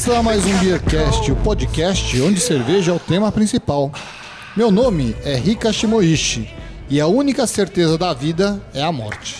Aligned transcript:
começa 0.00 0.22
mais 0.22 0.46
um 0.46 0.58
Beercast, 0.58 1.30
o 1.30 1.36
podcast 1.36 2.22
onde 2.22 2.40
cerveja 2.40 2.90
é 2.90 2.94
o 2.94 2.98
tema 2.98 3.30
principal. 3.30 3.92
Meu 4.56 4.70
nome 4.70 5.14
é 5.24 5.34
Rika 5.34 5.70
Shimoishi 5.70 6.50
e 6.88 6.98
a 6.98 7.06
única 7.06 7.46
certeza 7.46 7.98
da 7.98 8.14
vida 8.14 8.58
é 8.72 8.82
a 8.82 8.90
morte. 8.90 9.36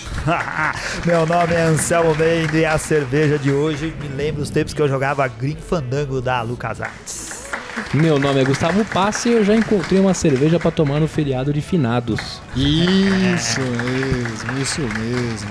Meu 1.06 1.24
nome 1.24 1.54
é 1.54 1.62
Anselmo 1.62 2.14
Mendes 2.14 2.54
e 2.54 2.66
a 2.66 2.76
cerveja 2.76 3.38
de 3.38 3.50
hoje 3.50 3.94
me 4.02 4.08
lembra 4.08 4.42
os 4.42 4.50
tempos 4.50 4.74
que 4.74 4.82
eu 4.82 4.88
jogava 4.88 5.26
Green 5.28 5.56
Fandango 5.56 6.20
da 6.20 6.42
LucasArts. 6.42 7.48
Meu 7.94 8.18
nome 8.18 8.40
é 8.42 8.44
Gustavo 8.44 8.84
Passe 8.84 9.30
e 9.30 9.32
eu 9.32 9.44
já 9.44 9.56
encontrei 9.56 9.98
uma 9.98 10.12
cerveja 10.12 10.60
para 10.60 10.70
tomar 10.70 11.00
no 11.00 11.08
feriado 11.08 11.54
de 11.54 11.62
finados. 11.62 12.42
Isso 12.54 13.60
mesmo, 13.60 14.60
isso 14.60 14.80
mesmo. 14.82 15.50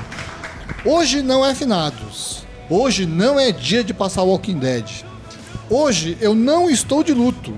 Hoje 0.85 1.23
não 1.23 1.43
é 1.43 1.55
finados. 1.55 2.48
Hoje 2.69 3.07
não 3.07 3.39
é 3.39 3.51
dia 3.51 3.83
de 3.83 3.95
passar 3.95 4.21
Walking 4.21 4.59
Dead. 4.59 5.03
Hoje 5.69 6.15
eu 6.21 6.35
não 6.35 6.69
estou 6.69 7.03
de 7.03 7.13
luto. 7.13 7.57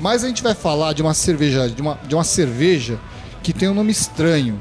Mas 0.00 0.24
a 0.24 0.26
gente 0.26 0.42
vai 0.42 0.52
falar 0.54 0.94
de 0.94 1.02
uma 1.02 1.14
cerveja, 1.14 1.68
de 1.68 1.80
uma, 1.80 1.98
de 2.06 2.14
uma 2.14 2.24
cerveja 2.24 2.98
que 3.40 3.52
tem 3.52 3.68
um 3.68 3.74
nome 3.74 3.92
estranho. 3.92 4.60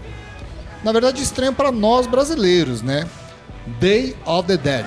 Na 0.84 0.92
verdade, 0.92 1.24
estranho 1.24 1.54
para 1.54 1.72
nós 1.72 2.06
brasileiros, 2.06 2.84
né? 2.84 3.08
Day 3.80 4.16
of 4.24 4.48
the 4.48 4.58
Dead. 4.58 4.86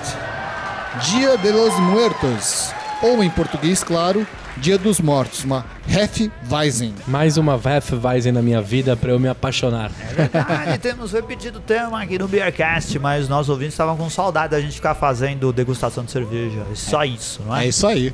Dia 1.11 1.37
de 1.39 1.51
los 1.51 1.77
Muertos. 1.81 2.71
Ou 3.03 3.23
em 3.23 3.31
português, 3.31 3.83
claro, 3.83 4.25
Dia 4.57 4.79
dos 4.79 5.01
Mortos, 5.01 5.45
uma 5.45 5.65
Hefeweizen. 5.87 6.95
Mais 7.09 7.37
uma 7.37 7.57
Hefeweizen 7.63 8.33
na 8.33 8.41
minha 8.41 8.63
vida 8.63 8.97
para 8.97 9.11
eu 9.11 9.19
me 9.19 9.29
apaixonar. 9.29 9.91
É 10.11 10.15
verdade, 10.15 10.79
temos 10.79 11.13
repetido 11.13 11.59
o 11.59 11.61
tema 11.61 12.01
aqui 12.03 12.19
no 12.19 12.27
Beercast, 12.29 12.99
mas 12.99 13.29
nós 13.29 13.49
ouvintes 13.49 13.75
estavam 13.75 13.97
com 13.97 14.09
saudade 14.09 14.53
da 14.53 14.61
gente 14.61 14.75
ficar 14.75 14.95
fazendo 14.95 15.53
degustação 15.53 16.05
de 16.05 16.11
cerveja. 16.13 16.61
É 16.71 16.75
só 16.75 17.05
isso, 17.05 17.43
não 17.45 17.55
é? 17.57 17.65
É 17.65 17.69
isso 17.69 17.87
aí. 17.87 18.13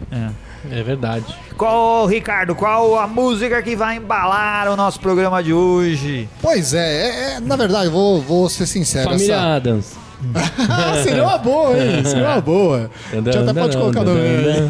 É 0.70 0.82
verdade. 0.82 1.24
Qual, 1.56 2.06
Ricardo, 2.06 2.54
qual 2.54 2.98
a 2.98 3.06
música 3.06 3.62
que 3.62 3.76
vai 3.76 3.96
embalar 3.96 4.68
o 4.68 4.76
nosso 4.76 4.98
programa 4.98 5.42
de 5.42 5.52
hoje? 5.52 6.28
Pois 6.42 6.74
é, 6.74 6.78
é, 7.06 7.32
é, 7.34 7.40
na 7.40 7.54
verdade, 7.54 7.88
vou, 7.90 8.20
vou 8.20 8.48
ser 8.48 8.66
sincero. 8.66 9.08
Família 9.10 9.34
essa- 9.34 9.54
Adams. 9.56 9.92
Ah, 10.68 11.02
seria 11.02 11.24
uma 11.24 11.38
boa, 11.38 11.78
hein? 11.78 12.04
Seria 12.04 12.28
uma 12.28 12.40
boa. 12.40 12.90
A 13.12 13.16
gente 13.16 13.36
até 13.36 13.52
pode 13.54 13.76
colocar 13.76 14.04
no 14.04 14.14
meio. 14.14 14.68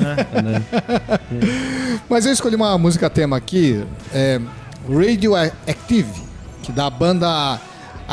Mas 2.09 2.27
eu 2.27 2.33
escolhi 2.33 2.57
uma 2.57 2.77
música 2.79 3.11
tema 3.11 3.37
aqui, 3.37 3.85
é 4.13 4.41
Radioactive, 4.89 6.23
que 6.63 6.73
da 6.73 6.89
banda 6.89 7.59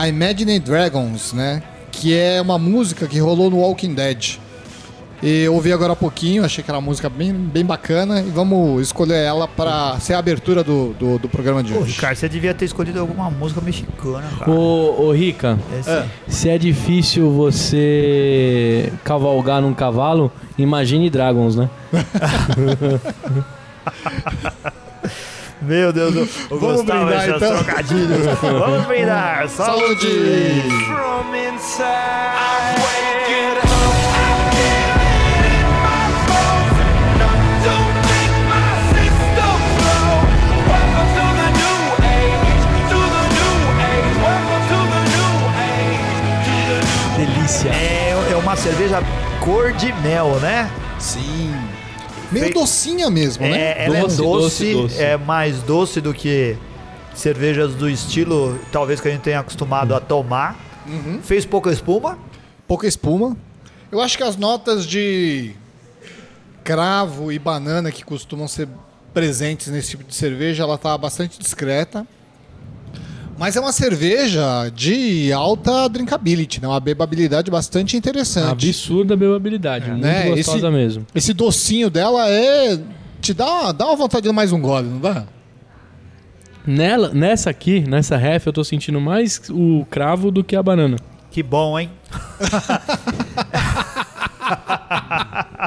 Imagine 0.08 0.60
Dragons, 0.60 1.34
né? 1.34 1.62
Que 1.92 2.16
é 2.18 2.42
uma 2.42 2.58
música 2.58 3.08
que 3.08 3.20
rolou 3.20 3.50
no 3.50 3.58
Walking 3.58 3.94
Dead. 3.94 4.40
E 5.22 5.44
eu 5.46 5.54
ouvi 5.56 5.74
agora 5.74 5.94
há 5.94 5.96
pouquinho, 5.96 6.46
achei 6.46 6.64
que 6.64 6.70
era 6.70 6.78
uma 6.78 6.86
música 6.86 7.10
bem, 7.10 7.34
bem 7.34 7.66
bacana 7.66 8.22
e 8.22 8.30
vamos 8.30 8.80
escolher 8.84 9.16
ela 9.24 9.48
para 9.48 10.00
ser 10.00 10.14
a 10.14 10.20
abertura 10.20 10.64
do, 10.64 10.94
do, 10.94 11.18
do 11.18 11.28
programa 11.28 11.64
de 11.64 11.74
Pô, 11.74 11.80
hoje. 11.80 11.94
Ricardo, 11.94 12.16
você 12.18 12.30
devia 12.30 12.54
ter 12.54 12.66
escolhido 12.66 13.00
alguma 13.00 13.28
música 13.32 13.60
mexicana, 13.60 14.24
cara. 14.38 14.52
Ô, 14.52 15.08
ô 15.08 15.12
Rica, 15.12 15.58
Esse- 15.80 15.90
É. 15.90 16.06
se 16.28 16.50
é 16.50 16.58
difícil 16.60 17.32
você 17.32 18.94
cavalgar 19.04 19.60
num 19.60 19.74
cavalo, 19.74 20.32
imagine 20.56 21.10
Dragons, 21.10 21.56
né? 21.56 21.68
Meu 25.60 25.92
Deus, 25.92 26.16
o, 26.16 26.54
o 26.56 26.60
Vamos 26.60 26.84
brindar, 26.84 27.28
então. 27.30 27.56
trocadilhos. 27.58 28.26
Vamos 28.42 28.86
brindar. 28.86 29.50
Saúde! 29.50 30.08
Saúde! 31.60 33.67
Delícia. 47.48 47.70
É, 47.70 48.32
é 48.34 48.36
uma 48.36 48.58
cerveja 48.58 49.00
cor 49.40 49.72
de 49.72 49.94
mel, 50.02 50.38
né? 50.42 50.70
Sim. 51.00 51.54
Meio 52.30 52.54
docinha 52.54 53.10
mesmo, 53.10 53.44
né? 53.46 53.58
É, 53.58 53.86
ela 53.86 54.02
Doce, 54.02 54.20
é 54.20 54.24
doce, 54.24 54.24
doce, 54.26 54.74
doce. 54.74 55.02
é 55.02 55.18
mais 55.18 55.62
doce 55.62 56.02
do 56.02 56.14
que 56.14 56.58
cervejas 57.16 57.74
do 57.74 57.90
estilo, 57.90 58.60
talvez 58.70 59.00
que 59.00 59.08
a 59.08 59.12
gente 59.12 59.22
tenha 59.22 59.40
acostumado 59.40 59.96
a 59.96 60.02
tomar. 60.02 60.58
Uhum. 60.86 61.22
Fez 61.24 61.46
pouca 61.46 61.72
espuma. 61.72 62.20
pouca 62.68 62.86
espuma. 62.86 63.38
Eu 63.90 64.02
acho 64.02 64.18
que 64.18 64.24
as 64.24 64.36
notas 64.36 64.86
de 64.86 65.54
cravo 66.66 67.32
e 67.32 67.40
banana 67.40 67.94
que 67.94 68.04
costumam 68.04 68.46
ser 68.46 68.68
presentes 69.14 69.68
nesse 69.68 69.92
tipo 69.92 70.04
de 70.04 70.14
cerveja, 70.14 70.64
ela 70.64 70.78
tá 70.78 70.98
bastante 70.98 71.40
discreta. 71.40 72.06
Mas 73.38 73.56
é 73.56 73.60
uma 73.60 73.72
cerveja 73.72 74.70
de 74.74 75.32
alta 75.32 75.88
drinkability, 75.88 76.62
né? 76.62 76.68
Uma 76.68 76.80
bebabilidade 76.80 77.52
bastante 77.52 77.96
interessante. 77.96 78.68
Absurda 78.68 79.16
bebabilidade, 79.16 79.90
muito 79.92 80.04
né? 80.04 80.30
gostosa 80.30 80.58
Esse- 80.58 80.70
mesmo. 80.70 81.06
Esse 81.14 81.34
docinho 81.34 81.90
dela 81.90 82.28
é 82.30 82.80
te 83.22 83.34
dá 83.34 83.46
uma, 83.46 83.74
dá 83.74 83.86
uma 83.86 83.96
vontade 83.96 84.28
de 84.28 84.34
mais 84.34 84.52
um 84.52 84.60
gole, 84.60 84.88
não 84.88 85.00
dá? 85.00 85.26
Nela, 86.66 87.14
nessa 87.14 87.50
aqui, 87.50 87.80
nessa 87.82 88.18
ref, 88.18 88.48
eu 88.48 88.54
tô 88.54 88.64
sentindo 88.64 89.00
mais 89.00 89.40
o 89.50 89.86
cravo 89.90 90.32
do 90.32 90.44
que 90.44 90.56
a 90.56 90.64
banana. 90.64 90.98
Que 91.32 91.42
bom, 91.44 91.80
hein? 91.80 91.90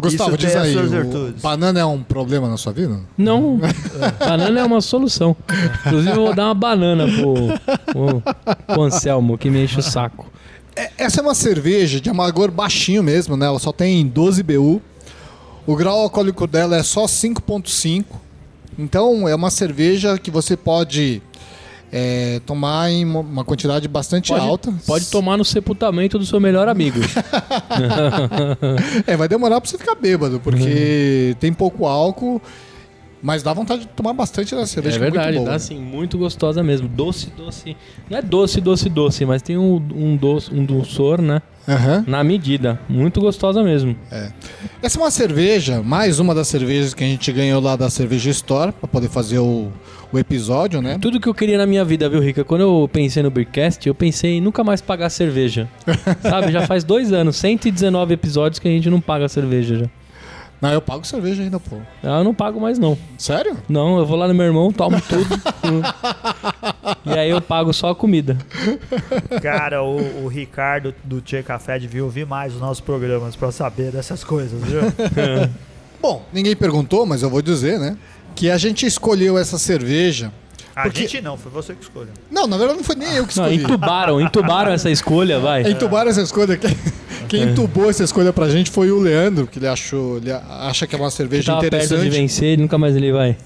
Gustavo, 0.00 0.36
diz 0.36 0.54
aí, 0.56 0.76
o 0.76 1.32
banana 1.42 1.80
é 1.80 1.84
um 1.84 2.02
problema 2.02 2.48
na 2.48 2.56
sua 2.56 2.72
vida? 2.72 3.00
Não, 3.16 3.60
banana 4.18 4.60
é 4.60 4.64
uma 4.64 4.80
solução. 4.80 5.36
Inclusive, 5.86 6.10
eu 6.16 6.24
vou 6.24 6.34
dar 6.34 6.46
uma 6.46 6.54
banana 6.54 7.06
pro, 7.06 7.34
pro, 7.92 8.22
pro 8.66 8.82
Anselmo, 8.82 9.36
que 9.38 9.50
me 9.50 9.62
enche 9.64 9.78
o 9.78 9.82
saco. 9.82 10.26
É- 10.76 10.90
Essa 10.98 11.20
é 11.20 11.22
uma 11.22 11.34
cerveja 11.34 12.00
de 12.00 12.08
amargor 12.10 12.50
baixinho 12.50 13.02
mesmo, 13.02 13.36
né? 13.36 13.46
Ela 13.46 13.58
só 13.58 13.72
tem 13.72 14.06
12 14.06 14.42
BU. 14.42 14.80
O 15.66 15.76
grau 15.76 16.00
alcoólico 16.00 16.46
dela 16.46 16.76
é 16.76 16.82
só 16.82 17.04
5.5. 17.06 18.04
Então 18.78 19.28
é 19.28 19.34
uma 19.34 19.50
cerveja 19.50 20.16
que 20.18 20.30
você 20.30 20.56
pode 20.56 21.20
é, 21.92 22.40
tomar 22.46 22.90
em 22.90 23.04
uma- 23.04 23.44
quantidade 23.44 23.86
bastante 23.88 24.28
Pode, 24.32 24.44
alta. 24.46 24.74
pode 24.86 25.06
tomar 25.06 25.36
no 25.36 25.44
sepultamento 25.44 26.18
do 26.18 26.24
seu 26.26 26.38
melhor 26.40 26.68
amigo. 26.68 26.98
É, 29.06 29.16
vai 29.16 29.28
demorar 29.28 29.60
pra 29.60 29.68
você 29.68 29.78
ficar 29.78 29.94
bêbado, 29.94 30.40
porque 30.40 31.36
tem 31.40 31.52
pouco 31.52 31.86
álcool, 31.86 32.40
mas 33.22 33.42
dá 33.42 33.52
vontade 33.52 33.82
de 33.82 33.88
tomar 33.88 34.12
bastante 34.12 34.54
da 34.54 34.62
É 34.62 34.66
cerveja. 34.66 34.96
que 34.96 35.00
verdade, 35.02 35.26
muito 35.28 35.38
boa. 35.38 35.50
tá 35.50 35.54
assim, 35.56 35.78
muito 35.78 36.18
gostosa 36.18 36.62
mesmo. 36.62 36.88
Doce, 36.88 37.30
doce. 37.36 37.76
Não 38.08 38.18
é 38.18 38.22
doce, 38.22 38.60
doce, 38.60 38.88
doce, 38.88 39.24
mas 39.24 39.42
tem 39.42 39.56
um, 39.58 39.76
um, 39.94 40.16
doce, 40.16 40.52
um 40.54 40.64
dulçor, 40.64 41.20
né? 41.20 41.42
Aham. 41.68 42.04
Na 42.06 42.24
medida. 42.24 42.80
Muito 42.88 43.20
gostosa 43.20 43.62
mesmo. 43.62 43.94
Essa 44.82 44.98
é 44.98 45.02
uma 45.02 45.10
cerveja, 45.10 45.82
mais 45.82 46.18
uma 46.18 46.34
das 46.34 46.48
cervejas 46.48 46.94
que 46.94 47.04
a 47.04 47.06
gente 47.06 47.30
ganhou 47.32 47.60
lá 47.60 47.76
da 47.76 47.88
Cerveja 47.90 48.30
Store, 48.30 48.72
pra 48.72 48.88
poder 48.88 49.08
fazer 49.08 49.38
o, 49.38 49.70
o 50.12 50.18
episódio, 50.18 50.80
né? 50.80 50.98
Tudo 51.00 51.20
que 51.20 51.28
eu 51.28 51.34
queria 51.34 51.58
na 51.58 51.66
minha 51.66 51.84
vida, 51.84 52.08
viu, 52.08 52.20
Rica? 52.20 52.42
Quando 52.44 52.62
eu 52.62 52.90
pensei 52.92 53.22
no 53.22 53.30
Beercast, 53.30 53.86
eu 53.86 53.94
pensei 53.94 54.38
em 54.38 54.40
nunca 54.40 54.64
mais 54.64 54.80
pagar 54.80 55.10
cerveja. 55.10 55.68
Sabe? 56.22 56.50
Já 56.50 56.66
faz 56.66 56.82
dois 56.82 57.12
anos, 57.12 57.36
119 57.36 58.14
episódios 58.14 58.58
que 58.58 58.66
a 58.66 58.70
gente 58.70 58.88
não 58.90 59.00
paga 59.00 59.28
cerveja 59.28 59.76
já. 59.80 59.86
Não, 60.60 60.70
eu 60.72 60.82
pago 60.82 61.06
cerveja 61.06 61.42
ainda, 61.42 61.58
pô. 61.58 61.76
Ah, 62.02 62.18
Eu 62.18 62.24
não 62.24 62.34
pago 62.34 62.60
mais, 62.60 62.78
não. 62.78 62.96
Sério? 63.16 63.56
Não, 63.68 63.98
eu 63.98 64.04
vou 64.04 64.16
lá 64.16 64.28
no 64.28 64.34
meu 64.34 64.44
irmão, 64.44 64.70
tomo 64.70 65.00
tudo. 65.00 65.40
e 67.06 67.10
aí 67.12 67.30
eu 67.30 67.40
pago 67.40 67.72
só 67.72 67.90
a 67.90 67.94
comida. 67.94 68.36
Cara, 69.42 69.82
o, 69.82 70.24
o 70.24 70.28
Ricardo 70.28 70.94
do 71.02 71.20
Tchê 71.20 71.42
Café 71.42 71.78
devia 71.78 72.04
ouvir 72.04 72.26
mais 72.26 72.54
os 72.54 72.60
nossos 72.60 72.80
programas 72.80 73.34
pra 73.36 73.50
saber 73.50 73.90
dessas 73.90 74.22
coisas, 74.22 74.60
viu? 74.62 74.80
Bom, 76.00 76.24
ninguém 76.32 76.54
perguntou, 76.56 77.06
mas 77.06 77.22
eu 77.22 77.30
vou 77.30 77.40
dizer, 77.42 77.78
né? 77.78 77.96
Que 78.34 78.50
a 78.50 78.58
gente 78.58 78.84
escolheu 78.86 79.36
essa 79.38 79.58
cerveja. 79.58 80.32
A 80.80 80.84
Porque- 80.84 81.00
gente 81.02 81.20
não, 81.20 81.36
foi 81.36 81.50
você 81.52 81.74
que 81.74 81.82
escolheu. 81.82 82.12
Não, 82.30 82.46
na 82.46 82.56
verdade 82.56 82.78
não 82.78 82.84
foi 82.84 82.96
nem 82.96 83.12
eu 83.14 83.26
que 83.26 83.36
Não, 83.36 83.44
escolhi. 83.46 83.62
entubaram, 83.64 84.20
entubaram 84.20 84.72
essa 84.72 84.90
escolha, 84.90 85.38
vai. 85.38 85.62
Entubaram 85.70 86.10
essa 86.10 86.22
escolha. 86.22 86.56
Quem, 86.56 86.76
quem 87.28 87.42
entubou 87.42 87.90
essa 87.90 88.02
escolha 88.04 88.32
pra 88.32 88.48
gente 88.48 88.70
foi 88.70 88.90
o 88.90 88.98
Leandro, 88.98 89.46
que 89.46 89.58
ele 89.58 89.66
achou. 89.68 90.16
Ele 90.18 90.32
acha 90.32 90.86
que 90.86 90.94
é 90.94 90.98
uma 90.98 91.10
cerveja 91.10 91.52
Tava 91.52 91.60
perto 91.60 91.78
de 91.78 91.84
interessante. 91.86 92.10
vencer, 92.10 92.58
nunca 92.58 92.78
mais 92.78 92.96
ele 92.96 93.12
vai. 93.12 93.36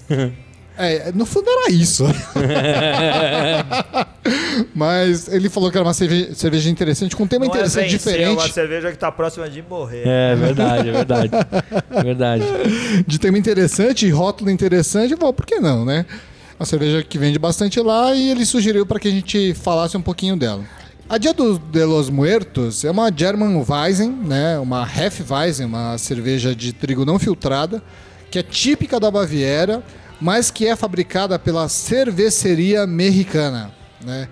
É, 0.77 1.13
no 1.13 1.25
fundo 1.25 1.49
era 1.49 1.71
isso. 1.73 2.05
Mas 4.75 5.29
ele 5.29 5.49
falou 5.49 5.71
que 5.71 5.77
era 5.77 5.87
uma 5.87 5.95
cerveja, 5.95 6.35
cerveja 6.35 6.71
interessante, 6.71 7.15
com 7.15 7.25
um 7.25 7.27
tema 7.27 7.45
Não 7.47 7.53
é 7.53 7.57
interessante, 7.57 7.93
vencer, 7.93 8.15
É 8.15 8.17
diferente. 8.19 8.39
uma 8.39 8.49
cerveja 8.49 8.91
que 8.93 8.99
tá 8.99 9.11
próxima 9.13 9.49
de 9.49 9.63
morrer. 9.63 10.03
É 10.07 10.35
verdade, 10.35 10.89
é 10.89 10.93
verdade. 10.93 11.31
É 11.91 12.03
verdade. 12.03 12.45
de 13.07 13.19
tema 13.19 13.39
interessante, 13.39 14.09
rótulo 14.11 14.51
interessante, 14.51 15.15
bom, 15.15 15.33
por 15.33 15.47
que 15.47 15.61
não, 15.61 15.85
né? 15.85 16.05
Uma 16.59 16.67
cerveja 16.67 17.03
que 17.03 17.19
vende 17.19 17.39
bastante 17.39 17.81
lá 17.81 18.15
e 18.15 18.31
ele 18.31 18.47
sugeriu 18.47 18.87
para 18.87 19.01
que 19.01 19.09
a 19.09 19.11
gente 19.11 19.55
falasse 19.55 19.97
um 19.97 20.03
pouquinho 20.03 20.37
dela. 20.37 20.65
A 21.09 21.19
Dia 21.19 21.35
do, 21.35 21.59
de 21.59 21.85
los 21.85 22.09
Muertos 22.09 22.85
é 22.85 22.91
uma 22.91 23.13
German 23.15 23.63
Weizen, 23.69 24.11
né? 24.11 24.59
Uma 24.59 24.89
Hefeweizen, 24.89 25.67
uma 25.67 25.99
cerveja 25.99 26.55
de 26.55 26.73
trigo 26.73 27.05
não 27.05 27.19
filtrada, 27.19 27.83
que 28.31 28.39
é 28.39 28.43
típica 28.43 28.99
da 28.99 29.11
Baviera, 29.11 29.83
mas 30.21 30.51
que 30.51 30.67
é 30.67 30.75
fabricada 30.75 31.39
pela 31.39 31.69
cerveceria 31.69 32.87
mexicana, 32.87 33.71
né? 34.03 34.29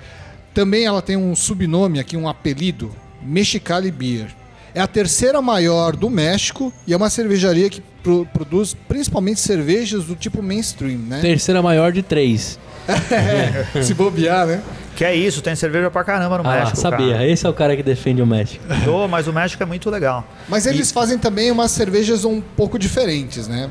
Também 0.54 0.84
ela 0.84 1.02
tem 1.02 1.16
um 1.16 1.34
subnome 1.34 1.98
aqui, 1.98 2.16
um 2.16 2.28
apelido, 2.28 2.94
Mexicali 3.22 3.90
Beer. 3.90 4.34
É 4.74 4.80
a 4.80 4.86
terceira 4.86 5.42
maior 5.42 5.94
do 5.94 6.08
México 6.08 6.72
e 6.86 6.94
é 6.94 6.96
uma 6.96 7.10
cervejaria 7.10 7.68
que 7.68 7.82
pro- 8.02 8.26
produz 8.32 8.74
principalmente 8.88 9.38
cervejas 9.40 10.04
do 10.04 10.14
tipo 10.14 10.42
mainstream, 10.42 10.98
né? 10.98 11.20
Terceira 11.20 11.60
maior 11.60 11.92
de 11.92 12.02
três. 12.02 12.58
Se 13.82 13.94
bobear, 13.94 14.46
né? 14.46 14.62
Que 14.96 15.04
é 15.04 15.14
isso, 15.14 15.40
tem 15.42 15.54
cerveja 15.54 15.90
pra 15.90 16.02
caramba 16.04 16.38
no 16.38 16.48
Ah, 16.48 16.56
México. 16.60 16.76
sabia. 16.78 17.12
cara. 17.14 17.26
Esse 17.28 17.46
é 17.46 17.48
o 17.48 17.52
cara 17.54 17.76
que 17.76 17.82
defende 17.82 18.20
o 18.22 18.26
México. 18.26 18.64
Ô, 18.90 19.06
mas 19.08 19.26
o 19.26 19.32
México 19.32 19.62
é 19.62 19.66
muito 19.66 19.88
legal. 19.90 20.26
Mas 20.48 20.66
eles 20.66 20.90
fazem 20.90 21.18
também 21.18 21.50
umas 21.50 21.70
cervejas 21.70 22.24
um 22.24 22.40
pouco 22.40 22.78
diferentes, 22.78 23.46
né? 23.48 23.70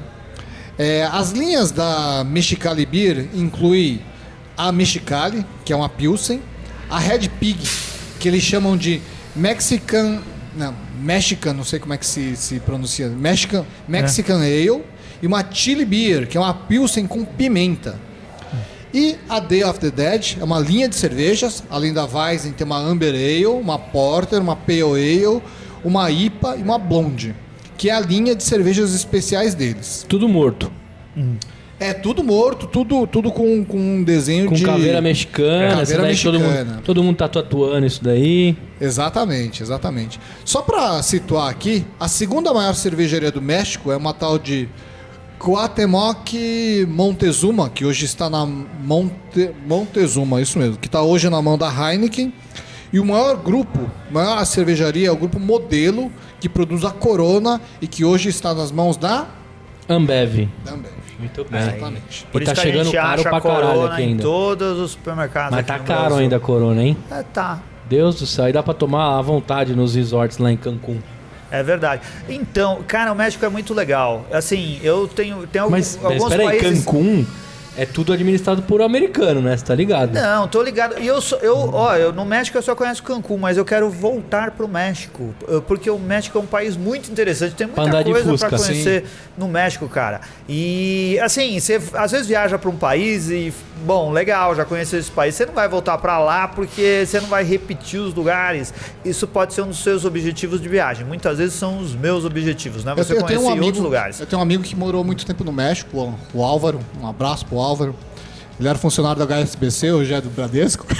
É, 0.77 1.03
as 1.11 1.31
linhas 1.31 1.71
da 1.71 2.23
Mexicali 2.23 2.85
Beer 2.85 3.27
incluem 3.33 4.01
a 4.57 4.71
Mexicali, 4.71 5.45
que 5.65 5.73
é 5.73 5.75
uma 5.75 5.89
Pilsen, 5.89 6.41
a 6.89 6.97
Red 6.99 7.29
Pig, 7.39 7.59
que 8.19 8.27
eles 8.27 8.43
chamam 8.43 8.77
de 8.77 9.01
Mexican... 9.35 10.19
Não, 10.55 10.75
Mexican, 10.99 11.53
não 11.53 11.63
sei 11.63 11.79
como 11.79 11.93
é 11.93 11.97
que 11.97 12.05
se, 12.05 12.35
se 12.35 12.59
pronuncia. 12.59 13.07
Mexican, 13.07 13.65
Mexican 13.87 14.37
Ale 14.37 14.83
e 15.21 15.27
uma 15.27 15.45
Chili 15.49 15.85
Beer, 15.85 16.27
que 16.27 16.37
é 16.37 16.39
uma 16.39 16.53
Pilsen 16.53 17.07
com 17.07 17.23
pimenta. 17.23 17.97
E 18.93 19.15
a 19.29 19.39
Day 19.39 19.63
of 19.63 19.79
the 19.79 19.89
Dead 19.89 20.37
é 20.39 20.43
uma 20.43 20.59
linha 20.59 20.89
de 20.89 20.95
cervejas, 20.95 21.63
além 21.69 21.93
da 21.93 22.05
Weizen 22.05 22.51
tem 22.51 22.65
uma 22.65 22.77
Amber 22.77 23.13
Ale, 23.13 23.45
uma 23.45 23.79
Porter, 23.79 24.41
uma 24.41 24.55
Pale 24.55 24.81
Ale, 24.81 25.41
uma 25.83 26.11
IPA 26.11 26.57
e 26.57 26.61
uma 26.61 26.77
Blonde, 26.77 27.33
que 27.77 27.89
é 27.89 27.93
a 27.93 28.01
linha 28.01 28.35
de 28.35 28.43
cervejas 28.43 28.93
especiais 28.93 29.55
deles. 29.55 30.05
Tudo 30.09 30.27
morto. 30.27 30.69
É 31.81 31.95
tudo 31.95 32.23
morto, 32.23 32.67
tudo, 32.67 33.07
tudo 33.07 33.31
com, 33.31 33.65
com 33.65 33.75
um 33.79 34.03
desenho 34.03 34.47
Com 34.47 34.53
de... 34.53 34.63
caveira 34.63 35.01
mexicana. 35.01 35.77
Caveira 35.77 36.03
daí 36.03 36.15
Todo, 36.15 36.39
mexicana. 36.39 36.63
mundo, 36.73 36.81
todo 36.83 37.03
mundo 37.03 37.15
tá 37.17 37.27
tatuando 37.27 37.87
isso 37.87 38.03
daí. 38.03 38.55
Exatamente, 38.79 39.63
exatamente. 39.63 40.19
Só 40.45 40.61
pra 40.61 41.01
situar 41.01 41.49
aqui, 41.49 41.83
a 41.99 42.07
segunda 42.07 42.53
maior 42.53 42.75
cervejaria 42.75 43.31
do 43.31 43.41
México 43.41 43.91
é 43.91 43.97
uma 43.97 44.13
tal 44.13 44.37
de 44.37 44.69
Cuauhtémoc 45.39 46.35
Montezuma, 46.87 47.67
que 47.67 47.83
hoje 47.83 48.05
está 48.05 48.29
na 48.29 48.45
Monte, 48.45 49.49
Montezuma, 49.67 50.39
isso 50.39 50.59
mesmo, 50.59 50.77
que 50.77 50.87
está 50.87 51.01
hoje 51.01 51.31
na 51.31 51.41
mão 51.41 51.57
da 51.57 51.67
Heineken. 51.67 52.31
E 52.93 52.99
o 52.99 53.05
maior 53.05 53.37
grupo, 53.37 53.89
a 54.07 54.13
maior 54.13 54.45
cervejaria 54.45 55.07
é 55.07 55.11
o 55.11 55.15
grupo 55.15 55.39
Modelo, 55.39 56.11
que 56.39 56.47
produz 56.47 56.83
a 56.85 56.91
Corona 56.91 57.59
e 57.81 57.87
que 57.87 58.05
hoje 58.05 58.29
está 58.29 58.53
nas 58.53 58.71
mãos 58.71 58.97
da 58.97 59.27
Ambev. 59.89 60.47
da 60.63 60.73
Ambev. 60.73 61.00
Muito 61.21 61.45
bem. 61.49 61.61
Exatamente. 61.61 62.25
Por 62.31 62.41
E 62.41 62.43
isso 62.43 62.53
tá 62.53 62.61
que 62.61 62.67
a 62.67 62.71
chegando 62.71 62.85
gente 62.85 62.95
caro 62.95 63.21
acha 63.21 63.29
pra 63.29 63.41
caralho 63.41 63.67
Corona 63.67 63.93
aqui 63.93 64.01
em 64.01 64.07
ainda. 64.07 64.23
todos 64.23 64.79
os 64.79 64.91
supermercados 64.91 65.51
Mas 65.51 65.59
aqui 65.59 65.67
tá 65.67 65.77
no 65.77 65.83
caro 65.85 66.15
ainda 66.15 66.35
a 66.35 66.39
corona, 66.39 66.83
hein? 66.83 66.97
É, 67.09 67.23
tá. 67.23 67.59
Deus 67.87 68.19
do 68.19 68.25
céu, 68.25 68.45
aí 68.45 68.53
dá 68.53 68.63
pra 68.63 68.73
tomar 68.73 69.17
à 69.17 69.21
vontade 69.21 69.75
nos 69.75 69.95
resorts 69.95 70.37
lá 70.37 70.51
em 70.51 70.57
Cancún. 70.57 70.99
É 71.51 71.61
verdade. 71.61 72.01
Então, 72.29 72.81
cara, 72.87 73.11
o 73.11 73.15
México 73.15 73.45
é 73.45 73.49
muito 73.49 73.73
legal. 73.73 74.25
Assim, 74.31 74.79
eu 74.81 75.07
tenho, 75.07 75.45
tenho 75.47 75.65
alguns, 75.65 75.77
Mas, 75.77 75.99
mas 76.01 76.05
alguns 76.13 76.31
espera 76.31 76.49
aí, 76.49 76.59
países... 76.59 76.85
Cancún 76.85 77.25
é 77.77 77.85
tudo 77.85 78.11
administrado 78.13 78.61
por 78.63 78.81
americano, 78.81 79.41
né? 79.41 79.55
Você 79.55 79.65
tá 79.65 79.73
ligado? 79.75 80.13
Não, 80.13 80.47
tô 80.47 80.61
ligado. 80.61 80.99
E 80.99 81.07
eu, 81.07 81.21
sou, 81.21 81.37
eu, 81.39 81.69
ó, 81.73 81.95
eu 81.95 82.11
no 82.11 82.25
México 82.25 82.57
eu 82.57 82.61
só 82.61 82.75
conheço 82.75 83.01
Cancún, 83.03 83.37
mas 83.37 83.57
eu 83.57 83.63
quero 83.65 83.89
voltar 83.89 84.51
pro 84.51 84.67
México, 84.67 85.33
eh, 85.47 85.61
porque 85.67 85.89
o 85.89 85.97
México 85.99 86.37
é 86.37 86.41
um 86.41 86.45
país 86.45 86.75
muito 86.75 87.09
interessante, 87.11 87.55
tem 87.55 87.67
muita 87.67 87.81
andar 87.83 88.03
coisa 88.03 88.29
Fusca, 88.29 88.49
pra 88.49 88.57
conhecer 88.57 89.05
no 89.37 89.47
México, 89.47 89.87
cara. 89.87 90.21
E 90.49 91.17
assim, 91.21 91.59
você 91.59 91.81
às 91.93 92.11
vezes 92.11 92.27
viaja 92.27 92.57
pra 92.59 92.69
um 92.69 92.75
país 92.75 93.29
e 93.29 93.53
bom, 93.85 94.11
legal, 94.11 94.53
já 94.55 94.63
conheceu 94.65 94.99
esse 94.99 95.09
país, 95.09 95.33
você 95.35 95.45
não 95.45 95.53
vai 95.53 95.67
voltar 95.67 95.97
pra 95.97 96.19
lá 96.19 96.47
porque 96.47 97.03
você 97.05 97.19
não 97.19 97.27
vai 97.27 97.43
repetir 97.43 97.99
os 97.99 98.13
lugares. 98.13 98.73
Isso 99.03 99.25
pode 99.27 99.53
ser 99.53 99.61
um 99.61 99.67
dos 99.69 99.81
seus 99.81 100.05
objetivos 100.05 100.61
de 100.61 100.67
viagem. 100.69 101.05
Muitas 101.05 101.37
vezes 101.39 101.55
são 101.55 101.79
os 101.79 101.95
meus 101.95 102.25
objetivos, 102.25 102.83
né? 102.83 102.93
Você 102.95 103.13
eu 103.13 103.21
conhecer 103.21 103.43
um 103.43 103.49
amigo, 103.49 103.65
outros 103.65 103.83
lugares. 103.83 104.19
Eu 104.19 104.25
tenho 104.27 104.39
um 104.39 104.43
amigo 104.43 104.61
que 104.61 104.75
morou 104.75 105.03
muito 105.03 105.25
tempo 105.25 105.43
no 105.43 105.51
México, 105.51 105.97
o- 106.33 106.39
o 106.39 106.43
Álvaro. 106.43 106.79
Um 107.01 107.07
abraço 107.07 107.45
pro 107.45 107.60
Álvaro. 107.61 107.95
Ele 108.59 108.67
era 108.67 108.77
funcionário 108.77 109.25
da 109.25 109.35
HSBC, 109.41 109.91
hoje 109.91 110.13
é 110.13 110.21
do 110.21 110.29
Bradesco. 110.29 110.85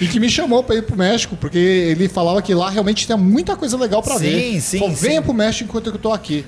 e 0.00 0.08
que 0.08 0.18
me 0.18 0.28
chamou 0.28 0.64
pra 0.64 0.74
ir 0.74 0.82
pro 0.82 0.96
México, 0.96 1.36
porque 1.36 1.58
ele 1.58 2.08
falava 2.08 2.42
que 2.42 2.52
lá 2.52 2.68
realmente 2.68 3.06
tinha 3.06 3.16
muita 3.16 3.54
coisa 3.54 3.76
legal 3.76 4.02
pra 4.02 4.18
Sim, 4.18 4.24
ver. 4.24 4.60
sim, 4.60 4.78
Falou, 4.80 4.94
venha 4.94 5.20
sim. 5.20 5.22
pro 5.22 5.32
México 5.34 5.68
enquanto 5.68 5.90
eu 5.90 5.98
tô 5.98 6.12
aqui. 6.12 6.44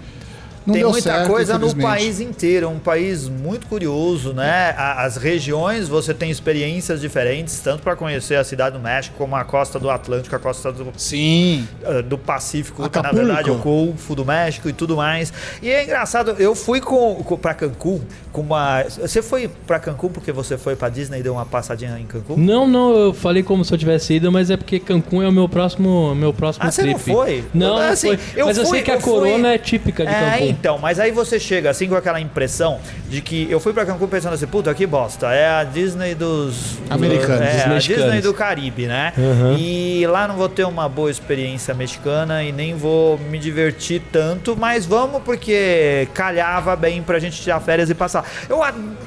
Não 0.66 0.72
Tem 0.72 0.80
deu 0.82 0.90
muita 0.92 1.10
certo, 1.12 1.26
coisa 1.28 1.58
no 1.58 1.74
país 1.76 2.20
inteiro, 2.20 2.70
um 2.70 2.78
país 2.78 3.28
muito 3.28 3.66
curioso, 3.66 4.32
né? 4.32 4.74
A- 4.78 5.04
As 5.04 5.16
regiões 5.16 5.88
você 5.88 6.14
tem 6.14 6.30
experiências 6.30 7.00
diferentes, 7.02 7.58
tanto 7.60 7.82
para 7.82 7.94
conhecer 7.94 8.36
a 8.36 8.44
cidade 8.44 8.76
do 8.78 8.82
México 8.82 9.14
como 9.18 9.36
a 9.36 9.44
costa 9.44 9.78
do 9.78 9.90
Atlântico, 9.90 10.34
a 10.34 10.38
costa 10.38 10.72
do, 10.72 10.86
Sim. 10.96 11.68
eh, 11.82 12.00
do 12.00 12.16
Pacífico, 12.16 12.88
que 12.88 13.02
na 13.02 13.12
verdade 13.12 13.50
é 13.50 13.52
o 13.52 13.56
Golfo 13.58 14.14
do 14.14 14.24
México 14.24 14.66
e 14.68 14.72
tudo 14.72 14.96
mais. 14.96 15.32
E 15.60 15.68
é 15.70 15.84
engraçado, 15.84 16.34
eu 16.38 16.54
fui 16.54 16.80
com, 16.80 17.16
com 17.16 17.36
para 17.36 17.52
Cancún 17.52 18.00
com 18.32 18.40
uma 18.40 18.82
você 18.84 19.22
foi 19.22 19.48
para 19.66 19.78
Cancún 19.78 20.08
porque 20.08 20.32
você 20.32 20.56
foi 20.58 20.74
para 20.74 20.88
Disney 20.88 21.20
e 21.20 21.22
deu 21.22 21.34
uma 21.34 21.44
passadinha 21.46 21.96
em 21.98 22.04
Cancún? 22.06 22.36
Não, 22.36 22.66
não, 22.66 22.94
eu 22.96 23.12
falei 23.14 23.42
como 23.42 23.64
se 23.64 23.72
eu 23.72 23.78
tivesse 23.78 24.14
ido, 24.14 24.32
mas 24.32 24.50
é 24.50 24.56
porque 24.56 24.80
Cancún 24.80 25.22
é 25.22 25.28
o 25.28 25.32
meu 25.32 25.48
próximo, 25.48 26.14
meu 26.14 26.32
próximo 26.32 26.66
Ah, 26.66 26.70
você 26.70 26.82
trip. 26.82 26.92
não 26.94 26.98
foi? 26.98 27.44
Não, 27.52 27.76
não 27.78 27.90
Assim, 27.90 28.08
foi. 28.16 28.18
eu 28.34 28.46
mas 28.46 28.56
eu 28.56 28.64
fui- 28.64 28.76
sei 28.78 28.82
que 28.82 28.90
a 28.90 28.94
eu 28.94 29.00
fui- 29.00 29.12
corona 29.12 29.48
é 29.52 29.58
típica 29.58 30.04
de 30.06 30.10
É, 30.12 30.30
Cancún. 30.38 30.53
Então, 30.54 30.78
mas 30.78 31.00
aí 31.00 31.10
você 31.10 31.38
chega 31.38 31.70
assim 31.70 31.88
com 31.88 31.96
aquela 31.96 32.20
impressão 32.20 32.80
de 33.08 33.20
que 33.20 33.50
eu 33.50 33.58
fui 33.58 33.72
pra 33.72 33.84
Cancún 33.84 34.06
pensando 34.06 34.34
assim, 34.34 34.46
puta, 34.46 34.72
que 34.72 34.86
bosta, 34.86 35.32
é 35.32 35.48
a 35.48 35.64
Disney 35.64 36.14
dos 36.14 36.78
Americanos, 36.88 37.40
é, 37.40 37.52
dos 37.52 37.62
a 37.62 37.68
mexicanos. 37.68 38.04
Disney 38.04 38.20
do 38.20 38.32
Caribe, 38.32 38.86
né? 38.86 39.12
Uhum. 39.16 39.56
E 39.58 40.06
lá 40.06 40.28
não 40.28 40.36
vou 40.36 40.48
ter 40.48 40.64
uma 40.64 40.88
boa 40.88 41.10
experiência 41.10 41.74
mexicana 41.74 42.42
e 42.42 42.52
nem 42.52 42.74
vou 42.74 43.18
me 43.18 43.38
divertir 43.38 44.00
tanto, 44.12 44.56
mas 44.56 44.86
vamos 44.86 45.22
porque 45.22 46.08
calhava 46.14 46.76
bem 46.76 47.02
pra 47.02 47.18
gente 47.18 47.40
tirar 47.40 47.60
férias 47.60 47.90
e 47.90 47.94
passar. 47.94 48.24
Eu 48.48 48.62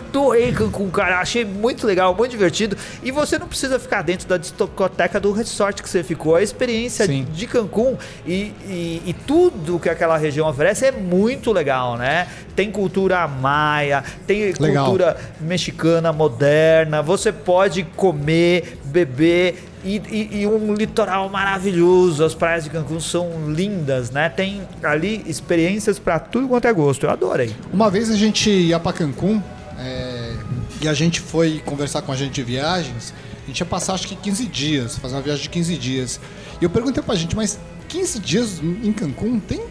adorei 0.07 0.51
Cancún, 0.51 0.89
cara, 0.89 1.19
achei 1.19 1.43
muito 1.45 1.85
legal, 1.85 2.13
muito 2.15 2.31
divertido 2.31 2.75
e 3.03 3.11
você 3.11 3.37
não 3.37 3.47
precisa 3.47 3.79
ficar 3.79 4.01
dentro 4.01 4.27
da 4.27 4.37
discoteca 4.37 5.19
do 5.19 5.31
resort 5.31 5.81
que 5.83 5.89
você 5.89 6.03
ficou. 6.03 6.35
A 6.35 6.41
experiência 6.41 7.05
Sim. 7.05 7.25
de 7.31 7.45
Cancún 7.47 7.95
e, 8.25 8.51
e, 8.67 9.01
e 9.05 9.13
tudo 9.25 9.79
que 9.79 9.89
aquela 9.89 10.17
região 10.17 10.47
oferece 10.47 10.85
é 10.85 10.91
muito 10.91 11.51
legal, 11.51 11.97
né? 11.97 12.27
Tem 12.55 12.71
cultura 12.71 13.27
maia, 13.27 14.03
tem 14.25 14.53
Legal. 14.59 14.85
cultura 14.85 15.17
mexicana 15.39 16.11
moderna, 16.11 17.01
você 17.01 17.31
pode 17.31 17.83
comer, 17.95 18.77
beber. 18.85 19.63
E, 19.83 20.01
e- 20.09 20.41
e 20.41 20.47
um 20.47 20.73
litoral 20.73 21.29
maravilhoso, 21.29 22.25
as 22.25 22.33
praias 22.33 22.63
de 22.63 22.69
Cancún 22.71 22.99
são 22.99 23.29
lindas, 23.53 24.09
né? 24.11 24.27
Tem 24.27 24.61
ali 24.83 25.23
experiências 25.27 25.97
pra 25.99 26.19
tudo 26.19 26.47
quanto 26.47 26.67
é 26.67 26.73
gosto. 26.73 27.05
Eu 27.05 27.11
adorei. 27.11 27.55
Uma 27.71 27.89
vez 27.89 28.09
a 28.09 28.15
gente 28.15 28.49
ia 28.49 28.79
pra 28.79 28.91
Cancún 28.91 29.41
é, 29.77 30.35
e 30.81 30.87
a 30.87 30.93
gente 30.93 31.19
foi 31.19 31.61
conversar 31.65 32.01
com 32.01 32.11
a 32.11 32.15
gente 32.15 32.33
de 32.33 32.43
viagens. 32.43 33.13
A 33.43 33.47
gente 33.47 33.59
ia 33.59 33.65
passar 33.65 33.93
acho 33.93 34.07
que 34.07 34.15
15 34.15 34.45
dias, 34.45 34.97
fazer 34.97 35.15
uma 35.15 35.21
viagem 35.21 35.43
de 35.43 35.49
15 35.49 35.77
dias. 35.77 36.19
E 36.59 36.63
eu 36.63 36.69
perguntei 36.69 37.01
pra 37.01 37.15
gente, 37.15 37.35
mas 37.35 37.59
15 37.87 38.19
dias 38.19 38.59
em 38.59 38.91
Cancún 38.91 39.39
tem 39.39 39.61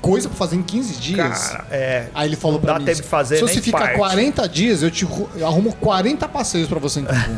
coisa 0.00 0.28
pra 0.28 0.36
fazer 0.36 0.56
em 0.56 0.62
15 0.62 0.96
dias? 1.00 1.48
Cara, 1.48 1.66
é. 1.70 2.06
Aí 2.14 2.28
ele 2.28 2.36
falou 2.36 2.58
pra 2.58 2.74
dá 2.74 2.78
mim, 2.78 2.84
tempo 2.84 3.02
de 3.02 3.08
fazer 3.08 3.36
se 3.36 3.44
nem 3.44 3.54
você 3.54 3.62
ficar 3.62 3.78
parte." 3.78 3.96
40 3.96 4.48
dias, 4.48 4.82
eu 4.82 4.90
te 4.90 5.06
eu 5.36 5.46
arrumo 5.46 5.72
40 5.74 6.28
passeios 6.28 6.68
pra 6.68 6.78
você 6.78 7.00
em 7.00 7.04
Cancún. 7.04 7.36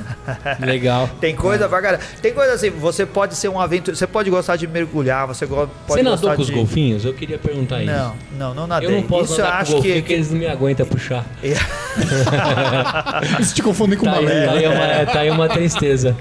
Legal. 0.64 1.08
Tem 1.20 1.34
coisa 1.34 1.68
pra 1.68 1.80
caralho. 1.80 2.02
Tem 2.20 2.32
coisa 2.32 2.52
assim, 2.54 2.70
você 2.70 3.04
pode 3.06 3.34
ser 3.34 3.48
um 3.48 3.60
aventura, 3.60 3.96
você 3.96 4.06
pode 4.06 4.30
gostar 4.30 4.56
de 4.56 4.66
mergulhar, 4.66 5.26
você 5.26 5.46
pode 5.46 5.70
Você 5.86 6.02
nadou 6.02 6.18
gostar 6.18 6.36
com 6.36 6.42
os 6.42 6.46
de... 6.48 6.52
golfinhos? 6.54 7.04
Eu 7.04 7.14
queria 7.14 7.38
perguntar 7.38 7.82
isso. 7.82 7.92
Não, 7.92 8.14
não, 8.38 8.54
não 8.54 8.66
nadei. 8.66 8.88
Eu 8.88 8.92
não 8.92 9.02
posso 9.02 9.32
Isso 9.32 9.40
eu 9.40 9.44
nadar 9.44 9.64
com 9.66 9.72
acho 9.74 9.82
que, 9.82 9.94
porque 9.94 10.12
eles 10.12 10.30
não 10.30 10.38
me 10.38 10.46
aguentam 10.46 10.86
puxar. 10.86 11.24
Isso 13.40 13.54
te 13.54 13.62
confunde 13.62 13.96
com 13.96 14.04
Tá 14.06 14.16
aí, 14.16 14.24
baleia. 14.24 14.46
tá 14.46 14.52
aí 14.52 14.66
uma, 14.66 15.06
tá 15.12 15.20
aí 15.20 15.30
uma 15.30 15.48
tristeza. 15.48 16.16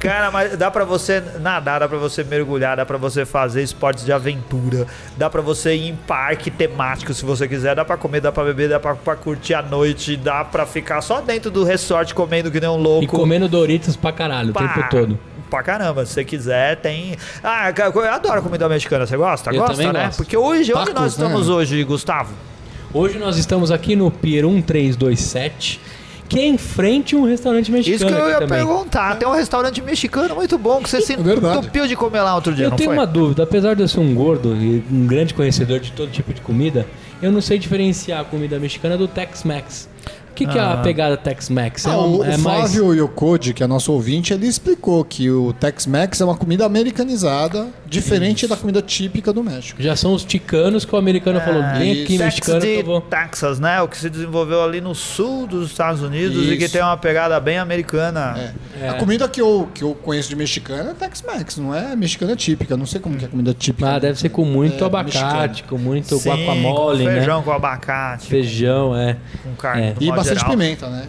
Cara, 0.00 0.30
mas 0.30 0.56
dá 0.56 0.70
pra 0.70 0.82
você 0.82 1.22
nadar, 1.40 1.78
dá 1.80 1.86
pra 1.86 1.98
você 1.98 2.24
mergulhar, 2.24 2.74
dá 2.74 2.86
pra 2.86 2.96
você 2.96 3.26
fazer 3.26 3.62
esportes 3.62 4.02
de 4.02 4.10
aventura, 4.10 4.86
dá 5.14 5.28
pra 5.28 5.42
você 5.42 5.74
ir 5.74 5.88
em 5.88 5.94
parque 5.94 6.50
temático 6.50 7.12
se 7.12 7.22
você 7.22 7.46
quiser, 7.46 7.76
dá 7.76 7.84
pra 7.84 7.98
comer, 7.98 8.22
dá 8.22 8.32
pra 8.32 8.42
beber, 8.42 8.70
dá 8.70 8.80
pra, 8.80 8.94
pra 8.94 9.14
curtir 9.14 9.52
a 9.52 9.60
noite, 9.60 10.16
dá 10.16 10.42
pra 10.42 10.64
ficar 10.64 11.02
só 11.02 11.20
dentro 11.20 11.50
do 11.50 11.64
resort 11.64 12.14
comendo 12.14 12.50
que 12.50 12.58
nem 12.58 12.70
um 12.70 12.78
louco. 12.78 13.04
E 13.04 13.06
comendo 13.06 13.46
Doritos 13.46 13.94
pra 13.94 14.10
caralho 14.10 14.50
o 14.50 14.54
tempo 14.54 14.88
todo. 14.90 15.18
Pra 15.50 15.62
caramba, 15.62 16.06
se 16.06 16.14
você 16.14 16.24
quiser, 16.24 16.76
tem. 16.76 17.16
Ah, 17.44 17.70
eu 17.70 18.10
adoro 18.10 18.40
comida 18.40 18.68
mexicana, 18.68 19.06
você 19.06 19.16
gosta? 19.18 19.50
Eu 19.50 19.58
gosta, 19.58 19.74
também 19.74 19.92
né? 19.92 20.06
gosto. 20.06 20.16
Porque 20.16 20.36
hoje, 20.36 20.72
onde 20.72 20.86
Tacos, 20.86 21.02
nós 21.02 21.12
estamos 21.12 21.48
né? 21.48 21.54
hoje, 21.54 21.84
Gustavo? 21.84 22.32
Hoje 22.94 23.18
nós 23.18 23.36
estamos 23.36 23.70
aqui 23.70 23.94
no 23.94 24.10
Pier 24.10 24.44
1327, 24.44 25.80
que 26.30 26.38
é 26.38 26.46
em 26.46 26.56
frente 26.56 27.16
a 27.16 27.18
um 27.18 27.24
restaurante 27.24 27.72
mexicano. 27.72 27.96
Isso 27.96 28.06
que 28.06 28.12
eu 28.22 28.28
ia 28.28 28.38
também. 28.38 28.64
perguntar. 28.64 29.16
Tem 29.16 29.26
um 29.28 29.32
restaurante 29.32 29.82
mexicano 29.82 30.32
muito 30.36 30.56
bom 30.56 30.80
que 30.80 30.88
você 30.88 31.00
se 31.00 31.16
verdade. 31.16 31.58
entupiu 31.58 31.88
de 31.88 31.96
comer 31.96 32.22
lá 32.22 32.36
outro 32.36 32.54
dia, 32.54 32.66
Eu 32.66 32.70
não 32.70 32.76
tenho 32.76 32.90
foi? 32.90 32.96
uma 32.96 33.06
dúvida, 33.06 33.42
apesar 33.42 33.74
de 33.74 33.82
eu 33.82 33.88
ser 33.88 33.98
um 33.98 34.14
gordo 34.14 34.54
e 34.54 34.82
um 34.90 35.06
grande 35.08 35.34
conhecedor 35.34 35.80
de 35.80 35.90
todo 35.90 36.08
tipo 36.12 36.32
de 36.32 36.40
comida, 36.40 36.86
eu 37.20 37.32
não 37.32 37.40
sei 37.40 37.58
diferenciar 37.58 38.20
a 38.20 38.24
comida 38.24 38.60
mexicana 38.60 38.96
do 38.96 39.08
Tex-Mex. 39.08 39.89
O 40.44 40.46
que, 40.46 40.52
que 40.52 40.58
é 40.58 40.60
a 40.62 40.72
Ah. 40.72 40.76
pegada 40.78 41.16
Tex-Mex? 41.16 41.86
Ah, 41.86 41.98
um- 41.98 42.16
o, 42.16 42.20
o 42.28 42.38
Flávio 42.38 42.94
Yokodi, 42.94 43.52
que 43.52 43.62
é 43.62 43.66
nosso 43.66 43.92
ouvinte, 43.92 44.32
ele 44.32 44.46
explicou 44.46 45.04
que 45.04 45.30
o 45.30 45.52
Tex-Mex 45.52 46.20
é 46.20 46.24
uma 46.24 46.36
comida 46.36 46.64
americanizada, 46.64 47.68
diferente 47.86 48.46
da 48.46 48.56
comida 48.56 48.80
típica 48.80 49.32
do 49.32 49.42
México. 49.44 49.82
Já 49.82 49.94
são 49.96 50.14
os 50.14 50.24
ticanos 50.24 50.84
que 50.84 50.94
o 50.94 50.98
americano 50.98 51.40
falou, 51.40 51.62
vem 51.78 51.92
aqui. 51.92 52.16
Texas 52.18 52.24
mexicano 52.26 52.60
que 52.60 52.66
de 52.66 52.80
eu 52.80 52.84
vou... 52.86 53.00
Texas, 53.00 53.58
né? 53.60 53.82
O 53.82 53.88
que 53.88 53.98
se 53.98 54.08
desenvolveu 54.08 54.62
ali 54.62 54.80
no 54.80 54.94
sul 54.94 55.46
dos 55.46 55.70
Estados 55.70 56.00
Unidos 56.02 56.46
e 56.50 56.56
que 56.56 56.64
Isso. 56.64 56.72
tem 56.72 56.82
uma 56.82 56.96
pegada 56.96 57.38
bem 57.40 57.58
americana. 57.58 58.34
É. 58.38 58.52
É. 58.80 58.88
A 58.88 58.94
comida 58.94 59.28
que 59.28 59.40
eu, 59.40 59.68
que 59.74 59.84
eu 59.84 59.94
conheço 59.94 60.28
de 60.28 60.36
mexicana 60.36 60.90
é 60.90 60.94
Tex-Mex, 60.94 61.58
não 61.58 61.74
é 61.74 61.94
mexicana 61.94 62.34
típica. 62.34 62.76
Não 62.76 62.86
sei 62.86 63.00
como 63.00 63.16
que 63.16 63.24
é 63.24 63.28
a 63.28 63.30
comida 63.30 63.52
típica. 63.52 63.94
Ah, 63.94 63.98
deve 63.98 64.18
ser 64.18 64.30
com 64.30 64.44
muito 64.44 64.82
É, 64.82 64.86
abacate, 64.86 65.64
com 65.64 65.76
muito 65.76 66.16
Sim, 66.18 66.30
guacamole, 66.30 67.04
com 67.04 67.10
né? 67.10 67.14
feijão 67.16 67.42
com 67.42 67.52
abacate, 67.52 68.26
Feijão, 68.26 68.96
é. 68.96 69.16
com 69.42 69.54
carne. 69.54 69.82
É. 69.82 69.94
E 70.00 70.10
bastante 70.10 70.38
geral. 70.38 70.50
pimenta, 70.50 70.88
né? 70.88 71.06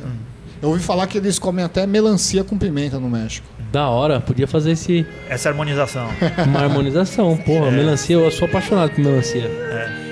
Eu 0.61 0.69
ouvi 0.69 0.83
falar 0.83 1.07
que 1.07 1.17
eles 1.17 1.39
comem 1.39 1.65
até 1.65 1.87
melancia 1.87 2.43
com 2.43 2.57
pimenta 2.57 2.99
no 2.99 3.09
México. 3.09 3.47
Da 3.71 3.87
hora, 3.87 4.19
podia 4.19 4.45
fazer 4.45 4.71
esse, 4.71 5.05
Essa 5.29 5.49
harmonização. 5.49 6.07
uma 6.45 6.59
harmonização. 6.59 7.37
Porra, 7.37 7.71
melancia, 7.71 8.15
eu 8.17 8.29
sou 8.29 8.47
apaixonado 8.47 8.91
por 8.91 8.99
melancia. 8.99 9.45
It's 9.45 10.10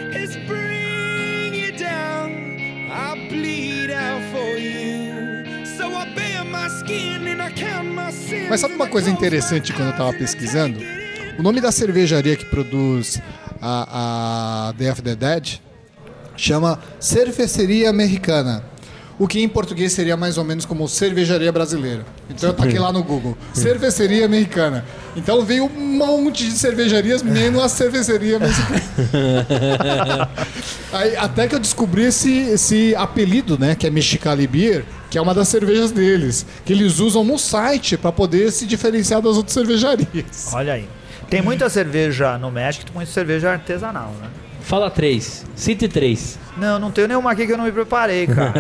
Mas 8.50 8.62
sabe 8.62 8.74
uma 8.74 8.88
coisa 8.88 9.12
interessante 9.12 9.72
quando 9.72 9.90
eu 9.90 9.96
tava 9.96 10.12
pesquisando? 10.12 10.80
O 11.38 11.44
nome 11.44 11.62
da 11.62 11.72
cervejaria 11.72 12.36
que 12.36 12.46
produz 12.46 13.22
a, 13.62 14.70
a 14.70 14.72
Day 14.72 14.90
of 14.90 15.04
the 15.04 15.16
Dead 15.16 15.60
chama 16.36 16.80
Cerveceria 17.00 17.92
Americana. 17.92 18.64
O 19.20 19.28
que 19.28 19.40
em 19.40 19.48
português 19.48 19.92
seria 19.92 20.18
mais 20.18 20.38
ou 20.38 20.44
menos 20.44 20.66
como 20.66 20.88
cervejaria 20.88 21.52
brasileira. 21.52 22.04
Então 22.28 22.50
eu 22.50 22.56
taquei 22.56 22.80
lá 22.80 22.92
no 22.92 23.04
Google. 23.04 23.38
Cerveceria 23.54 24.26
Americana. 24.26 24.84
Então 25.16 25.44
veio 25.44 25.66
um 25.66 25.98
monte 25.98 26.46
de 26.46 26.52
cervejarias, 26.52 27.22
menos 27.22 27.62
a 27.64 27.70
cerveceria 27.70 28.40
mexicana. 28.40 30.30
Aí, 30.92 31.16
até 31.18 31.48
que 31.48 31.56
eu 31.56 31.60
descobri 31.60 32.04
esse, 32.04 32.32
esse 32.32 32.96
apelido, 32.96 33.58
né? 33.58 33.76
Que 33.76 33.88
é 33.88 33.90
Mexicali 33.90 34.48
Beer, 34.48 34.86
que 35.10 35.18
é 35.18 35.22
uma 35.22 35.34
das 35.34 35.48
cervejas 35.48 35.92
deles. 35.92 36.46
Que 36.66 36.74
eles 36.74 37.00
usam 37.00 37.24
no 37.24 37.38
site 37.38 37.98
para 37.98 38.12
poder 38.12 38.52
se 38.52 38.66
diferenciar 38.66 39.22
das 39.22 39.36
outras 39.36 39.54
cervejarias. 39.54 40.52
Olha 40.54 40.74
aí. 40.74 40.88
Tem 41.30 41.42
muita 41.42 41.70
cerveja 41.70 42.38
no 42.38 42.50
México, 42.50 42.86
tem 42.86 42.94
muita 42.96 43.12
cerveja 43.12 43.52
artesanal, 43.52 44.14
né? 44.20 44.28
Fala 44.70 44.92
três, 44.92 45.44
cite 45.56 45.88
três. 45.88 46.38
Não, 46.56 46.78
não 46.78 46.92
tenho 46.92 47.08
nenhuma 47.08 47.32
aqui 47.32 47.48
que 47.48 47.52
eu 47.54 47.58
não 47.58 47.66
me 47.66 47.72
preparei, 47.72 48.28
cara. 48.28 48.54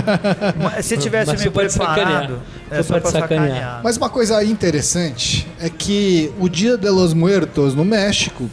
Mas 0.56 0.86
Se 0.86 0.96
tivesse 0.96 1.30
Mas 1.32 1.44
me 1.44 1.50
preparado, 1.50 2.00
sacanear. 2.00 2.30
é 2.70 2.82
Só 2.82 2.98
pra 2.98 3.10
sacanear. 3.10 3.48
sacanear. 3.50 3.80
Mas 3.84 3.98
uma 3.98 4.08
coisa 4.08 4.42
interessante 4.42 5.46
é 5.60 5.68
que 5.68 6.32
o 6.40 6.48
Dia 6.48 6.78
de 6.78 6.88
los 6.88 7.12
Muertos 7.12 7.74
no 7.74 7.84
México 7.84 8.48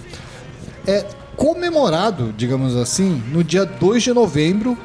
é 0.86 1.06
comemorado, 1.38 2.34
digamos 2.36 2.76
assim, 2.76 3.24
no 3.32 3.46
dia 3.46 3.66
2 3.66 4.04
de 4.04 4.12
novembro, 4.14 4.78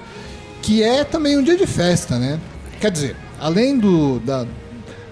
que 0.63 0.85
é 0.85 1.03
também 1.03 1.37
um 1.37 1.43
dia 1.43 1.57
de 1.57 1.67
festa, 1.67 2.17
né? 2.17 2.39
Quer 2.81 2.93
dizer, 2.93 3.17
além 3.41 3.77
do, 3.77 4.21
da, 4.21 4.47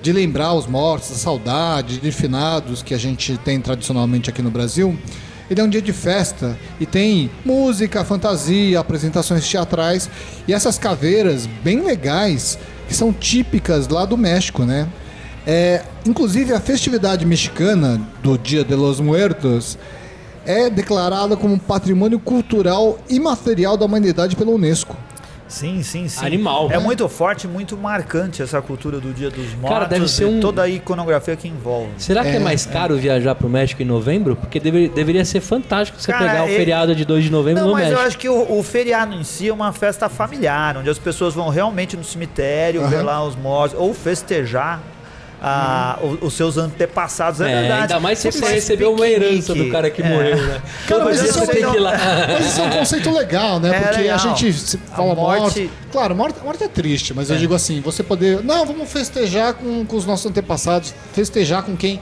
de 0.01 0.13
lembrar 0.13 0.55
os 0.55 0.69
mortos, 0.69 1.11
a 1.11 1.17
saudade 1.17 1.99
de 1.99 2.13
finados 2.13 2.81
que 2.81 2.95
a 2.95 2.99
gente 2.99 3.37
tem 3.39 3.61
tradicionalmente 3.61 4.31
aqui 4.31 4.41
no 4.41 4.53
Brasil, 4.53 4.97
ele 5.51 5.61
é 5.61 5.65
um 5.65 5.69
dia 5.69 5.83
de 5.83 5.93
festa 5.93 6.57
e 6.81 6.87
tem 6.87 7.31
música, 7.45 8.05
fantasia, 8.05 8.79
apresentações 8.79 9.49
teatrais 9.49 10.09
e 10.47 10.53
essas 10.53 10.79
caveiras 10.79 11.47
bem 11.63 11.83
legais 11.83 12.59
que 12.89 12.95
são 12.95 13.13
típicas 13.13 13.89
lá 13.89 14.05
do 14.05 14.17
México, 14.17 14.65
né? 14.65 14.89
É, 15.47 15.83
inclusive 16.07 16.53
a 16.53 16.61
festividade 16.61 17.27
mexicana 17.27 18.01
do 18.23 18.39
Dia 18.39 18.65
de 18.65 18.75
los 18.75 19.01
Muertos 19.01 19.77
é 20.47 20.71
declarada 20.71 21.37
como 21.37 21.59
patrimônio 21.59 22.19
cultural 22.19 22.99
imaterial 23.09 23.77
da 23.77 23.85
humanidade 23.85 24.37
pela 24.37 24.51
Unesco. 24.51 24.97
Sim, 25.53 25.83
sim, 25.83 26.09
sim. 26.09 26.25
Animal. 26.25 26.69
É 26.71 26.77
É. 26.77 26.79
muito 26.79 27.07
forte, 27.09 27.47
muito 27.47 27.77
marcante 27.77 28.43
essa 28.43 28.61
cultura 28.63 28.99
do 28.99 29.13
Dia 29.13 29.31
dos 29.31 29.53
Mortos 29.55 29.69
Cara, 29.71 29.85
deve 29.87 30.09
ser 30.09 30.23
e 30.25 30.27
um- 30.27 30.41
toda 30.41 30.63
a 30.63 30.69
iconografia 30.69 31.37
que 31.37 31.47
envolve. 31.47 31.91
Será 31.99 32.23
que 32.23 32.31
é, 32.31 32.37
É, 32.37 32.39
mais 32.39 32.65
caro 32.65 32.97
viajar 32.97 33.35
pro 33.35 33.49
México 33.49 33.83
em 33.83 33.85
novembro? 33.85 34.35
Porque 34.35 34.59
deve- 34.59 34.89
deveria 34.89 35.25
ser 35.25 35.41
fantástico 35.41 36.01
você 36.01 36.11
Cara, 36.11 36.27
pegar 36.31 36.45
o 36.45 36.49
ele- 36.49 36.57
feriado 36.57 36.95
de 36.95 37.05
2 37.05 37.25
de 37.25 37.31
novembro 37.31 37.61
Não, 37.61 37.69
no 37.69 37.75
mas 37.75 37.85
México. 37.85 38.01
eu 38.01 38.07
acho 38.07 38.19
que 38.19 38.29
o, 38.29 38.59
o 38.59 38.63
feriado 38.63 39.15
em 39.15 39.23
si 39.25 39.49
é 39.49 39.53
uma 39.53 39.73
festa 39.73 40.09
familiar, 40.09 40.77
onde 40.79 40.89
as 40.89 40.99
pessoas 40.99 41.35
vão 41.35 41.49
realmente 41.51 41.97
no 41.97 42.05
cemitério 42.05 42.87
ver 42.89 42.97
Aham. 42.97 43.05
lá 43.05 43.25
os 43.25 43.37
mortos, 43.37 43.79
ou 43.79 43.93
festejar 43.93 44.81
ah, 45.45 45.99
o- 46.01 46.27
os 46.27 46.35
seus 46.35 46.57
antepassados. 46.57 47.41
É, 47.41 47.51
É, 47.51 47.61
verdade. 47.63 47.81
ainda 47.83 47.99
mais 48.01 48.19
se 48.21 48.31
você 48.31 48.47
recebeu 48.47 48.95
uma 48.95 49.09
herança 49.09 49.53
do 49.55 49.69
cara 49.71 49.91
que 49.91 50.01
É. 50.01 50.09
morreu, 50.09 50.37
né? 50.37 50.63
Cara, 50.87 51.05
mas 51.05 51.21
isso 51.21 51.39
é 51.41 51.47
tem 51.47 51.69
que 51.69 51.77
ir 51.77 51.81
lá. 51.81 51.93
Mas 52.29 52.47
isso 52.47 52.61
é 52.61 52.63
um 52.63 52.71
conceito 52.71 53.11
legal, 53.11 53.59
né? 53.59 53.77
É 53.77 53.81
Porque 53.81 53.97
legal. 54.03 54.15
a 54.15 54.19
gente 54.19 54.53
se 54.53 54.79
A 54.93 54.97
fala 54.97 55.15
morte- 55.17 55.41
morte. 55.41 55.71
Claro, 55.91 56.15
morte, 56.15 56.39
morte 56.45 56.63
é 56.63 56.69
triste, 56.69 57.13
mas 57.13 57.29
eu 57.29 57.37
digo 57.37 57.55
assim, 57.55 57.81
você 57.81 58.03
poder. 58.05 58.43
Não, 58.45 58.65
vamos 58.65 58.89
festejar 58.91 59.55
com, 59.55 59.85
com 59.85 59.97
os 59.97 60.07
nossos 60.07 60.27
antepassados, 60.27 60.95
festejar 61.13 61.65
com 61.65 61.77
quem 61.77 62.01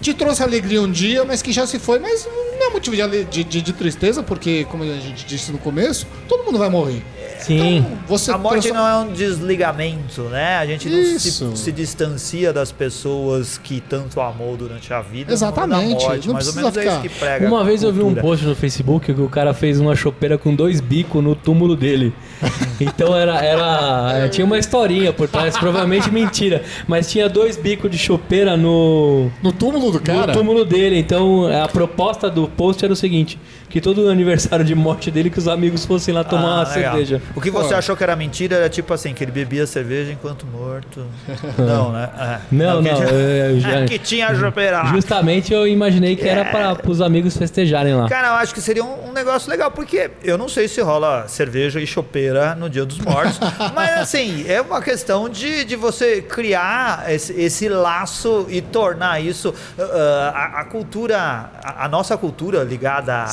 te 0.00 0.12
trouxe 0.14 0.42
alegria 0.42 0.80
um 0.82 0.90
dia, 0.90 1.24
mas 1.24 1.40
que 1.42 1.50
já 1.50 1.66
se 1.66 1.78
foi, 1.78 1.98
mas 1.98 2.28
não 2.58 2.68
é 2.68 2.70
motivo 2.70 2.94
de, 2.94 3.24
de, 3.24 3.44
de- 3.44 3.62
de 3.62 3.72
tristeza, 3.72 4.22
porque, 4.22 4.64
como 4.70 4.84
a 4.84 4.86
gente 4.86 5.24
disse 5.26 5.50
no 5.50 5.58
começo, 5.58 6.06
todo 6.28 6.44
mundo 6.44 6.58
vai 6.58 6.68
morrer. 6.68 7.02
Sim. 7.38 7.84
Você 8.06 8.30
A 8.30 8.38
morte 8.38 8.62
transforma- 8.68 8.80
não 8.80 9.02
é 9.02 9.04
um 9.10 9.12
desligamento, 9.12 10.22
né? 10.24 10.56
A 10.58 10.66
gente 10.66 10.88
não 10.88 11.18
se, 11.18 11.56
se 11.56 11.72
distancia 11.72 12.52
das 12.52 12.70
pessoas 12.72 13.58
que 13.58 13.80
tanto 13.80 14.20
amou 14.20 14.56
durante 14.56 14.92
a 14.92 15.00
vida. 15.00 15.32
Exatamente, 15.32 16.04
morte, 16.04 16.26
não 16.26 16.34
mais 16.34 16.48
ou 16.48 16.54
menos 16.54 16.76
é 16.76 16.80
isso 16.84 16.90
ficar- 16.96 17.02
que 17.02 17.08
prega. 17.08 17.46
Uma 17.48 17.64
vez 17.64 17.82
eu 17.82 17.92
vi 17.92 18.02
um 18.02 18.14
post 18.14 18.44
no 18.44 18.54
Facebook 18.54 19.12
que 19.12 19.20
o 19.20 19.28
cara 19.28 19.54
fez 19.54 19.80
uma 19.80 19.94
chopeira 19.96 20.36
com 20.36 20.54
dois 20.54 20.80
bicos 20.80 21.22
no 21.22 21.34
túmulo 21.34 21.74
dele. 21.76 22.12
Então 22.80 23.16
era, 23.16 23.44
era 23.44 24.28
tinha 24.28 24.44
uma 24.44 24.56
historinha 24.56 25.12
por 25.12 25.26
trás, 25.26 25.58
provavelmente 25.58 26.12
mentira, 26.12 26.62
mas 26.86 27.10
tinha 27.10 27.28
dois 27.28 27.56
bicos 27.56 27.90
de 27.90 27.98
chopeira 27.98 28.56
no 28.56 29.30
No 29.42 29.50
túmulo 29.52 29.90
do 29.90 29.98
cara. 30.00 30.28
no 30.28 30.32
túmulo 30.32 30.64
dele. 30.64 30.96
Então 30.96 31.48
a 31.48 31.66
proposta 31.66 32.30
do 32.30 32.46
post 32.46 32.84
era 32.84 32.92
o 32.92 32.96
seguinte: 32.96 33.36
que 33.68 33.80
todo 33.80 34.08
aniversário 34.08 34.64
de 34.64 34.76
morte 34.76 35.10
dele 35.10 35.28
que 35.28 35.40
os 35.40 35.48
amigos 35.48 35.84
fossem 35.84 36.14
lá 36.14 36.22
tomar 36.22 36.42
Ah, 36.42 36.54
uma 36.64 36.74
legal. 36.74 36.92
cerveja. 36.92 37.22
O 37.34 37.40
que 37.40 37.50
você 37.50 37.70
Pô. 37.70 37.76
achou 37.76 37.96
que 37.96 38.02
era 38.02 38.16
mentira 38.16 38.56
era 38.56 38.68
tipo 38.68 38.92
assim, 38.92 39.12
que 39.14 39.22
ele 39.22 39.30
bebia 39.32 39.66
cerveja 39.66 40.12
enquanto 40.12 40.46
morto. 40.46 41.06
não, 41.58 41.92
né? 41.92 42.08
É. 42.18 42.38
Não, 42.50 42.82
que 42.82 42.88
não, 42.90 42.96
tinha- 42.96 43.08
eu 43.08 43.60
já- 43.60 43.84
que 43.84 43.98
tinha 43.98 44.34
chopeira 44.34 44.82
lá. 44.82 44.92
Justamente 44.92 45.52
eu 45.52 45.66
imaginei 45.66 46.16
que 46.16 46.26
era 46.28 46.44
para 46.44 46.90
os 46.90 47.00
amigos 47.00 47.36
festejarem 47.36 47.94
lá. 47.94 48.08
Cara, 48.08 48.28
eu 48.28 48.34
acho 48.34 48.54
que 48.54 48.60
seria 48.60 48.84
um, 48.84 49.08
um 49.08 49.12
negócio 49.12 49.50
legal, 49.50 49.70
porque 49.70 50.10
eu 50.22 50.36
não 50.38 50.48
sei 50.48 50.68
se 50.68 50.80
rola 50.80 51.26
cerveja 51.28 51.80
e 51.80 51.86
chopeira 51.86 52.54
no 52.54 52.68
Dia 52.68 52.84
dos 52.84 52.98
Mortos, 52.98 53.38
mas 53.74 53.98
assim, 53.98 54.44
é 54.48 54.60
uma 54.60 54.80
questão 54.82 55.28
de, 55.28 55.64
de 55.64 55.76
você 55.76 56.22
criar 56.22 57.04
esse, 57.12 57.32
esse 57.32 57.68
laço 57.68 58.46
e 58.48 58.60
tornar 58.60 59.20
isso 59.22 59.54
ah, 59.78 60.32
a, 60.34 60.60
a 60.60 60.64
cultura, 60.64 61.18
a, 61.62 61.84
a 61.84 61.88
nossa 61.88 62.16
cultura 62.16 62.62
ligada 62.64 63.24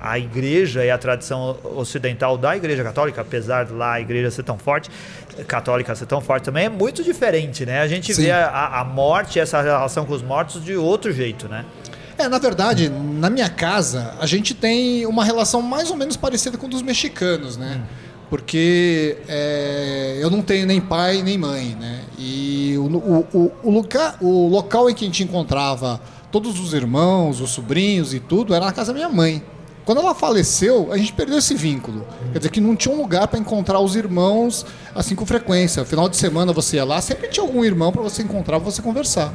à 0.00 0.18
igreja 0.18 0.84
e 0.84 0.90
à 0.90 0.98
tradição 0.98 1.56
ocidental 1.76 2.36
da 2.36 2.56
igreja 2.56 2.82
católica, 2.82 3.13
apesar 3.20 3.64
de 3.64 3.72
lá 3.72 3.94
a 3.94 4.00
igreja 4.00 4.30
ser 4.30 4.42
tão 4.42 4.58
forte, 4.58 4.90
católica 5.46 5.94
ser 5.94 6.06
tão 6.06 6.20
forte 6.20 6.44
também, 6.44 6.66
é 6.66 6.68
muito 6.68 7.02
diferente, 7.02 7.64
né? 7.66 7.80
A 7.80 7.88
gente 7.88 8.14
Sim. 8.14 8.22
vê 8.22 8.30
a, 8.30 8.80
a- 8.80 8.84
morte, 8.84 9.38
essa 9.40 9.60
relação 9.60 10.04
com 10.04 10.12
os 10.12 10.22
mortos 10.22 10.64
de 10.64 10.74
outro 10.76 11.12
jeito, 11.12 11.48
né? 11.48 11.64
É, 12.16 12.28
na 12.28 12.38
verdade, 12.38 12.88
na 12.88 13.28
minha 13.28 13.48
casa, 13.48 14.14
a 14.20 14.26
gente 14.26 14.54
tem 14.54 15.04
uma 15.06 15.24
relação 15.24 15.60
mais 15.60 15.90
ou 15.90 15.96
menos 15.96 16.16
parecida 16.16 16.56
com 16.56 16.66
a 16.66 16.68
dos 16.68 16.82
mexicanos, 16.82 17.56
né? 17.56 17.80
Porque 18.30 19.18
é, 19.28 20.18
eu 20.20 20.30
não 20.30 20.40
tenho 20.42 20.66
nem 20.66 20.80
pai 20.80 21.22
nem 21.22 21.36
mãe, 21.36 21.76
né? 21.78 22.00
E 22.18 22.74
o, 22.78 22.84
o, 22.86 23.26
o, 23.32 23.52
o, 23.64 23.70
lugar, 23.70 24.16
o 24.20 24.48
local 24.48 24.88
em 24.88 24.94
que 24.94 25.04
a 25.04 25.06
gente 25.08 25.22
encontrava 25.24 26.00
todos 26.30 26.58
os 26.58 26.72
irmãos, 26.72 27.40
os 27.40 27.50
sobrinhos 27.50 28.14
e 28.14 28.20
tudo, 28.20 28.54
era 28.54 28.64
na 28.64 28.72
casa 28.72 28.92
da 28.92 28.96
minha 28.98 29.08
mãe. 29.08 29.42
Quando 29.84 29.98
ela 30.00 30.14
faleceu, 30.14 30.88
a 30.92 30.96
gente 30.96 31.12
perdeu 31.12 31.36
esse 31.38 31.54
vínculo. 31.54 32.06
Quer 32.32 32.38
dizer 32.38 32.50
que 32.50 32.60
não 32.60 32.74
tinha 32.74 32.94
um 32.94 32.98
lugar 32.98 33.28
para 33.28 33.38
encontrar 33.38 33.80
os 33.80 33.94
irmãos 33.96 34.64
assim 34.94 35.14
com 35.14 35.26
frequência. 35.26 35.84
Final 35.84 36.08
de 36.08 36.16
semana 36.16 36.52
você 36.52 36.76
ia 36.76 36.84
lá, 36.84 37.00
sempre 37.00 37.28
tinha 37.28 37.44
algum 37.44 37.62
irmão 37.64 37.92
para 37.92 38.02
você 38.02 38.22
encontrar, 38.22 38.58
para 38.60 38.70
você 38.70 38.80
conversar. 38.80 39.32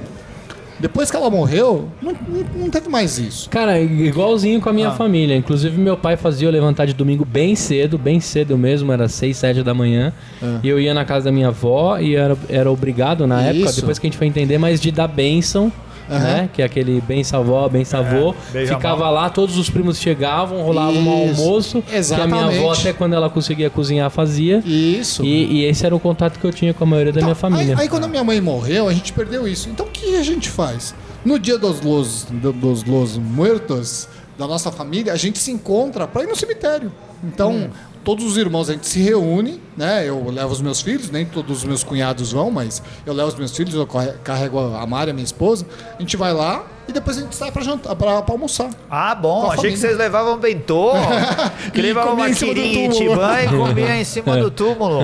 Depois 0.79 1.11
que 1.11 1.17
ela 1.17 1.29
morreu, 1.29 1.89
não, 2.01 2.15
não, 2.55 2.69
teve 2.69 2.87
mais 2.87 3.19
isso. 3.19 3.49
Cara, 3.49 3.79
igualzinho 3.81 4.61
com 4.61 4.69
a 4.69 4.73
minha 4.73 4.87
Ah. 4.87 4.91
família. 4.93 5.35
Inclusive, 5.35 5.77
meu 5.77 5.97
pai 5.97 6.15
fazia 6.15 6.47
eu 6.47 6.51
levantar 6.51 6.85
de 6.85 6.93
domingo 6.93 7.25
bem 7.25 7.53
cedo, 7.53 7.97
bem 7.97 8.21
cedo 8.21 8.57
mesmo, 8.57 8.89
era 8.93 9.09
6, 9.09 9.35
7 9.35 9.61
da 9.61 9.73
manhã. 9.73 10.13
Ah. 10.41 10.59
E 10.63 10.69
eu 10.69 10.79
ia 10.79 10.93
na 10.93 11.03
casa 11.03 11.25
da 11.25 11.31
minha 11.33 11.49
avó 11.49 11.97
e 11.99 12.15
era, 12.15 12.37
era 12.47 12.71
obrigado 12.71 13.27
na 13.27 13.41
época, 13.41 13.65
Isso. 13.65 13.75
depois 13.81 13.99
que 13.99 14.07
a 14.07 14.09
gente 14.09 14.17
foi 14.17 14.27
entender, 14.27 14.57
mas 14.57 14.79
de 14.79 14.89
dar 14.89 15.07
bênção. 15.09 15.69
Aham. 16.09 16.19
Né? 16.23 16.49
Que 16.51 16.61
é 16.61 16.65
aquele 16.65 16.99
benção 17.01 17.41
avó, 17.41 17.67
benção 17.69 17.99
avô. 17.99 18.33
beija 18.51 18.73
a 18.73 18.77
Ficava 18.77 19.05
mão. 19.05 19.13
lá, 19.13 19.29
todos 19.29 19.57
os 19.57 19.69
primos 19.69 19.99
chegavam, 19.99 20.61
rolava 20.61 20.91
um 20.91 21.31
Isso. 21.31 21.41
almoço. 21.41 21.81
Que 21.83 21.95
a 21.95 22.27
minha 22.27 22.45
avó, 22.45 22.49
Exatamente. 22.51 22.79
até 22.81 22.93
quando 22.93 23.13
ela 23.13 23.29
conseguia 23.29 23.69
cozinhar, 23.69 24.09
fazia. 24.09 24.63
Isso. 24.65 25.23
E, 25.23 25.59
e 25.61 25.65
esse 25.65 25.85
era 25.85 25.95
o 25.95 25.99
contato 25.99 26.39
que 26.39 26.45
eu 26.45 26.51
tinha 26.51 26.73
com 26.73 26.83
a 26.83 26.87
maioria 26.87 27.13
da 27.13 27.19
Então, 27.19 27.27
minha 27.27 27.35
família. 27.35 27.75
Aí, 27.75 27.83
aí 27.83 27.87
quando 27.89 28.05
a 28.05 28.07
minha 28.07 28.23
mãe 28.23 28.41
morreu, 28.41 28.87
a 28.87 28.93
gente 28.93 29.13
perdeu 29.13 29.47
isso. 29.47 29.69
Então 29.69 29.85
o 29.85 29.89
que 29.89 30.15
a 30.15 30.23
gente 30.23 30.49
faz? 30.49 30.95
No 31.23 31.37
dia 31.37 31.57
dos 31.57 31.81
los, 31.81 32.25
do- 32.31 32.53
dos 32.53 32.83
los 32.83 33.17
muertos 33.17 34.07
da 34.37 34.47
nossa 34.47 34.71
família, 34.71 35.11
a 35.13 35.17
gente 35.17 35.37
se 35.37 35.51
encontra 35.51 36.07
para 36.07 36.23
ir 36.23 36.27
no 36.27 36.35
cemitério. 36.35 36.91
Então, 37.23 37.51
Hum. 37.53 37.69
todos 38.05 38.23
os 38.25 38.37
irmãos 38.37 38.69
a 38.69 38.73
gente 38.73 38.87
se 38.87 39.01
reúne, 39.01 39.59
né? 39.79 40.07
Eu 40.07 40.29
levo 40.29 40.51
os 40.51 40.59
meus 40.61 40.81
filhos, 40.81 41.09
nem 41.09 41.25
todos 41.25 41.59
os 41.59 41.63
meus 41.63 41.85
cunhados 41.85 42.33
vão, 42.33 42.51
mas 42.51 42.83
eu 43.05 43.13
levo 43.13 43.29
os 43.29 43.35
meus 43.35 43.55
filhos, 43.55 43.73
eu 43.73 43.87
carrego 44.21 44.59
a 44.59 44.85
Mari, 44.85 45.11
a 45.11 45.13
minha 45.13 45.23
esposa. 45.23 45.65
A 45.97 46.01
gente 46.01 46.17
vai 46.17 46.33
lá 46.33 46.65
e 46.89 46.91
depois 46.91 47.19
a 47.19 47.21
gente 47.21 47.35
sai 47.35 47.51
para 47.51 47.61
jantar, 47.61 47.95
para 47.95 48.23
almoçar. 48.27 48.67
Ah, 48.89 49.13
bom. 49.13 49.43
Achei 49.43 49.51
que 49.51 49.57
família. 49.57 49.77
vocês 49.77 49.97
levavam 49.97 50.37
bentô. 50.39 50.93
que 51.71 51.81
levavam 51.83 52.15
uma 52.15 52.31
quirinha 52.31 52.87
em. 52.87 52.89
Tibã 52.89 53.41
e 53.43 53.47
comia 53.47 53.95
em 53.95 54.03
cima 54.03 54.37
do 54.37 54.49
túmulo. 54.51 55.01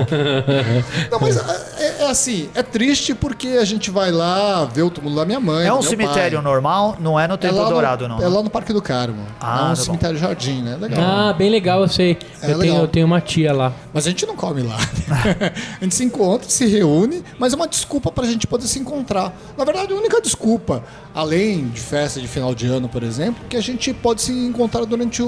Não, 1.10 1.20
mas 1.20 1.36
é, 1.78 2.02
é 2.02 2.10
assim, 2.10 2.50
é 2.56 2.62
triste 2.62 3.14
porque 3.14 3.50
a 3.50 3.64
gente 3.64 3.88
vai 3.88 4.10
lá 4.10 4.64
ver 4.64 4.82
o 4.82 4.90
túmulo 4.90 5.14
da 5.14 5.24
minha 5.24 5.38
mãe. 5.38 5.64
É 5.64 5.72
um 5.72 5.76
meu 5.76 5.82
cemitério 5.84 6.42
pai. 6.42 6.52
normal, 6.52 6.96
não 6.98 7.20
é 7.20 7.28
no 7.28 7.34
É 7.34 7.36
Templo 7.36 7.64
Dourado, 7.68 8.08
no, 8.08 8.16
não. 8.16 8.20
é 8.20 8.28
né? 8.28 8.34
lá 8.34 8.42
no 8.42 8.50
Parque 8.50 8.72
do 8.72 8.82
Carmo. 8.82 9.24
Ah, 9.40 9.46
é 9.46 9.58
tá 9.58 9.64
um 9.64 9.68
bom. 9.68 9.76
cemitério 9.76 10.18
jardim, 10.18 10.62
né? 10.62 10.76
Legal. 10.80 11.00
Ah, 11.00 11.32
bem 11.32 11.48
legal, 11.48 11.82
eu 11.82 11.88
sei. 11.88 12.18
É 12.42 12.46
eu, 12.46 12.58
legal. 12.58 12.60
tenho, 12.60 12.76
eu 12.78 12.88
tenho 12.88 13.06
uma 13.06 13.20
tia 13.20 13.52
lá. 13.52 13.72
Mas 13.94 14.08
a 14.08 14.10
gente 14.10 14.26
não 14.26 14.34
come 14.34 14.60
lá. 14.66 14.78
a 15.80 15.84
gente 15.84 15.94
se 15.94 16.04
encontra, 16.04 16.48
se 16.48 16.66
reúne, 16.66 17.22
mas 17.38 17.52
é 17.52 17.56
uma 17.56 17.68
desculpa 17.68 18.10
pra 18.12 18.26
gente 18.26 18.46
poder 18.46 18.66
se 18.66 18.78
encontrar. 18.78 19.34
Na 19.56 19.64
verdade, 19.64 19.92
a 19.92 19.96
única 19.96 20.20
desculpa, 20.20 20.84
além 21.14 21.68
de 21.68 21.80
festa 21.80 22.20
de 22.20 22.28
final 22.28 22.54
de 22.54 22.66
ano, 22.66 22.88
por 22.88 23.02
exemplo, 23.02 23.44
que 23.48 23.56
a 23.56 23.60
gente 23.60 23.94
pode 23.94 24.22
se 24.22 24.32
encontrar 24.32 24.84
durante 24.84 25.22
o, 25.22 25.26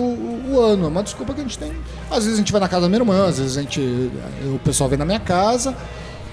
o 0.51 0.61
ano. 0.61 0.85
É 0.85 0.89
uma 0.89 1.03
desculpa 1.03 1.33
que 1.35 1.41
a 1.41 1.45
gente 1.45 1.59
tem. 1.59 1.73
Às 2.11 2.25
vezes 2.25 2.35
a 2.35 2.37
gente 2.39 2.53
vai 2.53 2.61
na 2.61 2.69
casa 2.69 2.83
da 2.83 2.89
minha 2.89 3.01
irmã, 3.01 3.27
às 3.27 3.39
vezes 3.39 3.57
a 3.57 3.63
gente. 3.63 3.81
O 3.81 4.59
pessoal 4.65 4.89
vem 4.89 4.99
na 4.99 5.05
minha 5.05 5.21
casa. 5.21 5.75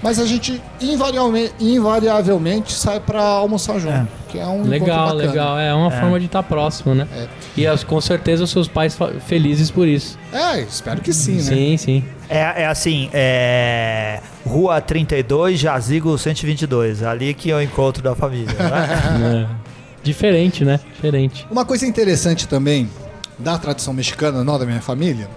Mas 0.06 0.20
a 0.20 0.26
gente 0.28 0.62
invariavelmente, 0.80 1.54
invariavelmente 1.60 2.74
sai 2.74 3.00
pra 3.00 3.24
almoçar 3.24 3.80
junto. 3.80 3.92
É. 3.96 4.06
Que 4.30 4.38
é 4.38 4.46
um 4.46 4.58
encontro 4.60 4.70
Legal, 4.70 5.06
bacana. 5.08 5.24
legal. 5.32 5.60
É 5.60 5.74
uma 5.74 5.90
forma 5.90 6.20
de 6.20 6.28
estar 6.28 6.44
próximo, 6.44 6.94
né? 6.94 7.08
É. 7.12 7.28
E 7.58 7.66
as- 7.66 7.84
com 7.84 8.00
certeza 8.00 8.44
os 8.44 8.52
seus 8.52 8.68
pais 8.68 8.96
felizes 9.26 9.72
por 9.72 9.88
isso. 9.88 10.16
É, 10.32 10.60
espero 10.62 11.02
que 11.02 11.12
sim, 11.12 11.38
né? 11.38 11.42
Sim, 11.42 11.78
sim. 11.78 12.04
É, 12.30 12.62
é 12.62 12.68
assim, 12.68 13.10
é... 13.14 14.20
Rua 14.46 14.80
32, 14.80 15.60
Jazigo 15.60 16.16
122. 16.20 17.02
Ali 17.02 17.34
que 17.34 17.50
é 17.50 17.56
o 17.56 17.62
encontro 17.62 18.04
da 18.04 18.14
família. 18.14 18.54
né? 18.54 19.48
É. 19.52 19.66
Diferente, 20.04 20.64
né? 20.64 20.80
Diferente. 20.94 21.48
Uma 21.50 21.66
coisa 21.66 21.84
interessante 21.88 22.48
também 22.48 22.88
da 23.40 23.58
tradição 23.58 23.92
mexicana, 23.92 24.44
não 24.44 24.60
da 24.60 24.66
minha 24.68 24.82
família, 24.82 25.28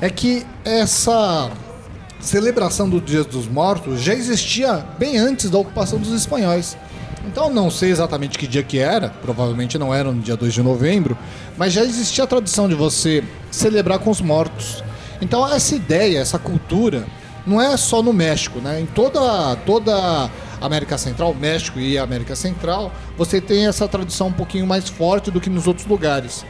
é 0.00 0.10
que 0.10 0.44
essa 0.64 1.48
celebração 2.22 2.88
do 2.88 3.00
Dia 3.00 3.24
dos 3.24 3.48
Mortos 3.48 4.00
já 4.00 4.14
existia 4.14 4.86
bem 4.98 5.18
antes 5.18 5.50
da 5.50 5.58
ocupação 5.58 5.98
dos 5.98 6.12
espanhóis. 6.12 6.76
Então 7.26 7.50
não 7.50 7.70
sei 7.70 7.90
exatamente 7.90 8.38
que 8.38 8.46
dia 8.46 8.62
que 8.62 8.78
era, 8.78 9.10
provavelmente 9.10 9.76
não 9.76 9.92
era 9.92 10.10
no 10.10 10.20
dia 10.20 10.36
2 10.36 10.54
de 10.54 10.62
novembro, 10.62 11.18
mas 11.56 11.72
já 11.72 11.82
existia 11.82 12.24
a 12.24 12.26
tradição 12.26 12.68
de 12.68 12.74
você 12.74 13.22
celebrar 13.50 13.98
com 13.98 14.10
os 14.10 14.20
mortos. 14.20 14.82
Então 15.20 15.46
essa 15.46 15.74
ideia, 15.74 16.18
essa 16.18 16.38
cultura, 16.38 17.04
não 17.46 17.60
é 17.60 17.76
só 17.76 18.02
no 18.02 18.12
México, 18.12 18.60
né? 18.60 18.80
Em 18.80 18.86
toda 18.86 19.56
toda 19.66 20.30
América 20.60 20.96
Central, 20.96 21.34
México 21.34 21.78
e 21.80 21.98
América 21.98 22.36
Central, 22.36 22.92
você 23.16 23.40
tem 23.40 23.66
essa 23.66 23.88
tradição 23.88 24.28
um 24.28 24.32
pouquinho 24.32 24.66
mais 24.66 24.88
forte 24.88 25.30
do 25.30 25.40
que 25.40 25.50
nos 25.50 25.66
outros 25.66 25.86
lugares. 25.86 26.44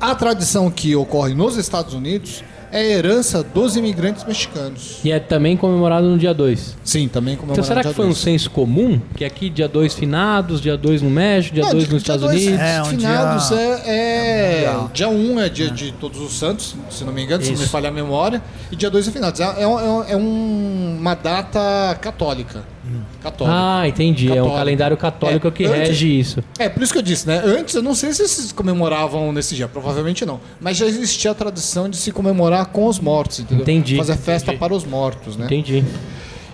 A 0.00 0.14
tradição 0.14 0.70
que 0.70 0.94
ocorre 0.94 1.34
nos 1.34 1.56
Estados 1.56 1.94
Unidos 1.94 2.44
é 2.74 2.80
a 2.80 2.84
herança 2.84 3.42
dos 3.42 3.76
imigrantes 3.76 4.24
mexicanos. 4.24 4.98
E 5.04 5.12
é 5.12 5.20
também 5.20 5.56
comemorado 5.56 6.08
no 6.08 6.18
dia 6.18 6.34
2. 6.34 6.76
Sim, 6.84 7.06
também 7.08 7.36
como 7.36 7.52
Então 7.52 7.62
será 7.62 7.82
que 7.82 7.92
foi 7.94 8.06
um 8.06 8.14
senso 8.14 8.50
comum? 8.50 9.00
Que 9.16 9.24
aqui 9.24 9.48
dia 9.48 9.68
2 9.68 9.94
finados, 9.94 10.60
dia 10.60 10.76
2 10.76 11.00
no 11.00 11.08
México, 11.08 11.54
dia 11.54 11.64
2 11.70 11.88
nos 11.88 12.02
Estados 12.02 12.24
Unidos? 12.24 12.60
É, 12.60 12.82
um 12.82 12.86
finados 12.86 13.48
dia- 13.48 13.58
é, 13.58 13.82
é- 13.86 14.66
Mundial. 14.66 14.90
dia 14.92 15.08
1 15.08 15.32
um 15.34 15.40
é 15.40 15.48
dia 15.48 15.70
de 15.70 15.92
Todos 15.92 16.20
os 16.20 16.36
Santos, 16.38 16.74
se 16.90 17.04
não 17.04 17.12
me 17.12 17.22
engano, 17.22 17.42
se 17.44 17.50
não 17.50 17.56
me 17.58 17.62
Isso. 17.62 17.70
falha 17.72 17.88
a 17.88 17.92
memória, 17.92 18.42
e 18.72 18.76
dia 18.76 18.90
2 18.90 19.06
é 19.06 19.10
finados. 19.12 19.38
É, 19.40 19.44
é 19.62 19.66
um- 19.66 19.78
é 19.80 19.84
um- 19.90 20.04
é 20.04 20.16
um- 20.16 20.96
uma 21.00 21.14
data 21.14 21.96
católica. 22.00 22.73
Católica. 23.22 23.56
Ah, 23.58 23.88
entendi. 23.88 24.26
É 24.28 24.32
um 24.32 24.34
Católico. 24.36 24.56
calendário 24.56 24.96
católico 24.96 25.48
É, 25.48 25.50
que 25.50 25.64
antes- 25.64 25.88
rege 25.88 26.18
isso. 26.20 26.44
É, 26.58 26.68
por 26.68 26.82
isso 26.82 26.92
que 26.92 26.98
eu 26.98 27.02
disse, 27.02 27.26
né? 27.26 27.40
Antes, 27.44 27.74
eu 27.74 27.82
não 27.82 27.94
sei 27.94 28.12
se 28.12 28.22
eles 28.22 28.52
comemoravam 28.52 29.32
nesse 29.32 29.54
dia, 29.54 29.66
provavelmente 29.66 30.24
não. 30.26 30.40
Mas 30.60 30.76
já 30.76 30.86
existia 30.86 31.30
a 31.30 31.34
tradição 31.34 31.88
de 31.88 31.96
se 31.96 32.12
comemorar 32.12 32.66
com 32.66 32.86
os 32.86 32.98
mortos, 32.98 33.40
entendeu? 33.40 33.62
Entendi, 33.62 33.96
Fazer 33.96 34.16
festa 34.16 34.48
entendi. 34.50 34.58
para 34.58 34.74
os 34.74 34.84
mortos, 34.84 35.36
né? 35.36 35.46
Entendi. 35.46 35.84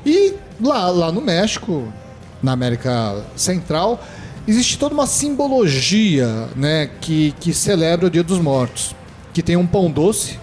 E 0.06 0.34
lá, 0.62 0.88
lá 0.88 1.10
no 1.12 1.20
México, 1.20 1.92
na 2.42 2.52
América 2.52 3.22
Central, 3.36 4.00
existe 4.46 4.78
toda 4.78 4.94
uma 4.94 5.06
simbologia 5.06 6.48
né, 6.56 6.90
que, 7.00 7.34
que 7.40 7.52
celebra 7.52 8.06
o 8.06 8.10
Dia 8.10 8.22
dos 8.22 8.38
Mortos. 8.38 8.94
Que 9.32 9.42
tem 9.42 9.56
um 9.56 9.66
pão 9.66 9.90
doce, 9.90 10.38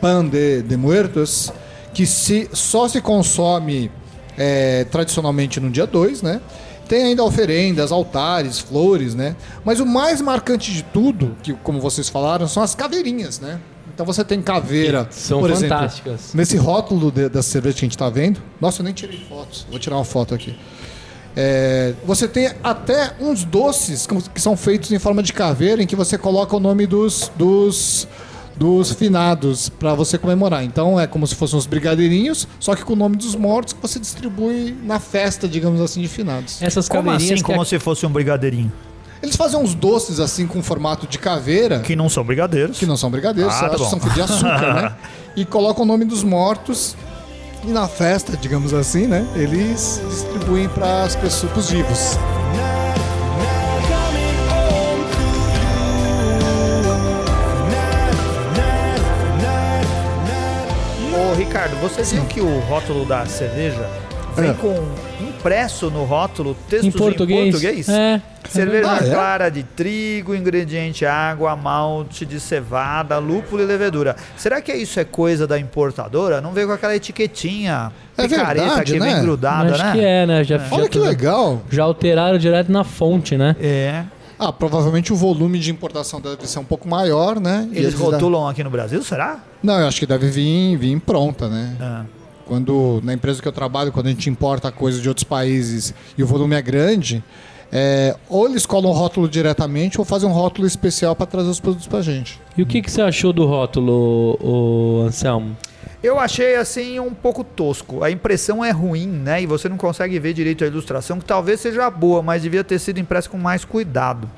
pan 0.00 0.24
de, 0.26 0.62
de 0.62 0.76
muertos, 0.76 1.52
que 1.92 2.04
se, 2.06 2.48
só 2.52 2.88
se 2.88 3.00
consome 3.00 3.90
é, 4.38 4.84
tradicionalmente 4.84 5.60
no 5.60 5.70
dia 5.70 5.86
2, 5.86 6.22
né? 6.22 6.40
Tem 6.88 7.02
ainda 7.04 7.24
oferendas, 7.24 7.90
altares, 7.90 8.58
flores, 8.58 9.14
né? 9.14 9.34
Mas 9.64 9.80
o 9.80 9.86
mais 9.86 10.20
marcante 10.20 10.72
de 10.72 10.82
tudo, 10.82 11.36
que 11.42 11.52
como 11.54 11.80
vocês 11.80 12.08
falaram, 12.08 12.46
são 12.46 12.62
as 12.62 12.74
caveirinhas, 12.74 13.40
né? 13.40 13.58
Então 13.94 14.04
você 14.04 14.24
tem 14.24 14.42
caveira, 14.42 15.06
São 15.10 15.40
por 15.40 15.50
exemplo, 15.50 15.76
fantásticas. 15.76 16.34
Nesse 16.34 16.56
rótulo 16.56 17.10
de- 17.12 17.28
da 17.28 17.42
cerveja 17.42 17.74
que 17.76 17.84
a 17.84 17.86
gente 17.86 17.96
tá 17.96 18.10
vendo. 18.10 18.42
Nossa, 18.60 18.80
eu 18.80 18.84
nem 18.84 18.92
tirei 18.92 19.18
fotos. 19.28 19.66
Vou 19.70 19.78
tirar 19.78 19.96
uma 19.96 20.04
foto 20.04 20.34
aqui. 20.34 20.56
É, 21.36 21.94
você 22.04 22.28
tem 22.28 22.50
até 22.62 23.12
uns 23.20 23.44
doces 23.44 24.06
que 24.32 24.40
são 24.40 24.56
feitos 24.56 24.92
em 24.92 24.98
forma 24.98 25.22
de 25.22 25.32
caveira 25.32 25.82
em 25.82 25.86
que 25.86 25.96
você 25.96 26.16
coloca 26.16 26.54
o 26.56 26.60
nome 26.60 26.86
dos, 26.86 27.30
dos, 27.36 28.06
dos 28.56 28.92
finados 28.92 29.68
para 29.68 29.94
você 29.94 30.16
comemorar. 30.16 30.64
Então 30.64 30.98
é 30.98 31.06
como 31.06 31.26
se 31.26 31.34
fossem 31.34 31.58
uns 31.58 31.66
brigadeirinhos, 31.66 32.46
só 32.60 32.74
que 32.74 32.84
com 32.84 32.92
o 32.92 32.96
nome 32.96 33.16
dos 33.16 33.34
mortos 33.34 33.72
que 33.72 33.82
você 33.82 33.98
distribui 33.98 34.76
na 34.84 34.98
festa, 35.00 35.48
digamos 35.48 35.80
assim, 35.80 36.00
de 36.00 36.08
finados. 36.08 36.62
Essas 36.62 36.88
Como 36.88 37.04
caveirinhas 37.04 37.34
assim? 37.34 37.42
Como 37.42 37.64
se 37.64 37.78
fosse 37.78 38.06
um 38.06 38.10
brigadeirinho? 38.10 38.72
Eles 39.22 39.36
fazem 39.36 39.58
uns 39.58 39.74
doces 39.74 40.20
assim 40.20 40.46
com 40.46 40.62
formato 40.62 41.06
de 41.06 41.18
caveira. 41.18 41.80
Que 41.80 41.96
não 41.96 42.08
são 42.08 42.22
brigadeiros. 42.22 42.78
que 42.78 42.84
não 42.86 42.96
são 42.96 43.10
brigadeiros, 43.10 43.54
Ah, 43.54 43.70
tá 43.70 43.78
são 43.78 43.98
de 43.98 44.20
açúcar, 44.20 44.74
né? 44.74 44.94
E 45.36 45.44
colocam 45.44 45.82
o 45.82 45.86
nome 45.86 46.04
dos 46.04 46.22
mortos 46.22 46.94
e 47.64 47.68
na 47.68 47.88
festa, 47.88 48.36
digamos 48.36 48.72
assim, 48.72 49.06
né? 49.06 49.26
Eles 49.34 50.00
distribuem 50.08 50.68
para 50.68 51.02
as 51.04 51.16
pessoas, 51.16 51.50
pros 51.50 51.70
vivos. 51.70 52.16
Ricardo, 61.54 61.76
você 61.76 62.02
viu 62.02 62.24
que 62.24 62.40
o 62.40 62.58
rótulo 62.62 63.04
da 63.04 63.24
cerveja 63.26 63.88
vem 64.36 64.50
É. 64.50 64.54
com 64.54 64.74
impresso 65.20 65.88
no 65.88 66.02
rótulo 66.02 66.56
textos 66.68 66.88
Em 66.92 66.98
português. 66.98 67.88
É. 67.88 68.20
Cerveja 68.48 68.90
Ah, 68.90 68.96
é? 68.96 69.08
clara 69.08 69.48
de 69.52 69.62
trigo, 69.62 70.34
ingrediente 70.34 71.06
água, 71.06 71.54
malte 71.54 72.26
de 72.26 72.40
cevada, 72.40 73.18
lúpulo 73.18 73.62
e 73.62 73.66
levedura. 73.66 74.16
Será 74.36 74.60
que 74.60 74.72
isso 74.72 74.98
é 74.98 75.04
coisa 75.04 75.46
da 75.46 75.56
importadora? 75.56 76.40
Não 76.40 76.50
veio 76.50 76.66
com 76.66 76.72
aquela 76.72 76.96
etiquetinha 76.96 77.92
É 78.18 78.26
picareta 78.26 78.64
verdade, 78.66 78.92
que 78.92 78.98
vem 78.98 79.14
né? 79.14 79.20
grudada, 79.20 79.74
Acho 79.74 79.84
né? 79.84 79.92
que 79.92 80.00
é, 80.04 80.26
né? 80.26 80.42
Já, 80.42 80.56
Olha 80.72 80.82
já- 80.82 80.88
que 80.88 80.98
legal! 80.98 81.62
Já 81.70 81.84
alteraram 81.84 82.36
direto 82.36 82.72
na 82.72 82.82
fonte, 82.82 83.36
né? 83.36 83.54
É. 83.60 84.02
Ah, 84.46 84.52
provavelmente 84.52 85.12
o 85.12 85.16
volume 85.16 85.58
de 85.58 85.70
importação 85.70 86.20
deve 86.20 86.46
ser 86.46 86.58
um 86.58 86.64
pouco 86.64 86.86
maior, 86.88 87.40
né? 87.40 87.68
Eles 87.72 87.94
dá- 87.94 88.04
rotulam 88.04 88.46
aqui 88.48 88.62
no 88.62 88.70
Brasil, 88.70 89.02
será? 89.02 89.42
Não, 89.62 89.80
eu 89.80 89.86
acho 89.88 89.98
que 89.98 90.06
deve 90.06 90.28
vir, 90.28 90.76
vir 90.76 91.00
pronta, 91.00 91.48
né? 91.48 91.76
Ah. 91.80 92.04
Quando 92.46 93.00
na 93.02 93.14
empresa 93.14 93.40
que 93.40 93.48
eu 93.48 93.52
trabalho, 93.52 93.90
quando 93.90 94.06
a 94.06 94.10
gente 94.10 94.28
importa 94.28 94.70
coisas 94.70 95.00
de 95.00 95.08
outros 95.08 95.24
países 95.24 95.94
e 96.18 96.22
o 96.22 96.26
volume 96.26 96.54
é 96.54 96.60
grande, 96.60 97.24
é, 97.72 98.14
ou 98.28 98.46
eles 98.46 98.66
colam 98.66 98.90
o 98.90 98.92
rótulo 98.92 99.26
diretamente 99.28 99.98
ou 99.98 100.04
fazem 100.04 100.28
um 100.28 100.32
rótulo 100.32 100.66
especial 100.66 101.16
para 101.16 101.24
trazer 101.26 101.48
os 101.48 101.58
produtos 101.58 101.86
pra 101.86 102.02
gente. 102.02 102.38
E 102.56 102.62
o 102.62 102.66
que, 102.66 102.82
que 102.82 102.90
você 102.90 103.00
achou 103.00 103.32
do 103.32 103.46
rótulo, 103.46 104.38
o 104.42 105.04
Anselmo? 105.06 105.56
Eu 106.04 106.20
achei 106.20 106.54
assim 106.56 107.00
um 107.00 107.14
pouco 107.14 107.42
tosco. 107.42 108.04
A 108.04 108.10
impressão 108.10 108.64
é 108.64 108.70
ruim, 108.70 109.06
né? 109.08 109.40
E 109.42 109.46
você 109.46 109.68
não 109.68 109.76
consegue 109.78 110.18
ver 110.18 110.34
direito 110.34 110.62
a 110.62 110.66
ilustração, 110.66 111.18
que 111.18 111.24
talvez 111.24 111.60
seja 111.60 111.88
boa, 111.90 112.22
mas 112.22 112.42
devia 112.42 112.62
ter 112.62 112.78
sido 112.78 113.00
impressa 113.00 113.28
com 113.28 113.38
mais 113.38 113.64
cuidado. 113.64 114.28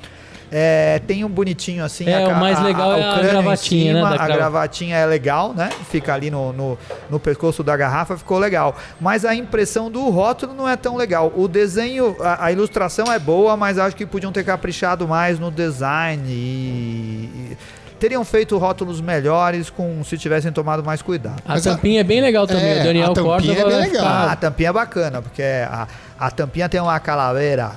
É, 0.49 1.01
tem 1.05 1.25
um 1.25 1.29
bonitinho 1.29 1.83
assim. 1.83 2.07
É, 2.07 2.25
ca- 2.25 2.29
o 2.29 2.39
mais 2.39 2.57
legal 2.63 2.93
é 2.93 3.03
a 3.03 3.13
crânio 3.15 3.27
em 3.27 3.31
gravatinha, 3.33 3.93
né, 3.93 3.99
cima, 3.99 4.09
da 4.11 4.15
A 4.15 4.17
crava- 4.25 4.33
gravatinha 4.39 4.95
é 4.95 5.05
legal, 5.05 5.53
né? 5.53 5.67
Fica 5.89 6.13
ali 6.13 6.31
no, 6.31 6.53
no, 6.53 6.77
no 7.09 7.19
pescoço 7.19 7.61
da 7.63 7.75
garrafa, 7.75 8.15
ficou 8.17 8.39
legal. 8.39 8.73
Mas 8.97 9.25
a 9.25 9.35
impressão 9.35 9.91
do 9.91 10.07
rótulo 10.09 10.53
não 10.53 10.69
é 10.69 10.77
tão 10.77 10.95
legal. 10.95 11.33
O 11.35 11.49
desenho, 11.49 12.15
a, 12.21 12.45
a 12.45 12.51
ilustração 12.53 13.11
é 13.11 13.19
boa, 13.19 13.57
mas 13.57 13.77
acho 13.77 13.93
que 13.93 14.05
podiam 14.05 14.31
ter 14.31 14.45
caprichado 14.45 15.05
mais 15.05 15.37
no 15.37 15.51
design 15.51 16.23
e. 16.29 17.29
e 17.51 17.57
teriam 17.99 18.23
feito 18.23 18.57
rótulos 18.57 19.01
melhores 19.01 19.69
com 19.69 20.03
se 20.03 20.17
tivessem 20.17 20.51
tomado 20.51 20.83
mais 20.83 21.01
cuidado. 21.01 21.41
A 21.45 21.53
Mas 21.53 21.65
a- 21.67 21.71
tampinha 21.71 22.01
é 22.01 22.03
bem 22.03 22.21
legal 22.21 22.45
também. 22.47 22.63
É, 22.77 22.81
o 22.81 22.83
Daniel 22.83 23.11
a 23.11 23.13
tampinha 23.13 23.23
Corda 23.25 23.51
é 23.51 23.55
bem 23.55 23.63
vai 23.65 23.81
legal. 23.81 24.05
Ah, 24.05 24.31
a 24.31 24.35
tampinha 24.35 24.69
é 24.69 24.73
bacana, 24.73 25.21
porque 25.21 25.41
a, 25.43 25.87
a 26.19 26.31
tampinha 26.31 26.69
tem 26.69 26.79
uma 26.81 26.99
calaveira 26.99 27.71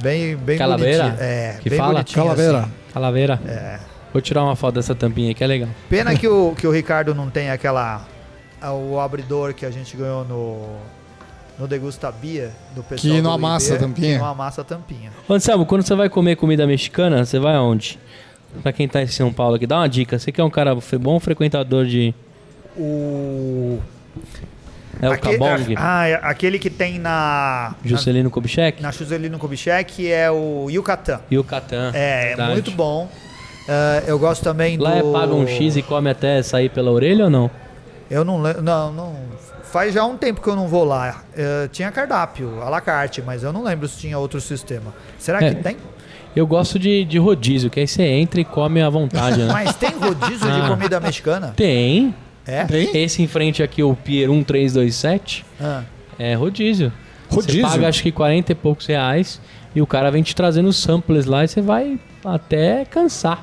bem, 0.00 0.36
bem 0.36 0.58
Calaveira? 0.58 1.04
bonitinha. 1.04 1.26
É, 1.26 1.56
Que 1.62 1.70
bem 1.70 1.78
fala? 1.78 1.92
bonitinha, 1.94 2.22
Calaveira. 2.24 2.58
assim. 2.60 2.70
Calaveira. 2.92 3.40
É. 3.46 3.78
Vou 4.12 4.22
tirar 4.22 4.44
uma 4.44 4.54
foto 4.54 4.76
dessa 4.76 4.94
tampinha 4.94 5.28
aí, 5.28 5.34
que 5.34 5.42
é 5.42 5.46
legal. 5.46 5.68
Pena 5.90 6.14
que 6.16 6.28
o, 6.28 6.54
que 6.56 6.66
o 6.66 6.70
Ricardo 6.70 7.14
não 7.14 7.28
tem 7.28 7.50
aquela. 7.50 8.02
a- 8.62 8.72
O 8.72 9.00
abridor 9.00 9.52
que 9.54 9.66
a 9.66 9.70
gente 9.70 9.96
ganhou 9.96 10.24
no. 10.24 10.76
No 11.56 11.68
Degusta 11.68 12.10
Bia 12.10 12.50
do 12.74 12.82
pessoal. 12.82 13.14
Que 13.14 13.22
não 13.22 13.30
amassa 13.32 13.74
a 13.74 13.78
tampinha. 13.78 14.14
Que 14.14 14.18
não 14.18 14.26
amassa 14.26 14.62
a 14.62 14.64
tampinha. 14.64 15.12
Anselmo, 15.30 15.64
quando 15.64 15.82
você 15.82 15.94
vai 15.94 16.08
comer 16.08 16.34
comida 16.34 16.66
mexicana, 16.66 17.24
você 17.24 17.38
vai 17.38 17.54
aonde? 17.54 17.96
Pra 18.62 18.72
quem 18.72 18.86
tá 18.88 19.02
em 19.02 19.06
São 19.06 19.32
Paulo 19.32 19.56
aqui, 19.56 19.66
dá 19.66 19.78
uma 19.78 19.88
dica. 19.88 20.18
Você 20.18 20.30
que 20.32 20.40
é 20.40 20.44
um 20.44 20.50
cara 20.50 20.74
bom 21.00 21.18
frequentador 21.20 21.84
de... 21.86 22.14
O. 22.76 23.78
É 25.00 25.08
o 25.08 25.18
Cabong? 25.18 25.74
Ah, 25.76 26.06
é 26.08 26.14
aquele 26.22 26.58
que 26.58 26.70
tem 26.70 26.98
na. 26.98 27.74
Juscelino 27.84 28.30
Kubitschek? 28.30 28.82
Na, 28.82 28.90
Juscelino 28.90 29.38
Kubitschek 29.38 30.10
é 30.10 30.30
o 30.30 30.68
Yucatan. 30.70 31.20
E 31.30 31.38
o 31.38 31.44
Catan. 31.44 31.90
É, 31.94 32.28
verdade. 32.28 32.52
muito 32.52 32.70
bom. 32.70 33.08
Ah, 33.68 34.02
eu 34.06 34.18
gosto 34.18 34.42
também 34.42 34.76
Lá 34.76 35.00
do. 35.00 35.08
é 35.08 35.12
paga 35.12 35.34
um 35.34 35.46
X 35.46 35.76
e 35.76 35.82
come 35.82 36.10
até 36.10 36.42
sair 36.42 36.68
pela 36.70 36.90
orelha 36.90 37.24
ou 37.24 37.30
não? 37.30 37.50
Eu 38.10 38.24
não 38.24 38.40
lembro. 38.40 38.62
Não, 38.62 38.92
não. 38.92 39.14
Faz 39.64 39.92
já 39.92 40.04
um 40.04 40.16
tempo 40.16 40.40
que 40.40 40.48
eu 40.48 40.54
não 40.54 40.68
vou 40.68 40.84
lá. 40.84 41.24
Eh, 41.36 41.68
tinha 41.72 41.90
cardápio, 41.90 42.62
à 42.62 42.68
la 42.68 42.80
carte, 42.80 43.20
mas 43.20 43.42
eu 43.42 43.52
não 43.52 43.64
lembro 43.64 43.88
se 43.88 43.98
tinha 43.98 44.16
outro 44.16 44.40
sistema. 44.40 44.94
Será 45.18 45.42
É. 45.42 45.52
que 45.52 45.62
tem? 45.62 45.76
Eu 46.34 46.46
gosto 46.46 46.78
de, 46.78 47.04
de 47.04 47.18
rodízio, 47.18 47.70
que 47.70 47.78
aí 47.80 47.86
você 47.86 48.02
entra 48.02 48.40
e 48.40 48.44
come 48.44 48.80
à 48.82 48.90
vontade, 48.90 49.38
né? 49.38 49.48
Mas 49.52 49.74
tem 49.76 49.90
rodízio 49.90 50.50
de 50.50 50.60
Ah. 50.60 50.68
comida 50.68 50.98
mexicana? 51.00 51.52
Tem. 51.56 52.14
É? 52.46 52.64
Tem? 52.64 52.90
Esse 52.96 53.22
em 53.22 53.26
frente 53.26 53.62
aqui, 53.62 53.82
o 53.82 53.94
Pier 53.94 54.28
1327, 54.28 55.44
Ah. 55.60 55.82
é 56.18 56.34
rodízio. 56.34 56.92
Rodízio? 57.30 57.62
Você 57.62 57.72
paga 57.72 57.88
acho 57.88 58.02
que 58.02 58.12
40 58.12 58.52
e 58.52 58.54
poucos 58.54 58.86
reais 58.86 59.40
e 59.74 59.80
o 59.80 59.86
cara 59.86 60.10
vem 60.10 60.22
te 60.22 60.34
trazendo 60.34 60.72
samples 60.72 61.24
lá 61.24 61.44
e 61.44 61.48
você 61.48 61.60
vai 61.60 61.98
até 62.24 62.84
cansar. 62.84 63.42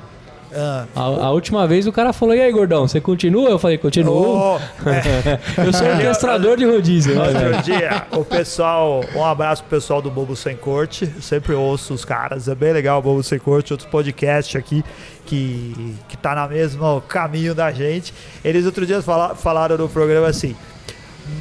Ah. 0.54 0.86
A, 0.96 1.02
a 1.02 1.32
última 1.32 1.66
vez 1.68 1.88
o 1.88 1.92
cara 1.92 2.12
falou, 2.14 2.36
e 2.36 2.42
aí, 2.42 2.52
gordão, 2.52 2.88
você 2.88 3.00
continua? 3.00 3.50
Eu 3.50 3.60
falei, 3.60 3.78
continuo. 3.78 4.58
Oh, 4.58 4.90
é. 4.90 5.40
Eu 5.66 5.72
sou 5.74 5.88
orquestrador 5.88 6.58
de 6.58 6.66
rodízio. 6.66 7.18
Outro 7.20 7.64
dia, 7.64 8.06
o 8.12 8.24
pessoal, 8.26 9.02
um 9.16 9.24
abraço 9.26 9.64
pro 9.64 9.78
pessoal 9.78 10.02
do 10.02 10.10
Bobo 10.12 10.36
Sem 10.36 10.56
Corte. 10.56 11.10
Eu 11.16 11.22
sempre 11.22 11.54
ouço 11.54 11.94
os 11.94 12.04
caras, 12.04 12.48
é 12.48 12.56
bem 12.56 12.74
legal 12.74 13.00
o 13.00 13.02
Bobo 13.02 13.24
Sem 13.24 13.40
Corte, 13.40 13.72
outro 13.74 13.88
podcast 13.90 14.58
aqui 14.58 14.84
que, 15.26 15.96
que 16.10 16.18
tá 16.18 16.36
no 16.36 16.54
mesmo 16.54 17.02
caminho 17.08 17.56
da 17.56 17.72
gente. 17.72 18.14
Eles 18.44 18.66
outro 18.66 18.86
dia 18.86 19.02
fala- 19.02 19.36
falaram 19.36 19.78
no 19.78 19.88
programa 19.88 20.28
assim. 20.28 20.56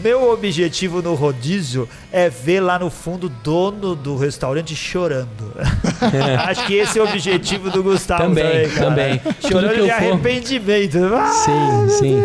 Meu 0.02 0.30
objetivo 0.32 1.02
no 1.02 1.14
rodízio 1.14 1.88
é 2.12 2.28
ver 2.28 2.60
lá 2.60 2.78
no 2.78 2.90
fundo 2.90 3.26
o 3.26 3.28
dono 3.28 3.94
do 3.94 4.16
restaurante 4.16 4.74
chorando. 4.76 5.28
Acho 6.46 6.66
que 6.66 6.74
esse 6.74 6.98
é 6.98 7.02
o 7.02 7.04
objetivo 7.06 7.70
do 7.70 7.82
Gustavo 7.82 8.22
Também, 8.22 8.44
também, 8.44 8.68
cara. 8.70 8.86
também. 8.86 9.20
Chorando 9.48 9.74
que 9.74 9.80
eu 9.80 9.84
de 9.84 9.90
for- 9.92 9.96
arrependimento. 9.96 10.98
Ah, 11.14 11.26
Sim, 11.32 11.88
sim. 11.98 12.22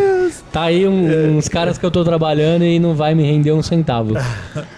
Tá 0.51 0.63
aí 0.63 0.87
um- 0.87 1.37
uns 1.37 1.47
caras 1.49 1.77
que 1.77 1.85
eu 1.85 1.91
tô 1.91 2.03
trabalhando 2.03 2.63
e 2.63 2.79
não 2.79 2.95
vai 2.95 3.13
me 3.13 3.23
render 3.23 3.51
um 3.51 3.61
centavo. 3.61 4.13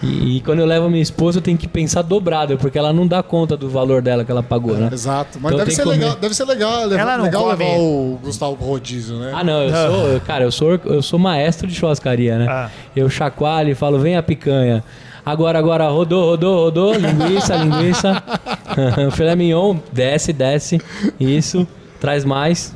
E, 0.02 0.36
e 0.38 0.40
quando 0.40 0.58
eu 0.60 0.66
levo 0.66 0.86
a 0.86 0.90
minha 0.90 1.02
esposa, 1.02 1.38
eu 1.38 1.42
tenho 1.42 1.56
que 1.56 1.68
pensar 1.68 2.02
dobrado, 2.02 2.56
porque 2.58 2.76
ela 2.78 2.92
não 2.92 3.06
dá 3.06 3.22
conta 3.22 3.56
do 3.56 3.68
valor 3.68 4.02
dela 4.02 4.24
que 4.24 4.30
ela 4.30 4.42
pagou, 4.42 4.74
né? 4.76 4.88
Exato. 4.92 5.38
Mas 5.40 5.52
Então 5.52 5.64
deve, 5.64 5.70
ser 5.76 5.84
legal, 5.86 6.16
deve 6.16 6.34
ser 6.34 6.44
legal, 6.44 6.84
levar, 6.86 7.00
Ela 7.02 7.16
não 7.18 7.24
legal 7.24 7.42
come. 7.44 7.56
levar 7.64 7.78
o 7.78 8.18
Gustavo 8.22 8.54
rodízio, 8.54 9.16
né? 9.18 9.32
Ah, 9.34 9.44
não, 9.44 9.62
eu 9.62 9.70
sou, 9.70 10.20
cara, 10.20 10.44
eu 10.44 10.50
sou, 10.52 10.80
eu 10.84 11.02
sou 11.02 11.18
maestro 11.18 11.66
de 11.68 11.74
churrascaria, 11.74 12.38
né? 12.38 12.46
Ah. 12.48 12.70
Eu 12.94 13.08
chacoalho 13.08 13.70
e 13.70 13.74
falo, 13.74 13.98
vem 13.98 14.16
a 14.16 14.22
picanha. 14.22 14.82
Agora, 15.24 15.58
agora, 15.58 15.88
rodou, 15.88 16.30
rodou, 16.30 16.64
rodou, 16.64 16.94
linguiça, 16.94 17.56
linguiça. 17.56 18.22
Filé 19.12 19.36
mignon, 19.36 19.76
desce, 19.92 20.32
desce. 20.32 20.80
Isso, 21.20 21.66
traz 22.00 22.24
mais. 22.24 22.74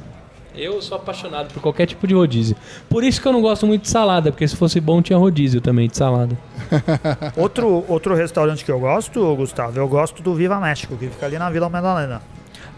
Eu 0.55 0.83
sou 0.83 0.99
apaixonado 0.99 1.53
por 1.53 1.63
qualquer 1.63 1.87
tipo 1.87 2.07
de 2.07 2.15
rodízio. 2.15 2.55
Por 2.89 3.03
isso 3.03 3.23
que 3.23 3.27
eu 3.27 3.33
não 3.33 3.41
gosto 3.41 3.67
muito 3.67 3.83
de 3.83 3.89
salada, 3.89 4.31
porque 4.31 4.47
se 4.47 4.55
fosse 4.55 4.81
bom 4.81 5.01
tinha 5.01 5.19
rodízio 5.19 5.63
também 5.63 5.89
de 5.89 5.97
salada. 5.97 6.37
Outro, 7.37 7.85
outro 7.89 8.15
restaurante 8.15 8.65
que 8.65 8.71
eu 8.71 8.79
gosto, 8.79 9.35
Gustavo, 9.35 9.79
eu 9.79 9.89
gosto 9.89 10.23
do 10.23 10.35
Viva 10.35 10.61
México, 10.61 10.97
que 10.97 11.09
fica 11.09 11.27
ali 11.27 11.39
na 11.39 11.49
Vila 11.51 11.69
Madalena. 11.69 12.23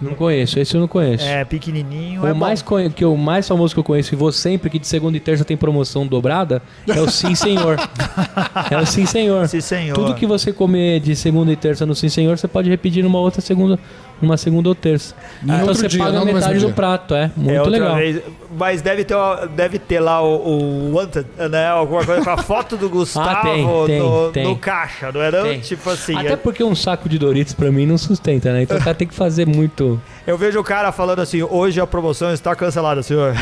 Não 0.01 0.15
conheço, 0.15 0.59
esse 0.59 0.75
eu 0.75 0.81
não 0.81 0.89
conheço. 0.89 1.25
É 1.25 1.45
pequenininho, 1.45 2.23
O 2.23 2.27
é 2.27 2.33
mais 2.35 2.61
bom. 2.61 2.69
conhe- 2.71 2.91
que 2.91 3.05
o 3.05 3.17
mais 3.17 3.47
famoso 3.49 3.73
que 3.75 3.81
eu 3.81 3.85
conheço 3.85 4.13
e 4.15 4.17
vou 4.17 4.31
sempre 4.33 4.69
que 4.69 4.79
de 4.79 4.87
segunda 4.87 5.17
e 5.17 5.21
terça 5.21 5.45
tem 5.45 5.57
promoção 5.57 6.07
dobrada 6.07 6.61
é 6.87 7.01
o 7.01 7.09
Sim 7.11 7.35
Senhor. 7.35 7.77
é 8.71 8.77
o 8.77 8.85
Sim 8.87 9.07
Senhor. 9.07 9.49
Sim, 9.49 9.61
senhor. 9.61 9.95
Tudo 9.95 10.15
que 10.15 10.27
você 10.27 10.53
comer 10.53 11.01
de 11.01 11.15
segunda 11.17 11.53
e 11.53 11.57
terça 11.57 11.87
no 11.87 11.95
Sim 11.95 12.09
Senhor, 12.09 12.37
você 12.37 12.49
pode 12.49 12.69
repetir 12.69 13.03
numa 13.03 13.19
outra 13.19 13.41
segunda, 13.41 13.79
numa 14.21 14.37
segunda 14.37 14.69
ou 14.69 14.75
terça. 14.75 15.15
Em 15.43 15.47
então 15.53 15.67
você 15.67 15.89
dia, 15.89 15.99
paga 16.05 16.25
metade 16.25 16.55
do 16.59 16.67
dia. 16.67 16.75
prato, 16.75 17.15
é. 17.15 17.25
é 17.25 17.31
Muito 17.37 17.57
outra 17.59 17.71
legal. 17.71 17.97
vez. 17.97 18.21
Mas 18.57 18.81
deve 18.83 19.05
ter, 19.05 19.17
deve 19.57 19.79
ter 19.81 19.99
lá 19.99 20.23
o, 20.23 20.37
o 20.37 20.95
Wanted, 20.95 21.27
né? 21.51 21.67
Alguma 21.69 22.05
coisa 22.05 22.23
com 22.23 22.31
a 22.31 22.37
foto 22.39 22.77
do 22.77 22.89
Gustavo 22.89 23.29
Ah, 23.35 23.43
tem, 23.43 23.67
tem, 23.87 23.99
no, 24.01 24.31
tem. 24.31 24.45
no 24.45 24.57
caixa, 24.57 25.11
não 25.11 25.21
é 25.21 25.31
não? 25.31 25.59
Tipo 25.61 25.91
assim, 25.91 26.15
Até 26.17 26.35
é- 26.35 26.37
porque 26.37 26.63
um 26.63 26.75
saco 26.75 27.09
de 27.09 27.19
Doritos 27.19 27.53
pra 27.55 27.73
mim 27.73 27.85
não 27.87 27.99
sustenta, 27.99 28.53
né? 28.53 28.63
Então 28.63 28.77
o 28.77 28.81
cara 28.81 28.95
tem 28.95 29.09
que 29.09 29.15
fazer 29.15 29.45
muito. 29.47 29.84
Eu 30.27 30.39
vejo 30.39 30.59
o 30.59 30.65
cara 30.65 30.91
falando 30.93 31.21
assim, 31.21 31.43
hoje 31.43 31.81
a 31.81 31.87
promoção 31.87 32.33
está 32.33 32.55
cancelada, 32.55 33.03
senhor. 33.03 33.35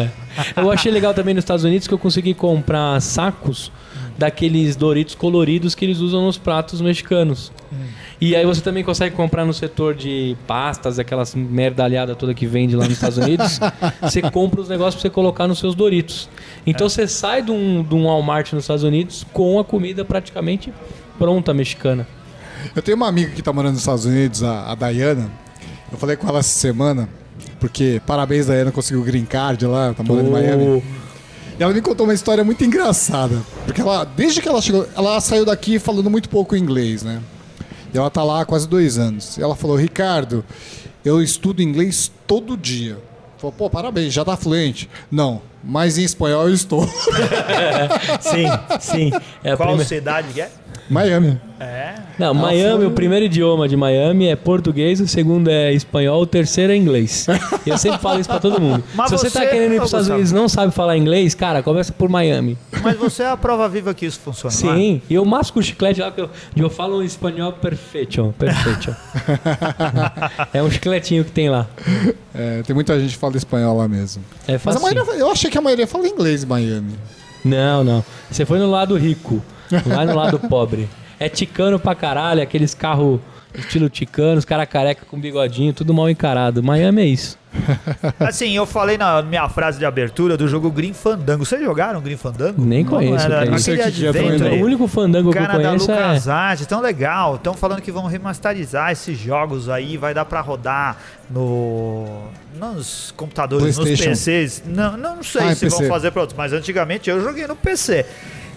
Eu 0.56 0.70
achei 0.70 0.90
legal 0.90 1.12
também 1.12 1.34
nos 1.34 1.42
Estados 1.42 1.64
Unidos 1.64 1.88
que 1.88 1.92
eu 1.92 1.98
consegui 1.98 2.34
comprar 2.34 3.00
sacos 3.02 3.72
daqueles 4.16 4.76
Doritos 4.76 5.14
coloridos 5.14 5.74
que 5.74 5.84
eles 5.84 5.98
usam 5.98 6.24
nos 6.24 6.38
pratos 6.38 6.80
mexicanos. 6.80 7.50
E 8.20 8.36
aí 8.36 8.44
você 8.44 8.60
também 8.60 8.84
consegue 8.84 9.16
comprar 9.16 9.44
no 9.44 9.54
setor 9.54 9.94
de 9.94 10.36
pastas, 10.46 10.98
aquelas 10.98 11.34
merdalhada 11.34 12.14
toda 12.14 12.34
que 12.34 12.46
vende 12.46 12.76
lá 12.76 12.84
nos 12.84 12.92
Estados 12.92 13.16
Unidos. 13.16 13.58
você 14.00 14.20
compra 14.22 14.60
os 14.60 14.68
negócios 14.68 14.96
pra 14.96 15.02
você 15.02 15.10
colocar 15.10 15.48
nos 15.48 15.58
seus 15.58 15.74
Doritos. 15.74 16.28
Então 16.66 16.88
você 16.88 17.08
sai 17.08 17.42
de 17.42 17.50
um, 17.50 17.82
de 17.82 17.94
um 17.94 18.04
Walmart 18.04 18.52
nos 18.52 18.64
Estados 18.64 18.84
Unidos 18.84 19.26
com 19.32 19.58
a 19.58 19.64
comida 19.64 20.04
praticamente 20.04 20.72
pronta 21.18 21.54
mexicana. 21.54 22.06
Eu 22.76 22.82
tenho 22.82 22.96
uma 22.96 23.08
amiga 23.08 23.30
que 23.30 23.42
tá 23.42 23.52
morando 23.52 23.72
nos 23.72 23.80
Estados 23.80 24.04
Unidos, 24.04 24.42
a, 24.42 24.70
a 24.70 24.74
Dayana. 24.74 25.30
Eu 25.92 25.98
falei 25.98 26.16
com 26.16 26.28
ela 26.28 26.38
essa 26.38 26.48
semana, 26.58 27.08
porque 27.58 28.00
parabéns, 28.06 28.46
Dayana, 28.46 28.70
conseguiu 28.72 29.00
o 29.02 29.04
green 29.04 29.24
card 29.24 29.66
lá, 29.66 29.92
tá 29.94 30.02
morando 30.02 30.28
em 30.28 30.32
Miami. 30.32 30.82
E 31.58 31.62
ela 31.62 31.72
me 31.74 31.80
contou 31.82 32.06
uma 32.06 32.14
história 32.14 32.42
muito 32.44 32.64
engraçada. 32.64 33.36
Porque 33.66 33.80
ela, 33.80 34.04
desde 34.04 34.40
que 34.40 34.48
ela 34.48 34.62
chegou, 34.62 34.86
ela 34.96 35.20
saiu 35.20 35.44
daqui 35.44 35.78
falando 35.78 36.08
muito 36.08 36.28
pouco 36.28 36.56
inglês, 36.56 37.02
né? 37.02 37.20
E 37.92 37.98
ela 37.98 38.08
tá 38.08 38.22
lá 38.22 38.40
há 38.42 38.44
quase 38.44 38.68
dois 38.68 38.98
anos. 38.98 39.36
E 39.36 39.42
ela 39.42 39.54
falou, 39.56 39.76
Ricardo, 39.76 40.44
eu 41.04 41.20
estudo 41.20 41.60
inglês 41.60 42.10
todo 42.26 42.56
dia. 42.56 42.96
Falou, 43.36 43.52
pô, 43.52 43.68
parabéns, 43.68 44.12
já 44.12 44.24
tá 44.24 44.36
fluente. 44.36 44.88
Não, 45.10 45.42
mas 45.64 45.98
em 45.98 46.04
espanhol 46.04 46.48
eu 46.48 46.54
estou. 46.54 46.86
Sim, 48.20 48.46
sim. 48.80 49.10
É 49.42 49.52
a 49.52 49.56
Qual 49.56 49.70
prime- 49.70 49.84
cidade 49.84 50.28
que 50.32 50.40
é? 50.40 50.50
Miami. 50.90 51.40
É. 51.60 51.94
Não, 52.18 52.32
Miami, 52.34 52.86
o 52.86 52.90
primeiro 52.90 53.26
idioma 53.26 53.68
de 53.68 53.76
Miami 53.76 54.26
é 54.28 54.34
português, 54.34 54.98
o 55.00 55.06
segundo 55.06 55.48
é 55.48 55.72
espanhol, 55.72 56.20
o 56.22 56.26
terceiro 56.26 56.72
é 56.72 56.76
inglês. 56.76 57.26
E 57.66 57.70
eu 57.70 57.78
sempre 57.78 57.98
falo 57.98 58.18
isso 58.18 58.28
pra 58.28 58.40
todo 58.40 58.60
mundo. 58.60 58.82
Mas 58.94 59.10
Se 59.10 59.16
você, 59.16 59.30
você- 59.30 59.38
tá 59.40 59.46
querendo 59.46 59.72
ir 59.74 59.76
pros 59.76 59.88
Estados. 59.88 60.08
Unidos 60.08 60.30
e 60.30 60.34
não 60.34 60.48
sabe 60.48 60.72
falar 60.72 60.96
inglês, 60.96 61.34
cara, 61.34 61.62
começa 61.62 61.92
por 61.92 62.08
Miami. 62.08 62.56
Mas 62.82 62.96
você 62.96 63.22
é 63.22 63.28
a 63.30 63.36
prova 63.36 63.68
viva 63.68 63.92
que 63.94 64.04
isso 64.06 64.18
funciona, 64.20 64.52
é? 64.52 64.56
Sim, 64.56 65.02
e 65.08 65.14
eu 65.14 65.24
masco 65.24 65.60
o 65.60 65.62
chiclete 65.62 66.00
lá 66.00 66.10
que 66.10 66.20
eu, 66.22 66.30
eu 66.56 66.70
falo 66.70 66.98
um 66.98 67.02
espanhol 67.02 67.52
perfeito, 67.52 68.34
perfeito. 68.38 68.96
é 70.52 70.62
um 70.62 70.70
chicletinho 70.70 71.24
que 71.24 71.30
tem 71.30 71.48
lá. 71.50 71.66
É, 72.34 72.62
tem 72.62 72.74
muita 72.74 72.98
gente 72.98 73.12
que 73.12 73.18
fala 73.18 73.36
espanhol 73.36 73.76
lá 73.76 73.86
mesmo. 73.88 74.22
É 74.48 74.52
Mas 74.52 74.76
a 74.76 74.80
fácil. 74.80 74.82
maioria, 74.82 75.14
eu 75.20 75.30
achei 75.30 75.50
que 75.50 75.58
a 75.58 75.60
maioria 75.60 75.86
fala 75.86 76.08
inglês 76.08 76.42
em 76.42 76.46
Miami. 76.46 76.92
Não, 77.44 77.82
não. 77.84 78.04
Você 78.30 78.44
foi 78.44 78.58
no 78.58 78.70
lado 78.70 78.96
rico, 78.96 79.42
lá 79.86 80.04
no 80.04 80.14
lado 80.14 80.38
pobre. 80.38 80.88
É 81.18 81.28
ticano 81.28 81.78
pra 81.78 81.94
caralho, 81.94 82.42
aqueles 82.42 82.74
carros 82.74 83.20
estilo 83.54 83.88
ticano, 83.88 84.38
os 84.38 84.44
caras 84.44 84.68
careca 84.68 85.04
com 85.04 85.18
bigodinho, 85.18 85.72
tudo 85.72 85.92
mal 85.92 86.08
encarado. 86.08 86.62
Miami 86.62 87.02
é 87.02 87.06
isso. 87.06 87.38
Assim, 88.20 88.54
eu 88.54 88.64
falei 88.64 88.96
na 88.96 89.22
minha 89.22 89.48
frase 89.48 89.78
de 89.78 89.84
abertura 89.84 90.36
do 90.36 90.46
jogo 90.46 90.70
Green 90.70 90.92
Fandango. 90.92 91.44
Vocês 91.44 91.60
jogaram 91.60 92.00
Green 92.00 92.16
Fandango? 92.16 92.64
Nem 92.64 92.84
conheço, 92.84 93.24
Era. 93.24 93.44
Não 93.44 93.58
sei 93.58 93.80
aquele 93.80 94.08
o 94.08 94.46
é 94.46 94.62
único 94.62 94.86
fandango 94.86 95.32
que 95.32 95.38
eu 95.38 95.42
Cara 95.42 95.58
da 95.58 95.68
conheço 95.70 95.90
é. 95.90 95.94
LucasArts, 95.94 96.66
tão 96.66 96.80
legal. 96.80 97.34
Estão 97.34 97.54
falando 97.54 97.82
que 97.82 97.90
vão 97.90 98.06
remasterizar 98.06 98.92
esses 98.92 99.18
jogos 99.18 99.68
aí, 99.68 99.96
vai 99.96 100.14
dar 100.14 100.24
pra 100.24 100.40
rodar 100.40 100.96
no 101.28 102.06
nos 102.56 103.12
computadores, 103.16 103.76
nos. 103.78 103.88
PCs. 103.88 104.62
Não, 104.66 104.96
não 104.96 105.22
sei 105.22 105.42
Ah, 105.42 105.52
em 105.52 105.54
se 105.54 105.68
vão 105.68 105.78
PC. 105.78 105.90
fazer 105.90 106.10
pra 106.12 106.22
outros, 106.22 106.36
mas 106.36 106.52
antigamente 106.52 107.10
eu 107.10 107.20
joguei 107.22 107.46
no 107.46 107.56
PC. 107.56 108.06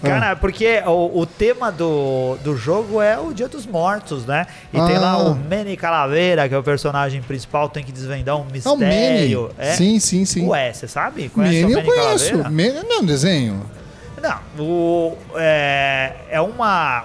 Cara, 0.08 0.36
porque 0.36 0.82
o, 0.86 1.20
o 1.20 1.26
tema 1.26 1.70
do, 1.72 2.36
do 2.42 2.56
jogo 2.56 3.00
é 3.00 3.18
o 3.18 3.32
Dia 3.32 3.48
dos 3.48 3.66
Mortos, 3.66 4.24
né? 4.26 4.46
E 4.72 4.76
tem 4.86 4.98
lá 4.98 5.12
Ah. 5.12 5.18
o 5.18 5.34
Manny 5.34 5.76
Calaveira, 5.76 6.48
que 6.48 6.54
é 6.54 6.58
o 6.58 6.62
personagem 6.62 7.20
principal, 7.22 7.68
tem 7.68 7.82
que 7.84 7.92
desvendar 7.92 8.36
um 8.36 8.40
É 8.40 8.42
o 8.48 8.52
mistério. 8.52 9.50
Manny. 9.58 9.72
Sim, 9.76 9.98
sim, 10.00 10.24
sim. 10.24 10.46
Ué, 10.46 10.72
você 10.72 10.86
sabe? 10.88 11.28
Conhece 11.28 11.62
Manny 11.62 11.74
o 11.74 11.78
eu 11.78 11.84
Manny 11.84 11.88
conheço. 11.98 12.30
Calaveira? 12.30 12.50
Manny 12.50 12.88
não 12.88 12.96
é 12.96 13.00
um 13.00 13.04
desenho. 13.06 13.62
Não, 14.22 14.64
o, 14.64 15.16
é, 15.36 16.12
é 16.30 16.40
uma, 16.40 17.04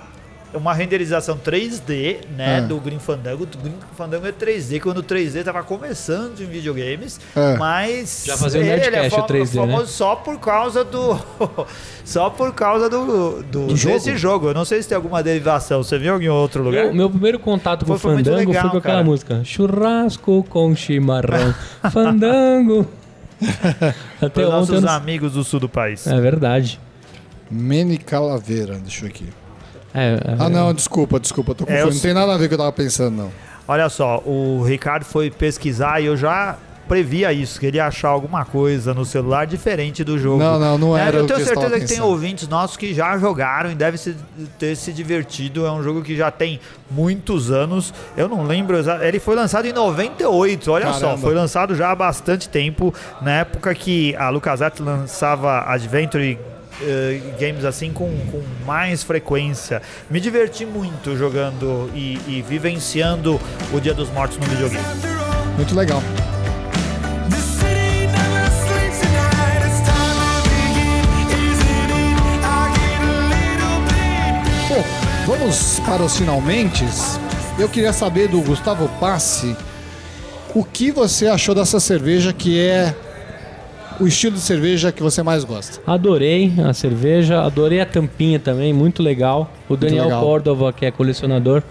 uma 0.53 0.73
renderização 0.73 1.37
3D, 1.37 2.17
né, 2.35 2.57
É. 2.57 2.61
do 2.61 2.79
Green 2.79 2.99
Fandango. 2.99 3.43
O 3.43 3.47
Green 3.57 3.73
Fandango 3.95 4.25
é 4.27 4.31
3D, 4.31 4.79
quando 4.79 4.97
o 4.99 5.03
3D 5.03 5.43
tava 5.43 5.61
começando 5.63 6.39
em 6.41 6.45
videogames, 6.45 7.19
É. 7.35 7.55
mas 7.57 8.23
Já 8.25 8.35
fazia 8.37 8.59
o 8.59 8.63
ele, 8.63 8.71
ele 8.71 8.81
é 8.95 9.01
Nerdcast, 9.01 9.19
o 9.19 9.23
3D, 9.23 9.55
né? 9.55 9.73
famoso 9.73 9.87
só 9.91 10.15
por 10.15 10.39
causa 10.39 10.83
do 10.83 11.19
só 12.03 12.29
por 12.29 12.53
causa 12.53 12.89
do, 12.89 13.43
do, 13.43 13.67
Do 13.67 13.77
jogo? 13.77 13.93
desse 13.95 14.17
jogo. 14.17 14.47
Eu 14.47 14.53
não 14.53 14.65
sei 14.65 14.81
se 14.81 14.89
tem 14.89 14.95
alguma 14.95 15.21
derivação. 15.21 15.83
Você 15.83 15.97
viu 15.97 16.19
em 16.19 16.27
algum 16.27 16.39
outro 16.41 16.63
lugar? 16.63 16.85
Eu- 16.85 16.93
meu 16.93 17.09
primeiro 17.09 17.37
contato 17.39 17.81
com 17.81 17.87
Foi- 17.87 17.95
o 17.95 17.99
foi 17.99 18.13
muito 18.15 18.25
Fandango 18.29 18.49
legal, 18.49 18.61
foi 18.63 18.71
com 18.71 18.77
aquela 18.77 18.93
cara. 18.95 19.05
música 19.05 19.41
Churrasco 19.43 20.43
com 20.49 20.75
chimarrão 20.75 21.53
Fandango 21.91 22.87
Até 24.21 24.41
nossos 24.45 24.83
eu 24.83 24.89
amigos 24.89 25.33
do 25.33 25.43
sul 25.43 25.59
do 25.59 25.69
país. 25.69 26.05
É 26.07 26.19
verdade 26.19 26.79
Manny 27.51 27.97
Calaveira, 27.97 28.75
deixa 28.77 29.05
eu 29.05 29.09
aqui. 29.09 29.25
É, 29.93 30.13
é, 30.13 30.35
Ah, 30.37 30.49
não, 30.49 30.73
desculpa, 30.73 31.19
desculpa, 31.19 31.55
tô 31.55 31.63
É, 31.63 31.67
confundindo. 31.67 31.89
eu- 31.89 31.93
Não 31.93 32.01
tem 32.01 32.13
nada 32.13 32.33
a 32.33 32.37
ver 32.37 32.43
com 32.43 32.45
o 32.45 32.49
que 32.49 32.53
eu 32.55 32.57
tava 32.59 32.71
pensando, 32.71 33.15
não. 33.17 33.31
Olha 33.67 33.87
só, 33.89 34.17
o 34.25 34.63
Ricardo 34.63 35.03
foi 35.05 35.29
pesquisar 35.29 36.01
e 36.01 36.05
eu 36.05 36.17
já 36.17 36.57
previa 36.87 37.31
isso, 37.31 37.59
que 37.59 37.67
ele 37.67 37.77
ia 37.77 37.85
achar 37.85 38.07
alguma 38.09 38.43
coisa 38.43 38.95
no 38.95 39.05
celular 39.05 39.45
diferente 39.45 40.03
do 40.03 40.17
jogo. 40.17 40.39
Não, 40.39 40.57
não, 40.59 40.75
não 40.75 40.97
É, 40.97 41.01
era 41.07 41.17
Eu 41.17 41.21
que 41.21 41.27
tenho 41.27 41.39
eu 41.39 41.43
estava 41.43 41.61
certeza 41.61 41.81
que 41.81 41.87
tem 41.87 41.97
pensando. 41.97 42.09
ouvintes 42.09 42.47
nossos 42.47 42.75
que 42.77 42.95
já 42.95 43.15
jogaram 43.19 43.71
e 43.71 43.75
devem 43.75 43.95
se- 43.99 44.15
ter 44.57 44.75
se 44.75 44.91
divertido. 44.91 45.67
É 45.67 45.71
um 45.71 45.83
jogo 45.83 46.01
que 46.01 46.15
já 46.17 46.31
tem 46.31 46.59
muitos 46.89 47.51
anos. 47.51 47.93
Eu 48.17 48.27
não 48.27 48.43
lembro 48.43 48.75
exato. 48.75 49.03
Ele 49.03 49.19
foi 49.19 49.35
lançado 49.35 49.67
em 49.67 49.71
98, 49.73 50.71
olha 50.71 50.91
só. 50.93 50.99
Caramba. 51.01 51.17
Foi 51.21 51.35
lançado 51.35 51.75
já 51.75 51.91
há 51.91 51.95
bastante 51.95 52.49
tempo, 52.49 52.91
na 53.21 53.33
época 53.41 53.73
que 53.75 54.15
a 54.15 54.29
LucasArts 54.31 54.79
lançava 54.83 55.59
Adventure 55.71 56.39
eh, 56.81 57.21
games 57.39 57.65
assim 57.65 57.91
com, 57.91 58.09
com 58.31 58.41
mais 58.65 59.03
frequência. 59.03 59.81
Me 60.09 60.19
diverti 60.19 60.65
muito 60.65 61.15
jogando 61.17 61.89
e, 61.93 62.19
e 62.27 62.41
vivenciando 62.47 63.39
o 63.73 63.79
Dia 63.79 63.93
dos 63.93 64.09
Mortos 64.09 64.37
no 64.37 64.45
videogame. 64.45 64.85
Muito 65.57 65.75
legal. 65.75 66.01
Bom, 74.69 74.83
vamos 75.25 75.79
para 75.79 76.03
os 76.03 76.17
finalmente. 76.17 76.85
Eu 77.57 77.67
queria 77.67 77.91
saber 77.91 78.29
do 78.29 78.39
Gustavo 78.41 78.87
Passi 78.99 79.55
o 80.55 80.63
que 80.63 80.91
você 80.91 81.27
achou 81.27 81.53
dessa 81.53 81.79
cerveja 81.79 82.33
que 82.33 82.59
é 82.59 82.95
o 83.99 84.07
estilo 84.07 84.35
de 84.35 84.41
cerveja 84.41 84.91
que 84.91 85.03
você 85.03 85.21
mais 85.21 85.43
gosta. 85.43 85.79
Adorei 85.85 86.53
a 86.65 86.73
cerveja, 86.73 87.41
adorei 87.41 87.81
a 87.81 87.85
tampinha 87.85 88.39
também, 88.39 88.73
muito 88.73 89.03
legal. 89.03 89.51
O 89.67 89.75
Daniel 89.75 90.05
legal. 90.05 90.23
Córdova, 90.23 90.73
que 90.73 90.85
é 90.85 90.91
colecionador, 90.91 91.61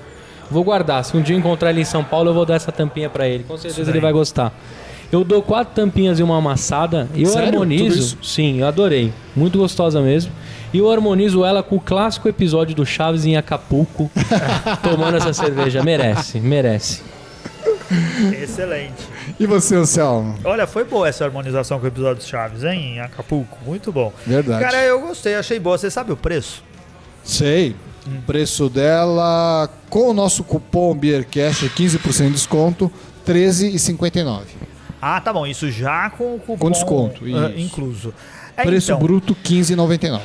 vou 0.51 0.63
guardar. 0.63 1.05
Se 1.05 1.17
um 1.17 1.23
dia 1.23 1.37
encontrar 1.37 1.71
ele 1.71 1.81
em 1.81 1.85
São 1.85 2.05
Paulo, 2.05 2.31
eu 2.31 2.35
vou 2.35 2.45
dar 2.45 2.55
essa 2.55 2.71
tampinha 2.71 3.09
pra 3.09 3.27
ele. 3.29 3.45
Com 3.45 3.57
certeza 3.57 3.91
ele 3.91 4.01
vai 4.01 4.13
gostar. 4.13 4.53
Eu 5.11 5.25
dou 5.25 5.41
quatro 5.41 5.75
tampinhas 5.75 6.19
e 6.19 6.23
uma 6.23 6.37
amassada. 6.37 7.09
E 7.15 7.23
eu 7.23 7.31
Sério? 7.31 7.47
Tudo 7.47 7.63
harmonizo. 7.63 7.99
isso? 7.99 8.19
Sim, 8.23 8.61
eu 8.61 8.67
adorei. 8.67 9.11
Muito 9.35 9.57
gostosa 9.57 10.03
mesmo. 10.03 10.31
E 10.73 10.79
eu 10.79 10.91
harmonizo 10.91 11.47
ela 11.47 11.63
com 11.63 11.77
o 11.77 11.81
clássico 11.81 12.29
episódio 12.29 12.77
do 12.77 12.85
Chaves 12.85 13.25
em 13.25 13.35
Acapulco, 13.35 14.11
tomando 14.83 15.17
essa 15.17 15.33
cerveja. 15.33 15.83
Merece, 15.83 16.39
merece. 16.41 17.03
Excelente. 18.39 19.18
E 19.39 19.47
você, 19.47 19.75
Anselmo? 19.77 20.37
Olha, 20.45 20.67
foi 20.67 20.85
boa 20.85 21.09
essa 21.09 21.25
harmonização 21.25 21.79
com 21.79 21.85
o 21.85 21.89
episódio 21.89 22.23
Chaves, 22.27 22.65
hein? 22.65 22.95
Em 22.97 23.01
Acapulco. 23.01 23.59
Muito 23.65 23.91
bom. 23.93 24.13
Verdade. 24.27 24.63
Cara, 24.65 24.83
eu 24.85 25.01
gostei, 25.01 25.35
achei 25.35 25.59
boa. 25.59 25.77
Você 25.79 25.91
sabe 25.91 26.13
o 26.13 26.17
preço? 26.17 26.63
Sei. 27.25 27.75
O 28.07 28.23
preço 28.23 28.69
dela 28.71 29.69
com 29.91 30.09
o 30.11 30.15
nosso 30.15 30.43
cupom 30.43 30.95
BeerCast 30.95 31.69
15% 31.69 32.27
de 32.27 32.31
desconto, 32.33 32.91
R$ 33.27 33.35
13,59. 33.35 34.43
Ah, 35.01 35.21
tá 35.21 35.33
bom. 35.33 35.47
Isso 35.47 35.71
já 35.71 36.11
com 36.11 36.37
o 36.37 36.39
cupom 36.39 36.57
Com 36.59 36.71
desconto, 36.71 37.29
isso. 37.29 37.53
incluso. 37.59 38.15
É, 38.57 38.65
Preço 38.65 38.91
então, 38.91 38.99
bruto 39.01 39.37
15,99. 39.45 40.21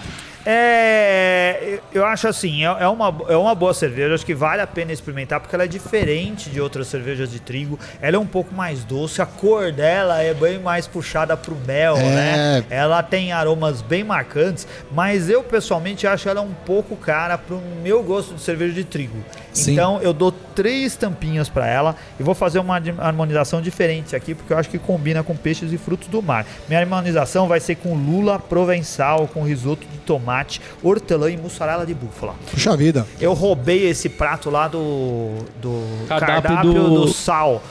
É, 0.46 1.80
eu 1.94 2.06
acho 2.06 2.28
assim, 2.28 2.64
é 2.66 2.84
é 2.84 2.88
uma, 2.88 3.16
é 3.30 3.36
uma 3.38 3.56
boa 3.56 3.74
cerveja, 3.74 4.14
acho 4.14 4.26
que 4.26 4.34
vale 4.36 4.62
a 4.62 4.68
pena 4.68 4.92
experimentar 4.92 5.40
porque 5.40 5.56
ela 5.56 5.64
é 5.64 5.68
diferente 5.68 6.50
de 6.50 6.60
outras 6.60 6.88
cervejas 6.88 7.32
de 7.32 7.40
trigo. 7.40 7.80
Ela 8.02 8.18
é 8.18 8.20
um 8.20 8.26
pouco 8.26 8.54
mais 8.54 8.84
doce, 8.84 9.22
a 9.22 9.26
cor 9.26 9.72
dela 9.72 10.22
é 10.22 10.34
bem 10.34 10.60
mais 10.60 10.86
puxada 10.88 11.38
pro 11.38 11.56
mel, 11.66 11.96
É. 11.98 12.02
né? 12.04 12.66
Ela 12.70 13.02
tem 13.02 13.32
aromas 13.32 13.82
bem 13.82 14.04
marcantes, 14.04 14.68
mas 14.92 15.30
eu 15.30 15.44
pessoalmente 15.44 16.06
acho 16.06 16.28
ela 16.28 16.42
um 16.42 16.54
pouco 16.54 16.96
cara 16.96 17.38
pro 17.38 17.62
meu 17.82 18.04
gosto 18.04 18.36
de 18.36 18.42
cerveja 18.42 18.74
de 18.74 18.84
trigo. 18.84 19.24
Sim. 19.54 19.74
Então 19.74 20.02
eu 20.02 20.12
dou 20.14 20.32
três 20.32 20.96
tampinhas 20.96 21.48
para 21.48 21.68
ela 21.68 21.96
e 22.20 22.24
vou 22.24 22.34
fazer 22.34 22.60
uma 22.60 22.76
harmonização 23.00 23.62
diferente 23.62 24.16
aqui 24.16 24.34
porque 24.34 24.52
eu 24.52 24.58
acho 24.58 24.70
que 24.70 24.80
combina 24.80 25.24
com 25.24 25.36
peixes 25.36 25.72
e 25.72 25.78
frutos 25.78 26.08
do 26.08 26.22
mar. 26.22 26.46
Minha 26.68 26.80
harmonização 26.80 27.48
vai 27.48 27.60
ser 27.60 27.76
com 27.76 27.94
lula 27.96 28.40
provençal, 28.40 29.28
com 29.28 29.44
risoto 29.44 29.86
de 29.92 29.98
tomate, 30.00 30.60
hortelã 30.82 31.30
e 31.30 31.38
mussarela 31.38 31.86
de 31.86 31.94
búfala. 31.94 32.34
Puxa 32.52 32.76
vida. 32.76 33.06
Eu 33.22 33.34
roubei 33.34 33.88
esse 33.88 34.10
prato 34.10 34.50
lá 34.50 34.68
do, 34.68 35.36
do 35.62 35.84
Cardápio 36.08 36.42
cardápio, 36.44 36.74
do- 36.74 36.90
do... 37.06 37.08
sal. 37.14 37.62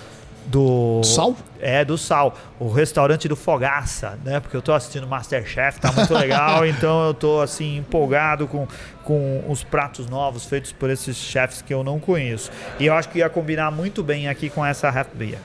Do 0.46 1.00
Sal? 1.04 1.36
É, 1.60 1.84
do 1.84 1.96
Sal. 1.96 2.34
O 2.58 2.70
restaurante 2.70 3.28
do 3.28 3.36
Fogaça, 3.36 4.18
né? 4.24 4.40
Porque 4.40 4.56
eu 4.56 4.62
tô 4.62 4.72
assistindo 4.72 5.06
Masterchef, 5.06 5.80
tá 5.80 5.92
muito 5.92 6.12
legal. 6.12 6.64
então 6.66 7.06
eu 7.06 7.14
tô, 7.14 7.40
assim, 7.40 7.78
empolgado 7.78 8.46
com, 8.46 8.66
com 9.04 9.44
os 9.48 9.62
pratos 9.62 10.08
novos 10.08 10.44
feitos 10.44 10.72
por 10.72 10.90
esses 10.90 11.16
chefs 11.16 11.62
que 11.62 11.72
eu 11.72 11.84
não 11.84 11.98
conheço. 12.00 12.50
E 12.78 12.86
eu 12.86 12.94
acho 12.94 13.08
que 13.08 13.18
ia 13.18 13.28
combinar 13.28 13.70
muito 13.70 14.02
bem 14.02 14.28
aqui 14.28 14.50
com 14.50 14.64
essa 14.64 14.88
Half 14.88 15.08
Beer. 15.14 15.38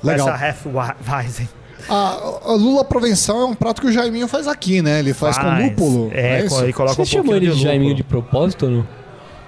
Com 0.00 0.08
Legal. 0.08 0.28
essa 0.28 0.46
Half 0.46 0.66
Weizen. 1.08 1.48
A, 1.88 2.16
a 2.44 2.52
lula 2.52 2.84
provençal 2.84 3.40
é 3.40 3.44
um 3.44 3.54
prato 3.54 3.80
que 3.80 3.88
o 3.88 3.92
Jaiminho 3.92 4.28
faz 4.28 4.46
aqui, 4.46 4.80
né? 4.80 5.00
Ele 5.00 5.12
faz, 5.12 5.36
com 5.36 5.48
lúpulo. 5.62 6.10
É, 6.12 6.38
não 6.40 6.46
isso? 6.46 6.66
e 6.66 6.72
coloca 6.72 6.94
Você 6.94 7.02
um 7.02 7.06
chamou 7.06 7.24
pouquinho 7.26 7.44
ele 7.48 7.52
de 7.52 7.56
de 7.58 7.62
Jaiminho 7.62 7.90
lúpulo. 7.90 7.96
de 7.96 8.02
propósito 8.04 8.66
ou 8.66 8.72
não? 8.72 8.88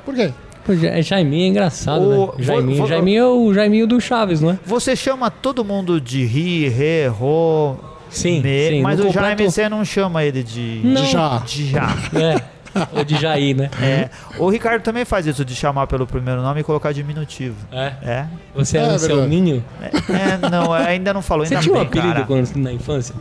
Por 0.04 0.14
quê? 0.14 0.32
Pô, 0.64 0.74
Ja- 0.74 1.00
Jaiminho 1.00 1.44
é 1.44 1.48
engraçado, 1.48 2.02
O- 2.04 2.08
né? 2.10 2.16
vou- 2.16 2.34
Jaiminho. 2.38 2.78
vou- 2.78 2.86
Jaiminho 2.86 3.22
é 3.22 3.26
o 3.28 3.54
Jaiminho 3.54 3.86
do 3.86 4.00
Chaves, 4.00 4.40
não 4.40 4.50
é? 4.50 4.58
Você 4.64 4.96
chama 4.96 5.30
todo 5.30 5.64
mundo 5.64 6.00
de 6.00 6.24
ri, 6.24 6.68
re, 6.68 7.06
ro, 7.08 7.76
Sim, 8.08 8.40
me, 8.40 8.68
sim, 8.70 8.82
mas 8.82 8.98
o 8.98 9.04
completo- 9.04 9.26
Jaime 9.26 9.50
você 9.50 9.68
não 9.68 9.84
chama 9.84 10.24
ele 10.24 10.42
de... 10.42 10.80
Não. 10.84 11.02
De 11.02 11.10
já. 11.10 11.38
De 11.44 11.66
já. 11.70 11.88
É. 12.14 12.54
Ou 12.96 13.04
de 13.04 13.16
Jair, 13.16 13.56
né? 13.56 13.70
É. 13.80 14.08
O 14.36 14.48
Ricardo 14.48 14.82
também 14.82 15.04
faz 15.04 15.26
isso 15.28 15.44
de 15.44 15.54
chamar 15.54 15.86
pelo 15.86 16.08
primeiro 16.08 16.42
nome 16.42 16.60
e 16.60 16.64
colocar 16.64 16.90
diminutivo. 16.92 17.54
É. 17.70 17.92
É? 18.02 18.26
Você 18.54 18.78
é, 18.78 18.80
É, 18.80 18.84
um 18.84 18.88
verdade. 18.88 19.06
Selminho? 19.06 19.64
É, 19.80 20.48
não, 20.50 20.72
ainda 20.72 21.14
não 21.14 21.22
falou, 21.22 21.46
Você 21.46 21.54
ainda 21.54 21.62
tinha 21.62 21.72
um 21.72 21.78
bem, 21.78 21.86
apelido 21.86 22.12
cara. 22.14 22.24
quando, 22.26 22.56
na 22.56 22.72
infância? 22.72 23.14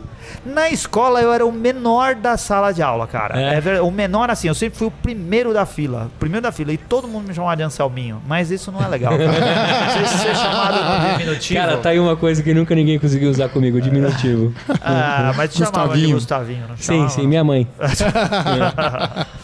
Na 0.44 0.68
escola 0.70 1.20
eu 1.20 1.32
era 1.32 1.44
o 1.44 1.52
menor 1.52 2.14
da 2.14 2.36
sala 2.36 2.72
de 2.72 2.82
aula, 2.82 3.06
cara. 3.06 3.40
É? 3.40 3.62
É 3.76 3.80
o 3.80 3.90
menor 3.90 4.30
assim, 4.30 4.48
eu 4.48 4.54
sempre 4.54 4.78
fui 4.78 4.88
o 4.88 4.90
primeiro 4.90 5.52
da 5.52 5.64
fila. 5.66 6.10
o 6.14 6.18
Primeiro 6.18 6.42
da 6.42 6.52
fila. 6.52 6.72
E 6.72 6.76
todo 6.76 7.08
mundo 7.08 7.28
me 7.28 7.34
chamava 7.34 7.56
de 7.56 7.62
Anselminho. 7.62 8.20
Mas 8.26 8.50
isso 8.50 8.70
não 8.70 8.82
é 8.82 8.88
legal, 8.88 9.12
cara. 9.16 9.34
Ser, 9.94 10.06
ser 10.08 10.36
chamado 10.36 11.06
de 11.06 11.12
diminutivo. 11.18 11.60
Cara, 11.60 11.76
tá 11.78 11.90
aí 11.90 11.98
uma 12.00 12.16
coisa 12.16 12.42
que 12.42 12.52
nunca 12.52 12.74
ninguém 12.74 12.98
conseguiu 12.98 13.30
usar 13.30 13.48
comigo, 13.48 13.80
diminutivo. 13.80 14.52
Ah, 14.80 15.32
mas 15.36 15.52
te 15.52 15.58
chamavam 15.58 15.94
de 15.96 16.12
Gustavinho. 16.12 16.14
Gustavinho, 16.14 16.68
não 16.68 16.76
sim, 16.76 16.82
chamava? 16.84 17.08
sim, 17.10 17.26
minha 17.26 17.44
mãe. 17.44 17.68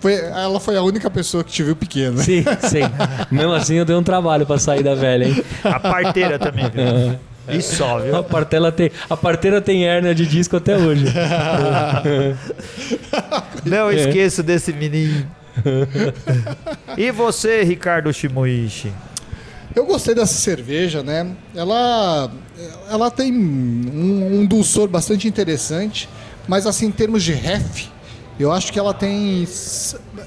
Foi, 0.00 0.14
ela 0.14 0.60
foi 0.60 0.76
a 0.76 0.82
única 0.82 1.10
pessoa 1.10 1.42
que 1.42 1.50
te 1.50 1.62
viu 1.62 1.74
pequeno. 1.74 2.18
Sim, 2.18 2.44
sim. 2.60 2.82
Mesmo 3.30 3.52
assim 3.52 3.74
eu 3.74 3.84
dei 3.84 3.96
um 3.96 4.02
trabalho 4.02 4.46
pra 4.46 4.58
sair 4.58 4.82
da 4.82 4.94
velha, 4.94 5.24
hein? 5.26 5.44
A 5.64 5.80
parteira 5.80 6.38
também, 6.38 6.64
viu? 6.70 7.18
E 7.48 7.60
só, 7.60 7.98
viu? 7.98 8.16
A 8.16 8.22
parteira 8.22 8.72
tem, 8.72 8.90
a 9.08 9.16
parteira 9.16 9.60
tem 9.60 9.86
hérnia 9.86 10.14
de 10.14 10.26
disco 10.26 10.56
até 10.56 10.76
hoje. 10.76 11.04
Não 13.64 13.90
esqueço 13.90 14.42
desse 14.42 14.72
menino. 14.72 15.26
E 16.96 17.10
você, 17.10 17.62
Ricardo 17.62 18.12
Shimuishi? 18.12 18.92
Eu 19.74 19.84
gostei 19.84 20.14
dessa 20.14 20.34
cerveja, 20.34 21.02
né? 21.02 21.32
Ela, 21.54 22.30
ela 22.88 23.10
tem 23.10 23.32
um, 23.32 24.40
um 24.40 24.46
dulçor 24.46 24.88
bastante 24.88 25.26
interessante, 25.26 26.08
mas 26.46 26.66
assim, 26.66 26.86
em 26.86 26.92
termos 26.92 27.24
de 27.24 27.32
ref, 27.32 27.88
eu 28.38 28.52
acho 28.52 28.72
que 28.72 28.78
ela 28.78 28.94
tem 28.94 29.46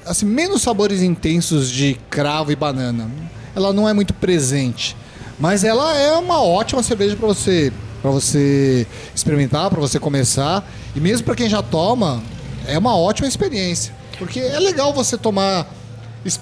assim, 0.04 0.26
menos 0.26 0.62
sabores 0.62 1.02
intensos 1.02 1.70
de 1.70 1.98
cravo 2.10 2.52
e 2.52 2.56
banana. 2.56 3.10
Ela 3.56 3.72
não 3.72 3.88
é 3.88 3.92
muito 3.92 4.12
presente, 4.14 4.96
mas 5.38 5.64
ela 5.64 5.96
é 5.96 6.12
uma 6.12 6.42
ótima 6.42 6.82
cerveja 6.82 7.16
para 7.16 7.26
você 7.26 7.72
para 8.00 8.12
você 8.12 8.86
experimentar, 9.14 9.68
para 9.70 9.80
você 9.80 9.98
começar 9.98 10.68
e 10.94 11.00
mesmo 11.00 11.24
para 11.24 11.34
quem 11.34 11.48
já 11.48 11.60
toma, 11.60 12.22
é 12.66 12.78
uma 12.78 12.96
ótima 12.96 13.26
experiência, 13.26 13.92
porque 14.18 14.38
é 14.38 14.58
legal 14.60 14.92
você 14.92 15.18
tomar 15.18 15.66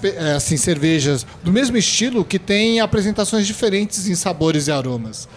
é, 0.03 0.33
assim 0.33 0.57
cervejas 0.57 1.25
do 1.43 1.51
mesmo 1.51 1.77
estilo 1.77 2.25
que 2.25 2.37
tem 2.37 2.79
apresentações 2.79 3.47
diferentes 3.47 4.07
em 4.07 4.15
sabores 4.15 4.67
e 4.67 4.71
aromas. 4.71 5.27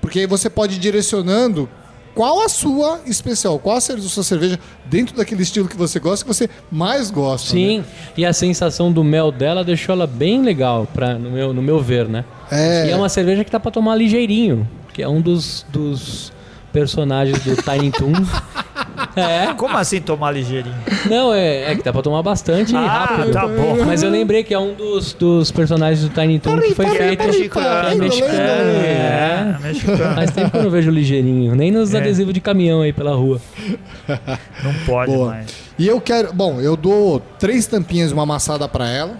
Porque 0.00 0.20
aí 0.20 0.26
você 0.26 0.48
pode 0.48 0.76
ir 0.76 0.78
direcionando 0.78 1.68
qual 2.14 2.40
a 2.40 2.48
sua 2.48 3.00
especial, 3.06 3.58
qual 3.58 3.76
a 3.76 3.80
sua 3.80 4.22
cerveja 4.22 4.58
dentro 4.86 5.16
daquele 5.16 5.42
estilo 5.42 5.68
que 5.68 5.76
você 5.76 5.98
gosta, 5.98 6.24
que 6.24 6.32
você 6.32 6.48
mais 6.70 7.10
gosta. 7.10 7.50
Sim, 7.50 7.78
né? 7.78 7.84
e 8.16 8.24
a 8.24 8.32
sensação 8.32 8.90
do 8.90 9.02
mel 9.02 9.30
dela 9.30 9.64
deixou 9.64 9.94
ela 9.94 10.06
bem 10.06 10.42
legal, 10.42 10.86
pra, 10.94 11.18
no, 11.18 11.30
meu, 11.30 11.52
no 11.52 11.60
meu 11.60 11.80
ver, 11.80 12.08
né? 12.08 12.24
É. 12.50 12.86
E 12.86 12.90
é 12.90 12.96
uma 12.96 13.08
cerveja 13.08 13.44
que 13.44 13.50
dá 13.50 13.58
pra 13.60 13.70
tomar 13.70 13.94
ligeirinho, 13.96 14.68
que 14.92 15.02
é 15.02 15.08
um 15.08 15.20
dos, 15.20 15.64
dos 15.70 16.32
personagens 16.72 17.40
do 17.42 17.56
Tiny 17.56 17.90
Toon. 17.90 18.12
É, 19.14 19.52
Como 19.54 19.76
assim 19.76 20.00
tomar 20.00 20.30
ligeirinho? 20.30 20.74
não, 21.08 21.32
é, 21.32 21.72
é 21.72 21.76
que 21.76 21.82
dá 21.82 21.90
pra 21.92 22.02
tomar 22.02 22.22
bastante 22.22 22.72
e 22.72 22.76
Ah, 22.76 23.04
rápido. 23.06 23.30
tá 23.32 23.46
bom. 23.46 23.84
Mas 23.86 24.02
eu 24.02 24.10
lembrei 24.10 24.42
que 24.44 24.52
é 24.52 24.58
um 24.58 24.74
dos, 24.74 25.12
dos 25.14 25.50
personagens 25.50 26.06
do 26.06 26.10
Tiny 26.14 26.38
Toon 26.38 26.58
que 26.60 26.74
foi 26.74 26.86
feito. 26.88 27.18
parei, 27.18 27.32
mexicano. 27.32 27.88
É 27.88 27.94
mexicano, 27.94 28.32
é. 28.38 29.56
É, 29.56 29.58
mexicano. 29.62 30.14
Faz 30.14 30.30
tempo 30.30 30.50
que 30.50 30.56
eu 30.58 30.62
não 30.64 30.70
vejo 30.70 30.90
ligeirinho, 30.90 31.54
nem 31.54 31.70
nos 31.70 31.94
É. 31.94 31.98
adesivos 31.98 32.32
de 32.34 32.40
caminhão 32.40 32.82
aí 32.82 32.92
pela 32.92 33.14
rua. 33.14 33.40
Não 34.62 34.74
pode 34.86 35.12
Boa. 35.12 35.30
mais. 35.30 35.46
E 35.78 35.86
eu 35.86 36.00
quero. 36.00 36.32
Bom, 36.32 36.60
eu 36.60 36.76
dou 36.76 37.20
três 37.38 37.66
tampinhas, 37.66 38.12
uma 38.12 38.22
amassada 38.24 38.68
pra 38.68 38.88
ela. 38.88 39.16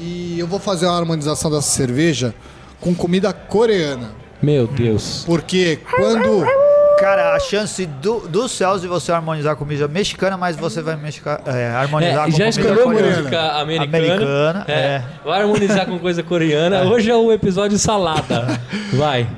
E 0.00 0.36
eu 0.38 0.46
vou 0.46 0.58
fazer 0.58 0.86
uma 0.86 0.96
harmonização 0.98 1.50
dessa 1.50 1.68
cerveja 1.70 2.34
com 2.80 2.94
comida 2.94 3.32
coreana. 3.32 4.10
Meu 4.42 4.66
Deus. 4.66 5.22
Porque 5.26 5.78
quando. 5.96 6.44
Cara, 6.98 7.34
a 7.34 7.38
chance 7.38 7.84
do, 7.84 8.20
dos 8.20 8.52
céus 8.52 8.80
de 8.80 8.88
você 8.88 9.12
harmonizar 9.12 9.54
com 9.54 9.64
comida 9.64 9.86
mexicana, 9.86 10.34
mas 10.38 10.56
você 10.56 10.80
vai 10.80 10.96
mexica, 10.96 11.42
é, 11.44 11.68
harmonizar 11.68 12.26
É, 12.26 12.30
com 12.30 12.30
já 12.30 12.44
comida 12.44 12.48
escolheu 12.48 12.84
coreana. 12.84 13.16
música 13.18 13.52
americana. 13.60 13.98
Americana, 13.98 14.64
é. 14.66 14.72
é. 14.72 15.04
Vai 15.22 15.42
harmonizar 15.42 15.86
com 15.86 15.98
coisa 15.98 16.22
coreana. 16.22 16.84
Hoje 16.88 17.10
é 17.10 17.14
o 17.14 17.30
episódio 17.30 17.78
salada. 17.78 18.58
Vai. 18.94 19.28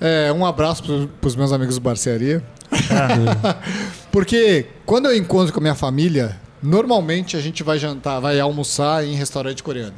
É, 0.00 0.32
um 0.32 0.44
abraço 0.46 0.82
pro, 0.82 1.06
pros 1.20 1.36
meus 1.36 1.52
amigos 1.52 1.74
do 1.74 1.82
Barcearia. 1.82 2.42
Ah. 2.90 3.56
Porque 4.10 4.66
quando 4.86 5.04
eu 5.06 5.14
encontro 5.14 5.52
com 5.52 5.60
a 5.60 5.62
minha 5.62 5.74
família, 5.74 6.36
normalmente 6.62 7.36
a 7.36 7.40
gente 7.40 7.62
vai 7.62 7.78
jantar, 7.78 8.20
vai 8.20 8.40
almoçar 8.40 9.04
em 9.04 9.14
restaurante 9.14 9.62
coreano. 9.62 9.94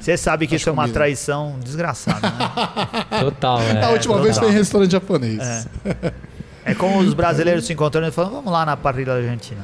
Você 0.00 0.16
sabe 0.16 0.46
que 0.46 0.54
Acho 0.54 0.62
isso 0.62 0.70
é 0.70 0.72
uma 0.72 0.88
traição 0.88 1.56
desgraçada, 1.62 2.28
né? 2.30 3.20
Total, 3.20 3.60
é. 3.60 3.84
a 3.84 3.90
última 3.90 4.14
total. 4.14 4.24
vez 4.24 4.38
foi 4.38 4.48
em 4.48 4.52
restaurante 4.52 4.92
japonês. 4.92 5.68
É 6.64 6.74
como 6.74 6.98
os 6.98 7.12
brasileiros 7.12 7.66
se 7.66 7.72
encontrando 7.72 8.08
e 8.08 8.10
falando, 8.10 8.32
vamos 8.32 8.52
lá 8.52 8.64
na 8.64 8.76
parrilha 8.76 9.12
argentina. 9.12 9.60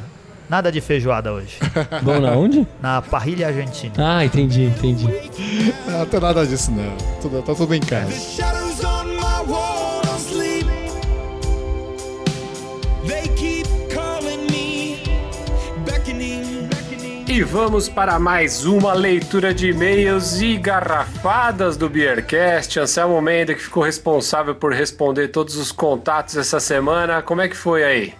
Nada 0.48 0.70
de 0.70 0.80
feijoada 0.80 1.32
hoje. 1.32 1.58
Bom, 2.02 2.20
na 2.20 2.32
onde? 2.32 2.66
Na 2.80 3.02
parrilha 3.02 3.48
argentina. 3.48 3.94
Ah, 3.98 4.24
entendi, 4.24 4.64
entendi. 4.64 5.08
Não, 5.86 5.98
não 6.00 6.06
tem 6.06 6.20
nada 6.20 6.46
disso, 6.46 6.70
não. 6.70 6.96
Tudo, 7.20 7.42
tá 7.42 7.54
tudo 7.54 7.74
em 7.74 7.80
casa. 7.80 8.12
They 13.06 13.28
E 17.36 17.42
vamos 17.42 17.86
para 17.86 18.18
mais 18.18 18.64
uma 18.64 18.94
leitura 18.94 19.52
de 19.52 19.68
e-mails 19.68 20.40
e 20.40 20.56
garrafadas 20.56 21.76
do 21.76 21.86
Beercast. 21.86 22.80
Anselmo 22.80 23.20
Mendes, 23.20 23.56
que 23.56 23.62
ficou 23.64 23.82
responsável 23.82 24.54
por 24.54 24.72
responder 24.72 25.28
todos 25.28 25.54
os 25.56 25.70
contatos 25.70 26.34
essa 26.38 26.58
semana. 26.58 27.20
Como 27.20 27.42
é 27.42 27.48
que 27.50 27.54
foi 27.54 27.84
aí? 27.84 28.14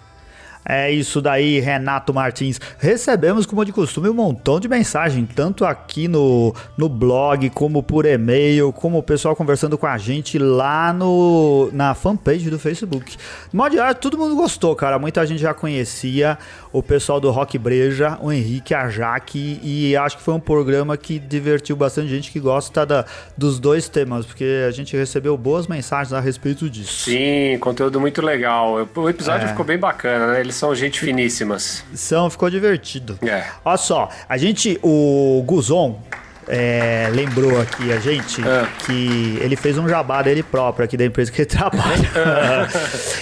É 0.68 0.90
isso 0.90 1.20
daí, 1.20 1.60
Renato 1.60 2.12
Martins. 2.12 2.60
Recebemos, 2.78 3.46
como 3.46 3.64
de 3.64 3.72
costume, 3.72 4.08
um 4.08 4.14
montão 4.14 4.58
de 4.58 4.68
mensagem, 4.68 5.24
tanto 5.24 5.64
aqui 5.64 6.08
no, 6.08 6.52
no 6.76 6.88
blog, 6.88 7.48
como 7.50 7.82
por 7.82 8.04
e-mail, 8.04 8.72
como 8.72 8.98
o 8.98 9.02
pessoal 9.02 9.36
conversando 9.36 9.78
com 9.78 9.86
a 9.86 9.96
gente 9.96 10.38
lá 10.38 10.92
no, 10.92 11.70
na 11.72 11.94
fanpage 11.94 12.50
do 12.50 12.58
Facebook. 12.58 13.16
De 13.50 13.56
modo 13.56 13.72
geral, 13.74 13.94
todo 13.94 14.18
mundo 14.18 14.34
gostou, 14.34 14.74
cara. 14.74 14.98
Muita 14.98 15.24
gente 15.24 15.40
já 15.40 15.54
conhecia 15.54 16.36
o 16.72 16.82
pessoal 16.82 17.20
do 17.20 17.30
Rock 17.30 17.56
Breja, 17.58 18.18
o 18.20 18.32
Henrique, 18.32 18.74
a 18.74 18.88
Jaque, 18.88 19.60
e 19.62 19.96
acho 19.96 20.16
que 20.16 20.22
foi 20.22 20.34
um 20.34 20.40
programa 20.40 20.96
que 20.96 21.18
divertiu 21.18 21.76
bastante 21.76 22.08
gente 22.08 22.30
que 22.32 22.40
gosta 22.40 22.84
da, 22.84 23.04
dos 23.36 23.58
dois 23.60 23.88
temas, 23.88 24.26
porque 24.26 24.64
a 24.66 24.70
gente 24.72 24.96
recebeu 24.96 25.36
boas 25.36 25.66
mensagens 25.66 26.12
a 26.12 26.20
respeito 26.20 26.68
disso. 26.68 27.04
Sim, 27.10 27.56
conteúdo 27.60 28.00
muito 28.00 28.20
legal. 28.20 28.86
O 28.94 29.08
episódio 29.08 29.44
É. 29.46 29.48
ficou 29.48 29.64
bem 29.64 29.78
bacana, 29.78 30.32
né? 30.32 30.40
Eles 30.40 30.55
são 30.56 30.74
gente 30.74 31.00
finíssimas. 31.00 31.84
São, 31.94 32.28
ficou 32.30 32.50
divertido. 32.50 33.18
É. 33.22 33.44
Olha 33.64 33.76
só, 33.76 34.08
a 34.28 34.36
gente, 34.36 34.78
o 34.82 35.42
Guzon 35.46 36.00
é, 36.48 37.08
lembrou 37.12 37.60
aqui 37.60 37.92
a 37.92 37.98
gente 37.98 38.40
Ah. 38.42 38.68
que 38.84 39.38
ele 39.40 39.56
fez 39.56 39.76
um 39.78 39.88
jabá 39.88 40.22
dele 40.22 40.42
próprio 40.42 40.84
aqui 40.84 40.96
da 40.96 41.04
empresa 41.04 41.30
que 41.32 41.42
ele 41.42 41.46
trabalha. 41.50 42.10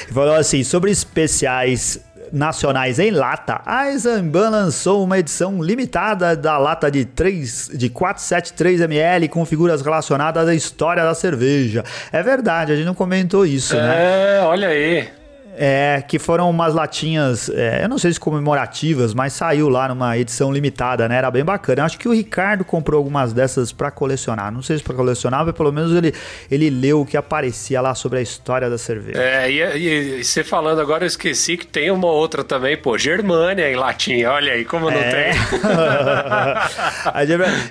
Ele 0.05 0.13
falou 0.13 0.35
assim, 0.35 0.63
sobre 0.63 0.91
especiais 0.91 2.01
nacionais 2.33 2.99
em 2.99 3.11
lata, 3.13 3.61
a 3.65 3.91
Examban 3.93 4.49
lançou 4.51 5.05
uma 5.05 5.19
edição 5.19 5.63
limitada 5.63 6.35
da 6.37 6.59
lata 6.59 6.91
de 6.91 7.05
3 7.05 7.71
de 7.75 7.89
473ml 7.89 9.29
com 9.29 9.45
figuras 9.45 9.81
relacionadas 9.83 10.49
à 10.49 10.55
história 10.55 11.05
da 11.05 11.15
cerveja. 11.15 11.85
É 12.13 12.23
verdade, 12.23 12.73
a 12.73 12.77
gente 12.77 12.87
não 12.87 12.95
comentou 12.95 13.47
isso, 13.47 13.77
né? 13.77 14.39
É, 14.39 14.43
olha 14.43 14.69
aí. 14.69 15.09
É, 15.57 16.03
que 16.07 16.19
foram 16.19 16.51
umas 16.51 16.75
latinhas, 16.75 17.49
é, 17.49 17.85
eu 17.85 17.89
não 17.89 17.97
sei 17.99 18.13
se 18.13 18.19
comemorativas, 18.19 19.15
mas 19.15 19.33
saiu 19.35 19.69
lá 19.69 19.89
numa 19.89 20.17
edição 20.19 20.53
limitada, 20.53 21.09
né? 21.09 21.17
Era 21.17 21.31
bem 21.31 21.45
bacana. 21.45 21.83
Eu 21.83 21.87
acho 21.87 21.99
que 21.99 22.09
o 22.09 22.13
Ricardo 22.13 22.65
comprou 22.65 22.99
algumas 22.99 23.33
dessas 23.33 23.71
pra 23.73 23.91
colecionar. 23.91 24.51
Não 24.51 24.63
sei 24.63 24.79
se 24.79 24.83
pra 24.85 24.95
colecionar, 24.95 25.45
mas 25.47 25.55
pelo 25.55 25.71
menos 25.71 25.95
ele, 25.95 26.13
ele 26.51 26.71
leu 26.71 27.03
o 27.03 27.07
que 27.07 27.17
aparecia 27.17 27.81
lá 27.81 27.95
sobre 27.95 28.19
a 28.19 28.23
história 28.23 28.69
da 28.69 28.77
cerveja. 28.79 29.23
É, 29.23 29.51
e, 29.51 30.19
e- 30.19 30.25
você 30.25 30.43
falando 30.43 30.81
agora, 30.81 31.05
eu 31.05 31.09
esqueci 31.09 31.57
que 31.57 31.67
tem 31.67 31.91
uma 31.91 32.09
outra 32.09 32.43
também, 32.43 32.77
pô, 32.77 32.99
Germânia 32.99 33.71
em 33.71 33.77
latinha. 33.77 34.31
Olha 34.33 34.53
aí, 34.55 34.65
como 34.65 34.91
não 34.91 34.99
É. 34.99 35.31
tem. 35.31 35.35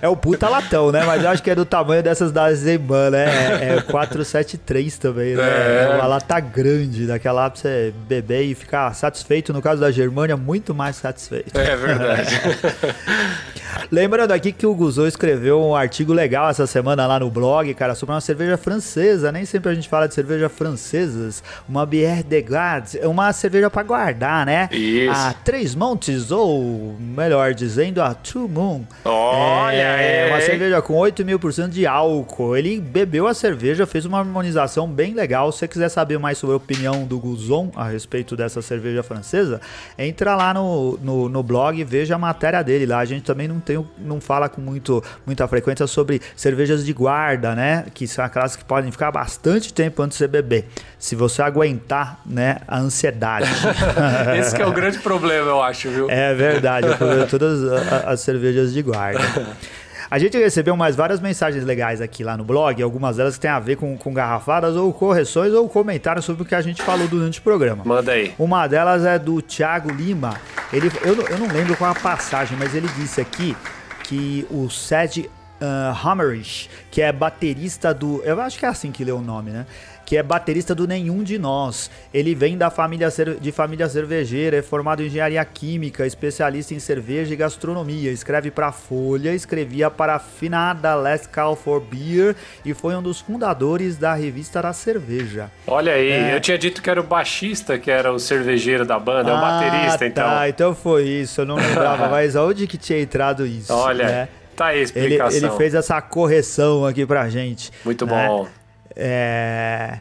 É 0.01 0.07
o 0.07 0.15
puta 0.15 0.47
latão, 0.49 0.91
né? 0.91 1.03
Mas 1.05 1.23
eu 1.23 1.29
acho 1.29 1.43
que 1.43 1.49
é 1.49 1.55
do 1.55 1.65
tamanho 1.65 2.03
dessas 2.03 2.31
da 2.31 2.51
Zeman, 2.53 3.09
né? 3.11 3.25
É, 3.61 3.75
é 3.77 3.81
473 3.81 4.97
também, 4.97 5.35
né? 5.35 5.43
É. 5.43 5.95
Uma 5.95 6.07
lata 6.07 6.39
grande, 6.39 7.07
daquela 7.07 7.49
pra 7.49 7.59
você 7.59 7.72
beber 8.07 8.43
e 8.43 8.55
ficar 8.55 8.93
satisfeito. 8.93 9.53
No 9.53 9.61
caso 9.61 9.81
da 9.81 9.91
Germânia, 9.91 10.35
muito 10.37 10.73
mais 10.73 10.95
satisfeito. 10.97 11.57
É 11.57 11.75
verdade. 11.75 12.35
Lembrando 13.91 14.31
aqui 14.31 14.51
que 14.51 14.65
o 14.65 14.73
Guzou 14.73 15.07
escreveu 15.07 15.61
um 15.61 15.75
artigo 15.75 16.13
legal 16.13 16.49
essa 16.49 16.65
semana 16.67 17.05
lá 17.05 17.19
no 17.19 17.29
blog, 17.29 17.73
cara, 17.73 17.95
sobre 17.95 18.13
uma 18.13 18.21
cerveja 18.21 18.57
francesa. 18.57 19.31
Nem 19.31 19.45
sempre 19.45 19.71
a 19.71 19.75
gente 19.75 19.89
fala 19.89 20.07
de 20.07 20.13
cerveja 20.13 20.49
francesas. 20.49 21.43
Uma 21.67 21.85
Bière 21.85 22.23
de 22.23 22.41
Garde. 22.41 22.99
É 22.99 23.07
uma 23.07 23.31
cerveja 23.33 23.69
pra 23.69 23.83
guardar, 23.83 24.45
né? 24.45 24.69
Isso. 24.71 25.11
A 25.11 25.33
Três 25.33 25.75
Montes, 25.75 26.31
ou 26.31 26.95
melhor 26.99 27.53
dizendo, 27.53 28.01
a 28.01 28.13
Two 28.13 28.47
Moon. 28.47 28.81
Olha 29.05 29.93
é 30.03 30.29
uma 30.29 30.41
cerveja 30.41 30.81
com 30.81 30.95
8 30.95 31.23
mil 31.25 31.39
por 31.39 31.53
cento 31.53 31.71
de 31.71 31.85
álcool. 31.85 32.55
Ele 32.55 32.79
bebeu 32.79 33.27
a 33.27 33.33
cerveja, 33.33 33.85
fez 33.85 34.05
uma 34.05 34.19
harmonização 34.19 34.87
bem 34.87 35.13
legal. 35.13 35.51
Se 35.51 35.59
você 35.59 35.67
quiser 35.67 35.89
saber 35.89 36.17
mais 36.19 36.37
sobre 36.37 36.53
a 36.53 36.57
opinião 36.57 37.05
do 37.05 37.19
Guzon 37.19 37.71
a 37.75 37.85
respeito 37.87 38.35
dessa 38.35 38.61
cerveja 38.61 39.03
francesa, 39.03 39.61
entra 39.97 40.35
lá 40.35 40.53
no, 40.53 40.97
no, 41.01 41.29
no 41.29 41.43
blog 41.43 41.79
e 41.79 41.83
veja 41.83 42.15
a 42.15 42.17
matéria 42.17 42.63
dele 42.63 42.85
lá. 42.85 42.99
A 42.99 43.05
gente 43.05 43.23
também 43.23 43.47
não, 43.47 43.59
tem, 43.63 43.85
não 43.97 44.21
fala 44.21 44.47
com 44.49 44.61
muito, 44.61 45.03
muita 45.25 45.47
frequência 45.47 45.87
sobre 45.87 46.21
cervejas 46.35 46.85
de 46.85 46.93
guarda, 46.93 47.55
né? 47.55 47.85
Que 47.93 48.07
são 48.07 48.23
aquelas 48.23 48.55
que 48.55 48.63
podem 48.63 48.91
ficar 48.91 49.11
bastante 49.11 49.73
tempo 49.73 50.01
antes 50.01 50.17
de 50.17 50.19
você 50.23 50.27
beber. 50.27 50.67
Se 50.99 51.15
você 51.15 51.41
aguentar, 51.41 52.19
né, 52.25 52.57
a 52.67 52.77
ansiedade. 52.79 53.49
Esse 54.39 54.61
é 54.61 54.65
o 54.65 54.71
grande 54.71 54.99
problema, 54.99 55.47
eu 55.49 55.61
acho, 55.61 55.89
viu? 55.89 56.09
É 56.09 56.33
verdade, 56.33 56.87
eu 56.87 57.27
todas 57.27 57.63
a- 57.71 57.95
a- 58.07 58.11
as 58.11 58.21
cervejas 58.21 58.73
de 58.73 58.81
guarda. 58.81 59.19
A 60.13 60.19
gente 60.19 60.37
recebeu 60.37 60.77
mais 60.77 60.95
várias 60.95 61.19
mensagens 61.19 61.65
legais 61.65 61.99
aqui 61.99 62.23
lá 62.23 62.37
no 62.37 62.43
blog, 62.43 62.79
algumas 62.83 63.17
delas 63.17 63.35
têm 63.39 63.49
a 63.49 63.59
ver 63.59 63.77
com, 63.77 63.97
com 63.97 64.13
garrafadas 64.13 64.75
ou 64.75 64.93
correções 64.93 65.51
ou 65.53 65.67
comentários 65.67 66.23
sobre 66.23 66.43
o 66.43 66.45
que 66.45 66.53
a 66.53 66.61
gente 66.61 66.83
falou 66.83 67.07
durante 67.07 67.39
o 67.39 67.41
programa. 67.41 67.83
Manda 67.83 68.11
aí. 68.11 68.31
Uma 68.37 68.67
delas 68.67 69.03
é 69.05 69.17
do 69.17 69.41
Thiago 69.41 69.91
Lima. 69.91 70.35
Ele, 70.71 70.91
eu, 71.03 71.15
não- 71.15 71.25
eu 71.25 71.37
não 71.39 71.47
lembro 71.47 71.75
qual 71.75 71.89
a 71.89 71.95
passagem, 71.95 72.55
mas 72.59 72.75
ele 72.75 72.87
disse 72.89 73.19
aqui 73.21 73.57
que 74.03 74.45
o 74.51 74.69
Sed 74.69 75.21
uh, 75.59 76.07
Hammerich, 76.07 76.69
que 76.91 77.01
é 77.01 77.11
baterista 77.11 77.91
do. 77.91 78.21
Eu 78.23 78.39
acho 78.39 78.59
que 78.59 78.67
é 78.67 78.69
assim 78.69 78.91
que 78.91 79.03
lê 79.03 79.11
o 79.11 79.19
nome, 79.19 79.49
né? 79.49 79.65
Que 80.05 80.17
é 80.17 80.23
baterista 80.23 80.75
do 80.75 80.85
Nenhum 80.87 81.23
de 81.23 81.39
Nós. 81.39 81.89
Ele 82.13 82.35
vem 82.35 82.57
da 82.57 82.69
família 82.69 83.09
de 83.39 83.51
família 83.51 83.87
cervejeira, 83.87 84.57
é 84.57 84.61
formado 84.61 85.01
em 85.01 85.05
engenharia 85.07 85.43
química, 85.45 86.05
especialista 86.05 86.73
em 86.73 86.79
cerveja 86.79 87.33
e 87.33 87.37
gastronomia. 87.37 88.11
Escreve 88.11 88.51
para 88.51 88.71
Folha, 88.71 89.33
escrevia 89.33 89.89
para 89.89 90.15
a 90.15 90.19
finada 90.19 90.93
Last 90.95 91.29
Call 91.29 91.55
for 91.55 91.79
Beer 91.81 92.35
e 92.65 92.73
foi 92.73 92.95
um 92.95 93.01
dos 93.01 93.21
fundadores 93.21 93.97
da 93.97 94.13
revista 94.13 94.61
da 94.61 94.73
cerveja. 94.73 95.49
Olha 95.65 95.93
aí, 95.93 96.09
É. 96.11 96.35
eu 96.35 96.41
tinha 96.41 96.57
dito 96.57 96.81
que 96.81 96.89
era 96.89 96.99
o 96.99 97.03
baixista 97.03 97.77
que 97.79 97.89
era 97.89 98.11
o 98.11 98.19
cervejeiro 98.19 98.85
da 98.85 98.99
banda, 98.99 99.31
é 99.31 99.33
o 99.33 99.39
baterista, 99.39 100.05
então. 100.05 100.23
Tá, 100.29 100.49
então 100.49 100.75
foi 100.75 101.03
isso, 101.07 101.41
eu 101.41 101.45
não 101.45 101.55
lembrava, 101.55 102.07
mas 102.11 102.35
onde 102.35 102.67
que 102.67 102.77
tinha 102.77 102.99
entrado 102.99 103.45
isso? 103.45 103.73
Olha, 103.73 104.05
né? 104.05 104.27
tá 104.55 104.67
aí 104.67 104.73
a 104.73 104.75
Ele, 104.77 104.83
explicação. 104.83 105.37
ele 105.37 105.49
fez 105.57 105.73
essa 105.73 106.01
correção 106.01 106.85
aqui 106.85 107.05
pra 107.05 107.29
gente. 107.29 107.71
Muito 107.85 108.05
né? 108.05 108.27
bom. 108.27 108.47
É, 108.95 109.99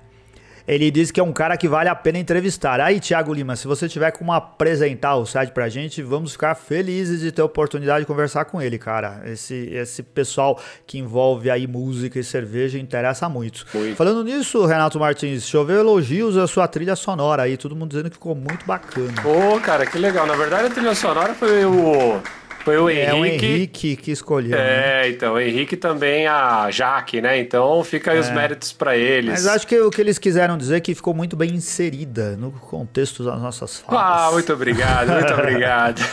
Ele 0.66 0.90
diz 0.90 1.10
que 1.10 1.18
é 1.18 1.22
um 1.22 1.32
cara 1.32 1.56
que 1.56 1.66
vale 1.66 1.88
a 1.88 1.94
pena 1.94 2.18
entrevistar. 2.18 2.80
Aí, 2.80 3.00
Thiago 3.00 3.34
Lima, 3.34 3.56
se 3.56 3.66
você 3.66 3.88
tiver 3.88 4.12
como 4.12 4.32
apresentar 4.32 5.16
o 5.16 5.26
site 5.26 5.50
pra 5.50 5.68
gente, 5.68 6.00
vamos 6.02 6.32
ficar 6.32 6.54
felizes 6.54 7.20
de 7.20 7.32
ter 7.32 7.42
a 7.42 7.44
oportunidade 7.44 8.00
de 8.00 8.06
conversar 8.06 8.44
com 8.44 8.62
ele, 8.62 8.78
cara. 8.78 9.22
Esse, 9.26 9.54
esse 9.72 10.02
pessoal 10.02 10.60
que 10.86 10.98
envolve 10.98 11.50
aí 11.50 11.66
música 11.66 12.18
e 12.18 12.24
cerveja 12.24 12.78
interessa 12.78 13.28
muito. 13.28 13.66
Muito. 13.74 13.96
Falando 13.96 14.22
nisso, 14.22 14.64
Renato 14.64 15.00
Martins, 15.00 15.48
choveu 15.48 15.80
elogios 15.80 16.36
à 16.36 16.46
sua 16.46 16.68
trilha 16.68 16.94
sonora 16.94 17.42
aí, 17.42 17.56
todo 17.56 17.74
mundo 17.74 17.90
dizendo 17.90 18.08
que 18.08 18.16
ficou 18.16 18.34
muito 18.34 18.64
bacana. 18.64 19.12
Pô, 19.20 19.60
cara, 19.60 19.84
que 19.84 19.98
legal. 19.98 20.26
Na 20.26 20.36
verdade, 20.36 20.66
a 20.68 20.70
trilha 20.70 20.94
sonora 20.94 21.34
foi 21.34 21.64
o. 21.64 22.20
Foi 22.64 22.76
o 22.78 22.88
É 22.88 23.12
o 23.12 23.24
Henrique. 23.24 23.46
Henrique 23.46 23.96
que 23.96 24.10
escolheu. 24.12 24.50
né? 24.56 25.02
É, 25.06 25.08
então, 25.10 25.34
o 25.34 25.40
Henrique 25.40 25.76
também 25.76 26.26
a 26.26 26.68
Jaque, 26.70 27.20
né? 27.20 27.38
Então 27.38 27.82
fica 27.82 28.12
aí 28.12 28.18
os 28.20 28.30
méritos 28.30 28.72
pra 28.72 28.96
eles. 28.96 29.30
É. 29.30 29.32
Mas 29.32 29.46
acho 29.46 29.66
que 29.66 29.78
o 29.80 29.90
que 29.90 30.00
eles 30.00 30.18
quiseram 30.18 30.56
dizer 30.56 30.76
é 30.76 30.80
que 30.80 30.94
ficou 30.94 31.12
muito 31.14 31.36
bem 31.36 31.50
inserida 31.54 32.36
no 32.36 32.50
contexto 32.52 33.24
das 33.24 33.40
nossas 33.40 33.78
falas. 33.80 34.02
Ah, 34.02 34.30
muito 34.32 34.52
obrigado, 34.52 35.10
muito 35.12 35.32
obrigado. 35.34 36.00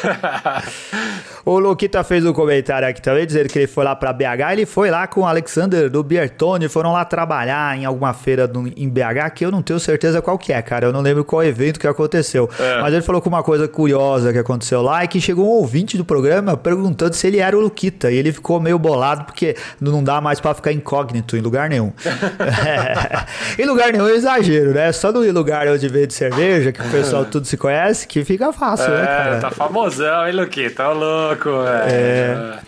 O 1.45 1.57
Luquita 1.57 2.03
fez 2.03 2.23
um 2.25 2.33
comentário 2.33 2.87
aqui 2.87 3.01
também, 3.01 3.25
dizendo 3.25 3.47
que 3.49 3.57
ele 3.57 3.65
foi 3.67 3.83
lá 3.83 3.95
pra 3.95 4.13
BH. 4.13 4.51
Ele 4.51 4.65
foi 4.67 4.91
lá 4.91 5.07
com 5.07 5.21
o 5.21 5.25
Alexander 5.25 5.89
do 5.89 6.03
Biertone, 6.03 6.67
foram 6.67 6.91
lá 6.93 7.03
trabalhar 7.05 7.75
em 7.77 7.85
alguma 7.85 8.13
feira 8.13 8.47
do- 8.47 8.67
em 8.67 8.87
BH, 8.87 9.31
que 9.33 9.45
eu 9.45 9.49
não 9.49 9.63
tenho 9.63 9.79
certeza 9.79 10.21
qual 10.21 10.37
que 10.37 10.53
é, 10.53 10.61
cara. 10.61 10.85
Eu 10.87 10.93
não 10.93 11.01
lembro 11.01 11.23
qual 11.23 11.41
evento 11.43 11.79
que 11.79 11.87
aconteceu. 11.87 12.47
É. 12.59 12.81
Mas 12.81 12.93
ele 12.93 13.01
falou 13.01 13.19
com 13.21 13.29
uma 13.29 13.41
coisa 13.41 13.67
curiosa 13.67 14.31
que 14.31 14.37
aconteceu 14.37 14.81
lá, 14.81 15.01
é 15.03 15.07
que 15.07 15.19
chegou 15.19 15.45
um 15.45 15.49
ouvinte 15.49 15.97
do 15.97 16.05
programa 16.05 16.38
perguntando 16.57 17.13
se 17.13 17.27
ele 17.27 17.39
era 17.39 17.57
o 17.57 17.59
Luquita. 17.59 18.11
E 18.11 18.17
ele 18.17 18.31
ficou 18.31 18.59
meio 18.59 18.77
bolado, 18.77 19.25
porque 19.25 19.55
não 19.79 20.03
dá 20.03 20.19
mais 20.21 20.39
pra 20.39 20.53
ficar 20.53 20.71
incógnito 20.71 21.37
em 21.37 21.41
lugar 21.41 21.69
nenhum. 21.69 21.91
É. 22.05 23.19
Em 23.57 23.65
lugar 23.65 23.91
nenhum 23.91 24.07
é 24.07 24.11
exagero, 24.11 24.73
né? 24.73 24.91
Só 24.91 25.11
no 25.11 25.19
lugar 25.31 25.67
onde 25.67 25.87
vende 25.87 26.13
cerveja, 26.13 26.71
que 26.71 26.81
o 26.81 26.89
pessoal 26.89 27.25
tudo 27.29 27.45
se 27.45 27.57
conhece, 27.57 28.07
que 28.07 28.23
fica 28.23 28.51
fácil, 28.53 28.89
né, 28.89 29.05
cara? 29.05 29.35
É, 29.35 29.39
tá 29.39 29.51
famosão, 29.51 30.27
hein, 30.27 30.33
Luquita? 30.33 30.83
Tá 30.83 30.91
louco, 30.91 31.49
velho. 31.63 31.83
É. 31.87 32.59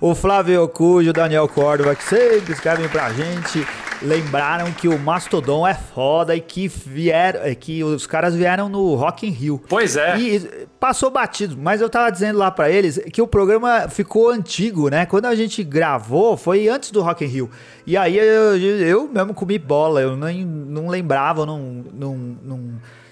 O 0.00 0.14
Flávio 0.14 0.66
Cujo, 0.68 1.10
o 1.10 1.12
Daniel 1.12 1.48
Córdova, 1.48 1.94
que 1.94 2.04
sempre 2.04 2.52
escrevem 2.52 2.88
pra 2.88 3.10
gente, 3.10 3.66
lembraram 4.04 4.70
que 4.72 4.86
o 4.86 4.98
Mastodon 4.98 5.66
é 5.66 5.74
foda 5.74 6.36
e 6.36 6.40
que 6.40 6.68
vieram, 6.68 7.40
que 7.54 7.82
os 7.82 8.06
caras 8.06 8.34
vieram 8.34 8.68
no 8.68 8.94
Rock 8.94 9.26
in 9.26 9.30
Rio. 9.30 9.62
Pois 9.68 9.96
é. 9.96 10.18
E 10.18 10.66
passou 10.78 11.10
batido, 11.10 11.56
mas 11.58 11.80
eu 11.80 11.88
tava 11.88 12.10
dizendo 12.10 12.38
lá 12.38 12.50
pra 12.50 12.70
eles 12.70 12.98
que 13.12 13.22
o 13.22 13.26
programa 13.26 13.88
ficou 13.88 14.30
antigo, 14.30 14.88
né? 14.88 15.06
Quando 15.06 15.26
a 15.26 15.34
gente 15.34 15.64
gravou, 15.64 16.36
foi 16.36 16.68
antes 16.68 16.90
do 16.90 17.00
Rock 17.00 17.24
in 17.24 17.28
Rio. 17.28 17.50
E 17.86 17.96
aí 17.96 18.16
eu, 18.16 18.56
eu 18.56 19.08
mesmo 19.08 19.34
comi 19.34 19.58
bola, 19.58 20.00
eu 20.00 20.16
nem, 20.16 20.44
não 20.44 20.88
lembrava, 20.88 21.46
não, 21.46 21.84
não, 21.92 22.16
não, 22.42 22.60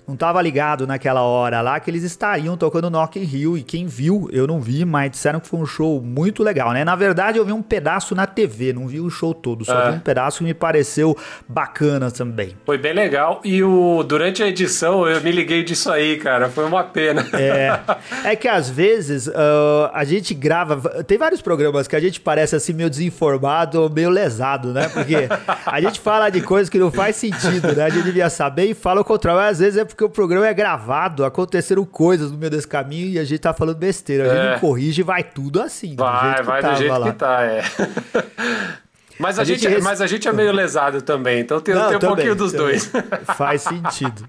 não 0.07 0.16
tava 0.16 0.42
ligado 0.42 0.86
naquela 0.86 1.22
hora 1.22 1.61
lá 1.61 1.78
que 1.78 1.90
eles 1.90 2.03
estariam 2.03 2.57
tocando 2.57 2.88
Rock 2.88 3.18
in 3.20 3.24
Rio. 3.24 3.57
E 3.57 3.62
quem 3.62 3.86
viu, 3.86 4.28
eu 4.32 4.46
não 4.46 4.61
vi, 4.61 4.84
mas 4.84 5.11
disseram 5.11 5.38
que 5.40 5.46
foi 5.48 5.61
um 5.61 5.66
show 5.66 6.00
muito 6.03 6.42
legal, 6.42 6.72
né? 6.72 6.84
Na 6.84 6.96
verdade, 6.96 7.38
eu 7.38 7.44
vi 7.44 7.53
um 7.53 7.62
pedaço 7.62 8.14
na 8.14 8.26
TV, 8.26 8.72
não 8.72 8.86
vi 8.86 9.00
o 9.00 9.09
show 9.09 9.32
todo, 9.32 9.64
só 9.64 9.80
É. 9.80 9.90
vi 9.90 9.96
um 9.96 10.00
pedaço 10.00 10.38
que 10.38 10.44
me 10.44 10.55
pareceu 10.55 11.16
bacana 11.48 12.11
também. 12.11 12.57
Foi 12.66 12.76
bem 12.76 12.92
legal. 12.92 13.40
E 13.44 13.62
o, 13.62 14.03
durante 14.03 14.42
a 14.42 14.48
edição 14.48 15.07
eu 15.07 15.20
me 15.22 15.30
liguei 15.30 15.62
disso 15.62 15.90
aí, 15.90 16.16
cara. 16.16 16.48
Foi 16.48 16.64
uma 16.64 16.82
pena. 16.84 17.24
É, 17.34 17.78
é 18.32 18.36
que 18.36 18.48
às 18.48 18.68
vezes 18.68 19.28
ah, 19.28 19.90
a 19.94 20.05
gente 20.05 20.34
grava. 20.34 21.05
Tem 21.05 21.16
vários 21.16 21.40
programas 21.40 21.86
que 21.86 21.94
a 21.96 22.00
gente 22.00 22.20
parece 22.20 22.57
assim 22.57 22.72
meio 22.72 22.90
desinformado 22.90 23.80
ou 23.80 23.88
meio 23.90 24.11
lesado, 24.11 24.72
né? 24.72 24.88
Porque 24.88 25.28
a 25.64 25.80
gente 25.80 26.00
fala 26.00 26.28
de 26.28 26.40
coisas 26.40 26.68
que 26.68 26.78
não 26.78 26.90
faz 26.90 27.16
sentido, 27.16 27.74
né? 27.74 27.84
A 27.84 27.88
gente 27.88 28.05
devia 28.05 28.28
saber 28.28 28.64
e 28.64 28.74
fala 28.74 29.00
o 29.00 29.05
contrário. 29.05 29.40
Mas 29.40 29.53
às 29.53 29.59
vezes 29.61 29.78
é 29.78 29.84
porque 29.93 30.05
o 30.05 30.11
programa 30.11 30.47
é 30.47 30.55
gravado, 30.55 31.24
aconteceram 31.24 31.84
coisas 31.84 32.30
no 32.32 32.38
meio 32.38 32.51
desse 32.51 32.66
caminho 32.66 33.09
e 33.09 33.18
a 33.18 33.24
gente 33.24 33.38
tá 33.40 33.53
falando 33.55 33.76
besteira. 33.76 34.24
A 34.24 34.34
gente 34.34 34.57
É. 34.57 34.59
corrige, 34.59 35.03
vai 35.03 35.22
tudo 35.22 35.61
assim. 35.62 35.95
do 35.95 36.03
Vai, 36.03 36.34
que 36.36 36.43
vai 36.43 36.62
do 36.62 36.74
jeito 36.76 36.99
lá. 36.99 37.11
que 37.12 37.16
tá, 37.18 37.43
é. 37.43 37.62
Mas 39.18 39.38
a, 39.38 39.43
A 39.43 39.45
gente, 39.45 39.61
gente 39.61 39.70
rece- 39.70 39.82
mas 39.84 40.01
a 40.01 40.07
gente 40.07 40.26
é 40.26 40.32
meio 40.32 40.51
lesado 40.53 41.01
também, 41.01 41.40
então 41.40 41.61
tem, 41.61 41.74
Não, 41.74 41.86
tem 41.88 41.97
um 41.97 42.01
também, 42.01 42.14
pouquinho 42.16 42.34
dos 42.34 42.51
também. 42.53 42.66
dois. 42.68 42.90
Faz 43.36 43.62
sentido. 43.62 44.28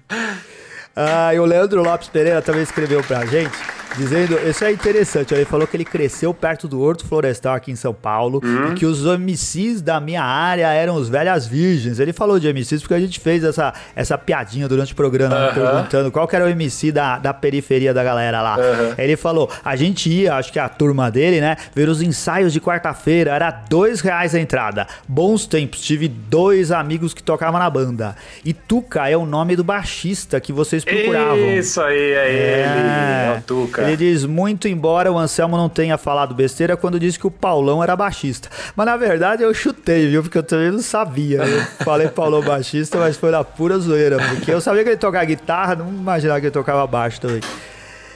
Ah, 0.94 1.34
e 1.34 1.40
o 1.40 1.44
Leandro 1.44 1.82
Lopes 1.82 2.08
Pereira 2.08 2.40
também 2.40 2.62
escreveu 2.62 3.02
pra 3.02 3.24
gente, 3.26 3.50
dizendo, 3.96 4.38
isso 4.48 4.64
é 4.64 4.72
interessante, 4.72 5.34
ele 5.34 5.44
falou 5.44 5.66
que 5.66 5.76
ele 5.76 5.84
cresceu 5.84 6.32
perto 6.34 6.66
do 6.68 6.80
Horto 6.80 7.06
Florestal 7.06 7.54
aqui 7.54 7.70
em 7.70 7.76
São 7.76 7.92
Paulo 7.94 8.40
Uhum. 8.42 8.72
e 8.72 8.74
que 8.74 8.86
os 8.86 9.04
MCs 9.04 9.80
da 9.82 10.00
minha 10.00 10.22
área 10.22 10.66
eram 10.72 10.96
os 10.96 11.08
velhas 11.08 11.46
virgens. 11.46 11.98
Ele 12.00 12.12
falou 12.12 12.38
de 12.38 12.48
MCs 12.52 12.80
porque 12.82 12.94
a 12.94 13.00
gente 13.00 13.20
fez 13.20 13.44
essa, 13.44 13.72
essa 13.94 14.16
piadinha 14.18 14.68
durante 14.68 14.92
o 14.92 14.96
programa, 14.96 15.34
Aham. 15.36 15.54
perguntando 15.54 16.10
qual 16.10 16.28
era 16.32 16.44
o 16.44 16.48
MC 16.48 16.90
da, 16.90 17.18
da 17.18 17.32
periferia 17.32 17.94
da 17.94 18.02
galera 18.02 18.42
lá. 18.42 18.56
Ele 18.98 19.16
falou, 19.16 19.50
a 19.64 19.76
gente 19.76 20.10
ia, 20.10 20.34
acho 20.34 20.52
que 20.52 20.58
a 20.58 20.68
turma 20.68 21.10
dele, 21.10 21.40
né, 21.40 21.56
ver 21.74 21.88
os 21.88 22.02
ensaios 22.02 22.52
de 22.52 22.60
quarta-feira, 22.60 23.30
era 23.34 23.50
dois 23.50 24.00
reais 24.00 24.34
a 24.34 24.40
entrada. 24.40 24.86
Bons 25.06 25.46
tempos, 25.46 25.80
tive 25.80 26.08
dois 26.08 26.72
amigos 26.72 27.14
que 27.14 27.22
tocavam 27.22 27.60
na 27.60 27.70
banda. 27.70 28.16
E 28.44 28.52
Tuca 28.52 29.08
é 29.08 29.16
o 29.16 29.24
nome 29.24 29.54
do 29.56 29.62
baixista 29.64 30.40
que 30.40 30.52
vocês 30.52 30.84
procuravam. 30.84 31.36
Isso 31.54 31.80
aí, 31.80 32.12
é, 32.12 32.30
ele, 32.30 33.36
é 33.36 33.38
o 33.38 33.42
Tuca. 33.42 33.83
Ele 33.88 33.96
diz 33.96 34.24
muito 34.24 34.68
embora 34.68 35.10
o 35.12 35.18
Anselmo 35.18 35.56
não 35.56 35.68
tenha 35.68 35.96
falado 35.98 36.34
besteira 36.34 36.76
quando 36.76 36.98
disse 36.98 37.18
que 37.18 37.26
o 37.26 37.30
Paulão 37.30 37.82
era 37.82 37.94
baixista. 37.96 38.48
Mas 38.74 38.86
na 38.86 38.96
verdade 38.96 39.42
eu 39.42 39.52
chutei, 39.54 40.08
viu? 40.08 40.22
Porque 40.22 40.38
eu 40.38 40.42
também 40.42 40.70
não 40.70 40.80
sabia. 40.80 41.38
Eu 41.44 41.60
falei 41.84 42.08
Paulão 42.08 42.42
baixista, 42.42 42.98
mas 42.98 43.16
foi 43.16 43.30
na 43.30 43.42
pura 43.44 43.78
zoeira. 43.78 44.16
Porque 44.18 44.50
eu 44.52 44.60
sabia 44.60 44.82
que 44.84 44.90
ele 44.90 44.96
tocava 44.96 45.24
guitarra, 45.24 45.74
não 45.76 45.88
imaginava 45.88 46.40
que 46.40 46.46
ele 46.46 46.52
tocava 46.52 46.86
baixo 46.86 47.20
também. 47.20 47.40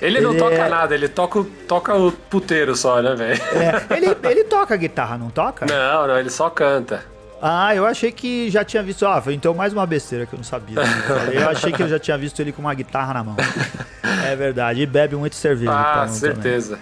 Ele 0.01 0.21
não 0.21 0.31
ele 0.31 0.39
toca 0.39 0.55
é- 0.55 0.69
nada, 0.69 0.95
ele 0.95 1.09
toca, 1.09 1.41
o- 1.41 1.45
toca 1.45 1.95
o 1.95 2.13
puteiro 2.13 2.77
só, 2.77 3.03
né, 3.03 3.15
velho? 3.17 3.41
É, 3.53 3.97
ele, 3.97 4.17
ele 4.31 4.45
toca 4.45 4.77
guitarra, 4.77 5.19
não 5.19 5.29
toca? 5.29 5.67
Não, 5.67 6.07
não, 6.07 6.19
ele 6.19 6.31
só 6.31 6.49
canta. 6.49 7.03
Ah, 7.41 7.75
eu 7.75 7.87
achei 7.87 8.11
que 8.11 8.51
já 8.51 8.65
tinha 8.65 8.83
visto. 8.83 9.07
Ah, 9.07 9.23
então 9.29 9.55
mais 9.55 9.73
uma 9.73 9.87
besteira 9.87 10.27
que 10.27 10.33
eu 10.35 10.37
não 10.39 10.45
sabia. 10.45 10.77
Eu 11.33 11.49
achei 11.49 11.73
que 11.73 11.83
eu 11.83 11.89
já 11.89 11.99
tinha 11.99 12.19
visto 12.19 12.41
ele 12.41 12.53
com 12.53 12.61
uma 12.61 12.75
guitarra 12.75 13.15
na 13.15 13.25
mão. 13.25 13.37
É 14.27 14.35
verdade. 14.35 14.83
E 14.83 14.87
bebe 14.87 15.15
muito 15.17 15.37
cerveja. 15.37 15.71
Ah, 15.73 16.03
então, 16.05 16.15
certeza. 16.15 16.79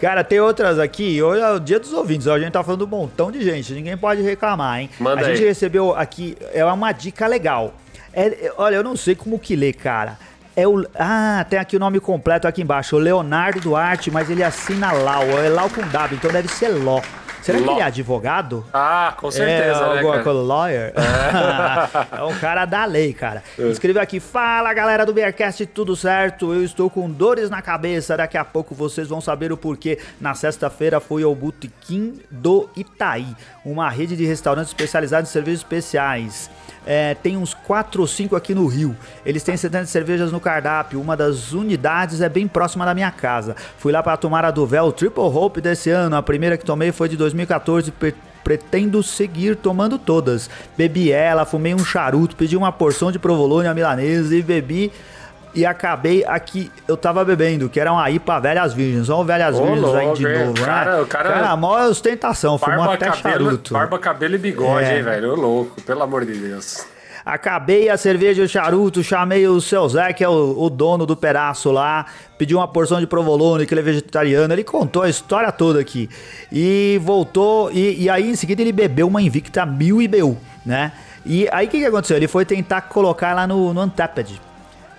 Cara, 0.00 0.24
tem 0.24 0.40
outras 0.40 0.78
aqui. 0.78 1.22
Hoje 1.22 1.40
é 1.40 1.50
o 1.52 1.58
dia 1.60 1.78
dos 1.78 1.92
ouvintes. 1.92 2.26
A 2.28 2.38
gente 2.38 2.52
tá 2.52 2.62
falando 2.62 2.84
um 2.84 2.88
montão 2.88 3.30
de 3.30 3.42
gente. 3.42 3.72
Ninguém 3.72 3.96
pode 3.96 4.22
reclamar, 4.22 4.80
hein? 4.80 4.90
Manda 4.98 5.20
a 5.20 5.24
gente 5.24 5.40
aí. 5.40 5.48
recebeu 5.48 5.94
aqui. 5.96 6.36
É 6.52 6.64
uma 6.64 6.92
dica 6.92 7.26
legal. 7.26 7.74
É- 8.12 8.46
é- 8.46 8.52
olha, 8.56 8.76
eu 8.76 8.82
não 8.82 8.96
sei 8.96 9.14
como 9.14 9.38
que 9.38 9.54
lê, 9.56 9.72
cara. 9.72 10.18
É 10.56 10.68
o, 10.68 10.84
ah, 10.94 11.44
tem 11.48 11.58
aqui 11.58 11.76
o 11.76 11.80
nome 11.80 11.98
completo 12.00 12.46
aqui 12.46 12.62
embaixo. 12.62 12.96
O 12.96 12.98
Leonardo 12.98 13.60
Duarte, 13.60 14.10
mas 14.10 14.30
ele 14.30 14.42
assina 14.42 14.92
Lau. 14.92 15.24
É 15.38 15.48
Lau 15.48 15.68
com 15.68 15.80
W, 15.82 16.16
então 16.16 16.30
deve 16.30 16.48
ser 16.48 16.68
Ló. 16.68 17.00
Será 17.44 17.58
que 17.58 17.68
ele 17.68 17.80
é 17.80 17.82
advogado? 17.82 18.64
Ah, 18.72 19.12
com 19.18 19.30
certeza, 19.30 19.62
é, 19.62 19.66
né, 19.66 19.96
alguma 19.96 20.12
cara? 20.12 20.24
coisa, 20.24 20.40
lawyer. 20.40 20.94
é 22.10 22.22
um 22.24 22.34
cara 22.38 22.64
da 22.64 22.86
lei, 22.86 23.12
cara. 23.12 23.42
Escreveu 23.58 24.00
aqui, 24.00 24.18
fala 24.18 24.72
galera 24.72 25.04
do 25.04 25.12
Bearcast, 25.12 25.66
tudo 25.66 25.94
certo? 25.94 26.54
Eu 26.54 26.64
estou 26.64 26.88
com 26.88 27.10
dores 27.10 27.50
na 27.50 27.60
cabeça, 27.60 28.16
daqui 28.16 28.38
a 28.38 28.46
pouco 28.46 28.74
vocês 28.74 29.08
vão 29.08 29.20
saber 29.20 29.52
o 29.52 29.58
porquê. 29.58 29.98
Na 30.18 30.34
sexta-feira 30.34 31.00
fui 31.00 31.22
ao 31.22 31.34
Botequim 31.34 32.18
do 32.30 32.70
Itaí, 32.74 33.36
uma 33.62 33.90
rede 33.90 34.16
de 34.16 34.24
restaurantes 34.24 34.70
especializados 34.70 35.28
em 35.28 35.32
cervejas 35.34 35.60
especiais. 35.60 36.50
É, 36.86 37.14
tem 37.14 37.36
uns 37.36 37.54
4 37.54 38.00
ou 38.00 38.06
5 38.06 38.36
aqui 38.36 38.54
no 38.54 38.66
Rio. 38.66 38.94
Eles 39.24 39.42
têm 39.42 39.56
70 39.56 39.86
cervejas 39.86 40.30
no 40.30 40.38
cardápio. 40.38 41.00
Uma 41.00 41.16
das 41.16 41.52
unidades 41.52 42.20
é 42.20 42.28
bem 42.28 42.46
próxima 42.46 42.84
da 42.84 42.94
minha 42.94 43.10
casa. 43.10 43.56
Fui 43.78 43.90
lá 43.90 44.02
para 44.02 44.16
tomar 44.16 44.44
a 44.44 44.50
Duvel 44.50 44.92
Triple 44.92 45.22
Hope 45.22 45.60
desse 45.60 45.90
ano. 45.90 46.16
A 46.16 46.22
primeira 46.22 46.58
que 46.58 46.64
tomei 46.64 46.92
foi 46.92 47.08
de 47.08 47.16
2014. 47.34 47.90
per- 47.92 48.14
Pretendo 48.44 49.02
seguir 49.02 49.56
tomando 49.56 49.98
todas. 49.98 50.50
Bebi 50.76 51.10
ela, 51.10 51.46
fumei 51.46 51.72
um 51.74 51.82
charuto, 51.82 52.36
pedi 52.36 52.54
uma 52.58 52.70
porção 52.70 53.10
de 53.10 53.18
provolone 53.18 53.66
à 53.66 53.72
milanesa 53.72 54.36
e 54.36 54.42
bebi 54.42 54.92
e 55.54 55.64
acabei 55.64 56.22
aqui, 56.26 56.70
eu 56.86 56.94
tava 56.94 57.24
bebendo, 57.24 57.70
que 57.70 57.80
era 57.80 57.90
uma 57.90 58.10
IPA 58.10 58.40
Velhas 58.40 58.74
Virgens. 58.74 59.08
Olha 59.08 59.20
o 59.20 59.24
Velhas 59.24 59.56
Ô, 59.58 59.64
Virgens 59.64 59.94
aí 59.94 60.12
de 60.12 60.26
hein? 60.26 60.38
novo, 60.46 60.50
O 60.60 60.62
cara- 60.66 60.96
né? 60.96 61.00
o 61.00 61.06
cara- 61.06 61.32
cara, 61.32 61.48
a 61.48 61.56
maior 61.56 61.88
ostentação, 61.88 62.58
fumou 62.58 62.82
até 62.90 63.06
cabelo, 63.06 63.44
charuto. 63.46 63.72
barba, 63.72 63.98
cabelo 63.98 64.34
e 64.34 64.38
bigode, 64.38 64.84
É. 64.90 64.96
hein, 64.98 65.02
velho? 65.02 65.32
Ô, 65.32 65.36
louco, 65.36 65.80
pelo 65.80 66.02
amor 66.02 66.26
de 66.26 66.34
Deus. 66.34 66.84
Acabei 67.24 67.88
a 67.88 67.96
cerveja 67.96 68.42
e 68.42 68.44
o 68.44 68.48
charuto, 68.48 69.02
chamei 69.02 69.48
o 69.48 69.60
seu 69.60 69.88
Zé, 69.88 70.12
que 70.12 70.22
é 70.22 70.28
o, 70.28 70.56
o 70.58 70.68
dono 70.68 71.06
do 71.06 71.16
pedaço 71.16 71.70
lá, 71.70 72.04
pedi 72.36 72.54
uma 72.54 72.68
porção 72.68 73.00
de 73.00 73.06
provolone, 73.06 73.66
que 73.66 73.72
ele 73.72 73.80
é 73.80 73.84
vegetariano, 73.84 74.52
ele 74.52 74.62
contou 74.62 75.02
a 75.02 75.08
história 75.08 75.50
toda 75.50 75.80
aqui. 75.80 76.10
E 76.52 77.00
voltou, 77.02 77.70
e, 77.72 78.02
e 78.02 78.10
aí 78.10 78.28
em 78.28 78.36
seguida 78.36 78.60
ele 78.60 78.72
bebeu 78.72 79.08
uma 79.08 79.22
Invicta 79.22 79.64
1000 79.64 80.02
IBU, 80.02 80.36
né? 80.66 80.92
E 81.24 81.48
aí 81.50 81.66
o 81.66 81.70
que, 81.70 81.78
que 81.78 81.86
aconteceu? 81.86 82.18
Ele 82.18 82.28
foi 82.28 82.44
tentar 82.44 82.82
colocar 82.82 83.32
lá 83.32 83.46
no, 83.46 83.72
no 83.72 83.82
Untapped. 83.82 84.38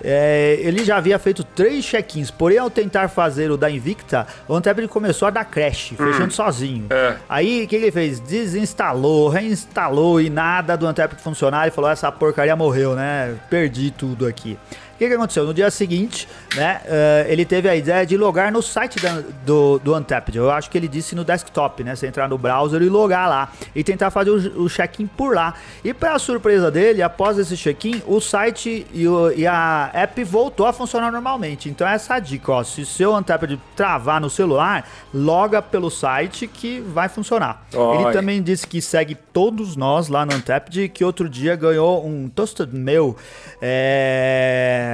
É, 0.03 0.57
ele 0.59 0.83
já 0.83 0.97
havia 0.97 1.17
feito 1.17 1.43
três 1.43 1.85
check-ins, 1.85 2.29
porém 2.29 2.57
ao 2.57 2.69
tentar 2.69 3.07
fazer 3.07 3.51
o 3.51 3.57
da 3.57 3.69
Invicta, 3.69 4.27
o 4.47 4.55
Untapped 4.55 4.87
começou 4.87 5.27
a 5.27 5.31
dar 5.31 5.45
crash, 5.45 5.93
fechando 5.95 6.33
sozinho. 6.33 6.87
É. 6.89 7.15
Aí 7.27 7.63
o 7.63 7.67
que, 7.67 7.77
que 7.77 7.85
ele 7.85 7.91
fez? 7.91 8.19
Desinstalou, 8.19 9.29
reinstalou 9.29 10.19
e 10.19 10.29
nada 10.29 10.75
do 10.75 10.87
Untapped 10.87 11.21
funcionar. 11.21 11.67
E 11.67 11.71
falou: 11.71 11.89
essa 11.89 12.11
porcaria 12.11 12.55
morreu, 12.55 12.95
né? 12.95 13.35
Perdi 13.49 13.91
tudo 13.91 14.25
aqui. 14.27 14.57
O 14.95 14.97
que, 14.97 15.07
que 15.09 15.13
aconteceu? 15.13 15.43
No 15.45 15.53
dia 15.53 15.69
seguinte, 15.69 16.25
né, 16.55 16.81
eh, 16.85 17.25
ele 17.29 17.43
teve 17.45 17.67
a 17.67 17.75
ideia 17.75 18.05
de 18.05 18.15
logar 18.15 18.49
no 18.51 18.61
site 18.61 18.97
da- 19.01 19.21
do, 19.45 19.77
do 19.79 19.93
Untapped. 19.93 20.37
Eu 20.37 20.49
acho 20.49 20.69
que 20.69 20.77
ele 20.77 20.87
disse 20.87 21.13
no 21.15 21.25
desktop, 21.25 21.83
né? 21.83 21.95
Você 21.95 22.07
entrar 22.07 22.29
no 22.29 22.37
browser 22.37 22.81
e 22.81 22.87
logar 22.87 23.27
lá. 23.27 23.51
E 23.75 23.83
tentar 23.83 24.09
fazer 24.09 24.29
o, 24.31 24.63
o 24.63 24.69
check-in 24.69 25.05
por 25.05 25.35
lá. 25.35 25.53
E 25.83 25.93
para 25.93 26.17
surpresa 26.17 26.71
dele, 26.71 27.01
após 27.01 27.37
esse 27.37 27.57
check-in, 27.57 28.01
o 28.07 28.21
site 28.21 28.87
e, 28.93 29.05
o- 29.07 29.31
e 29.31 29.45
a 29.45 29.89
app 29.93 30.23
voltou 30.23 30.65
a 30.65 30.71
funcionar 30.73 31.11
normalmente. 31.11 31.67
Então 31.69 31.85
essa 31.87 32.13
é 32.13 32.17
a 32.17 32.19
dica, 32.19 32.51
ó. 32.53 32.63
Se 32.63 32.85
seu 32.85 33.13
Untapped 33.15 33.59
travar 33.75 34.21
no 34.21 34.29
celular, 34.29 34.87
loga 35.13 35.61
pelo 35.61 35.89
site 35.89 36.47
que 36.47 36.79
vai 36.79 37.09
funcionar. 37.09 37.65
Olha. 37.73 38.01
Ele 38.01 38.11
também 38.13 38.41
disse 38.41 38.65
que 38.65 38.81
segue 38.81 39.13
todos 39.13 39.75
nós 39.75 40.07
lá 40.07 40.25
no 40.25 40.33
Untapped 40.35 40.79
e 40.81 40.87
que 40.87 41.03
outro 41.03 41.27
dia 41.27 41.55
ganhou 41.57 42.05
um 42.07 42.29
Toasted 42.29 42.73
Meu 42.73 43.15
é, 43.61 44.84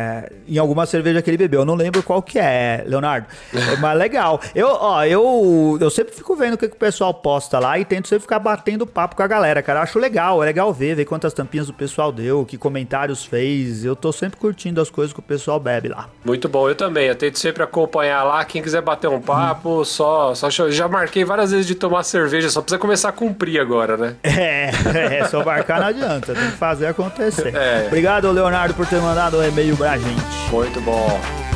em 0.48 0.58
alguma 0.58 0.86
cerveja 0.86 1.22
que 1.22 1.30
ele 1.30 1.38
bebeu. 1.38 1.62
Eu 1.62 1.66
não 1.66 1.76
lembro 1.76 2.02
qual 2.04 2.22
que 2.22 2.40
é, 2.40 2.84
Leonardo. 2.86 3.28
É, 3.54 3.76
Mas 3.78 3.98
legal. 3.98 4.40
Eu, 4.56 4.68
ó, 4.70 5.04
eu, 5.06 5.78
eu 5.80 5.90
sempre 5.90 6.14
fico 6.14 6.36
vendo 6.36 6.54
o 6.56 6.58
que, 6.58 6.68
que 6.68 6.76
o 6.76 6.80
pessoal 6.80 7.14
posta 7.14 7.60
lá 7.60 7.78
e 7.80 7.86
tento 7.86 8.08
sempre 8.08 8.22
ficar 8.22 8.40
batendo 8.40 8.86
papo 8.88 9.16
com 9.16 9.24
a 9.24 9.28
galera, 9.28 9.62
cara. 9.62 9.80
Eu 9.80 9.84
acho 9.84 10.00
legal, 10.00 10.42
é 10.42 10.46
legal 10.46 10.74
ver, 10.74 10.96
ver 10.96 11.06
quantas 11.06 11.34
tampinhas 11.34 11.70
o 11.70 11.74
pessoal 11.74 12.12
deu, 12.12 12.46
que 12.46 12.58
comentários 12.58 13.26
fez. 13.26 13.84
Eu 13.86 13.96
tô 13.96 14.12
sempre 14.12 14.40
curtindo 14.40 14.82
as 14.82 14.90
coisas 14.90 15.14
que 15.14 15.20
o 15.20 15.24
pessoal 15.24 15.60
bebe 15.60 15.90
lá. 15.90 16.08
Muito 16.26 16.48
bom, 16.50 16.68
eu 16.70 16.76
também. 16.76 17.08
Eu 17.08 17.16
tento 17.16 17.38
sempre 17.40 17.64
acompanhar 17.64 18.24
lá. 18.24 18.44
Quem 18.46 18.62
quiser 18.62 18.82
bater 18.82 19.08
um 19.08 19.22
papo, 19.22 19.84
só, 19.86 20.34
só 20.36 20.50
cho- 20.50 20.72
já 20.72 20.88
marquei 20.88 21.24
várias 21.24 21.52
vezes 21.52 21.66
de 21.68 21.76
tomar 21.76 22.04
cerveja, 22.04 22.50
só 22.50 22.62
precisa 22.62 22.80
começar 22.80 23.10
a 23.10 23.12
cumprir 23.12 23.60
agora, 23.60 23.98
né? 23.98 24.16
É, 24.42 25.20
é, 25.20 25.26
só 25.28 25.44
marcar 25.44 25.80
não 25.80 25.88
adianta, 25.88 26.34
tem 26.34 26.46
que 26.52 26.58
fazer 26.58 26.88
acontecer. 26.88 27.54
É. 27.56 27.86
Obrigado, 27.88 28.32
Leonardo, 28.32 28.74
por 28.74 28.86
ter 28.88 29.00
mandado 29.00 29.38
um 29.38 29.44
e-mail 29.44 29.76
pra 29.82 29.98
gente. 29.98 30.52
Muito 30.52 30.80
bom. 30.82 31.51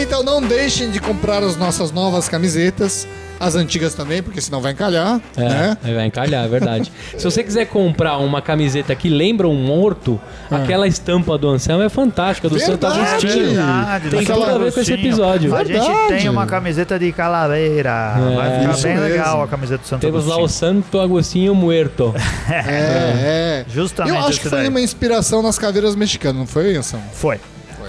Então 0.00 0.22
não 0.22 0.40
deixem 0.40 0.90
de 0.90 0.98
comprar 1.00 1.42
as 1.42 1.56
nossas 1.56 1.92
novas 1.92 2.28
camisetas, 2.28 3.06
as 3.38 3.54
antigas 3.54 3.94
também, 3.94 4.22
porque 4.22 4.40
senão 4.40 4.60
vai 4.60 4.72
encalhar, 4.72 5.20
É, 5.36 5.40
né? 5.42 5.76
aí 5.82 5.94
vai 5.94 6.06
encalhar, 6.06 6.44
é 6.44 6.48
verdade. 6.48 6.90
Se 7.16 7.24
você 7.24 7.42
quiser 7.42 7.66
comprar 7.66 8.18
uma 8.18 8.40
camiseta 8.42 8.94
que 8.94 9.08
lembra 9.08 9.46
um 9.48 9.54
morto, 9.54 10.20
aquela 10.50 10.86
estampa 10.88 11.36
do 11.38 11.48
Anselmo 11.48 11.82
é 11.82 11.88
fantástica, 11.88 12.48
do 12.48 12.58
Santo 12.58 12.86
Verdade. 12.88 13.00
Agostinho. 13.10 13.46
Verdade, 13.46 14.08
Tem 14.10 14.24
tudo 14.24 14.44
a 14.44 14.58
ver 14.58 14.72
com 14.72 14.80
esse 14.80 14.92
episódio. 14.92 15.54
A 15.54 15.64
gente 15.64 16.08
tem 16.08 16.28
uma 16.28 16.46
camiseta 16.46 16.98
de 16.98 17.12
calaveira. 17.12 18.14
Vai 18.36 18.60
ficar 18.60 18.76
bem 18.82 18.92
mesmo. 18.94 19.00
legal 19.08 19.42
a 19.42 19.48
camiseta 19.48 19.82
do 19.82 19.86
Santo 19.86 20.00
Temos 20.00 20.26
lá 20.26 20.34
Agostinho. 20.36 20.44
o 20.44 20.48
Santo 20.82 21.00
Agostinho 21.00 21.54
Muerto. 21.54 22.14
É, 22.50 23.62
é. 23.62 23.64
Justamente 23.72 24.16
Eu 24.16 24.26
acho 24.26 24.40
que 24.40 24.48
foi 24.48 24.58
daí. 24.60 24.68
uma 24.68 24.80
inspiração 24.80 25.40
nas 25.42 25.58
caveiras 25.58 25.94
mexicanas, 25.94 26.36
não 26.36 26.46
foi, 26.46 26.74
Anselmo? 26.76 27.04
Foi. 27.12 27.38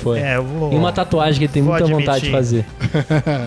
Foi. 0.02 0.20
É, 0.20 0.38
eu 0.38 0.44
vou... 0.44 0.74
E 0.74 0.76
uma 0.76 0.92
tatuagem 0.92 1.40
que 1.40 1.46
ele 1.46 1.54
tem 1.54 1.62
muita 1.62 1.86
vontade 1.86 2.30
de 2.30 2.36
admitir. 2.36 2.66
fazer. 2.66 2.66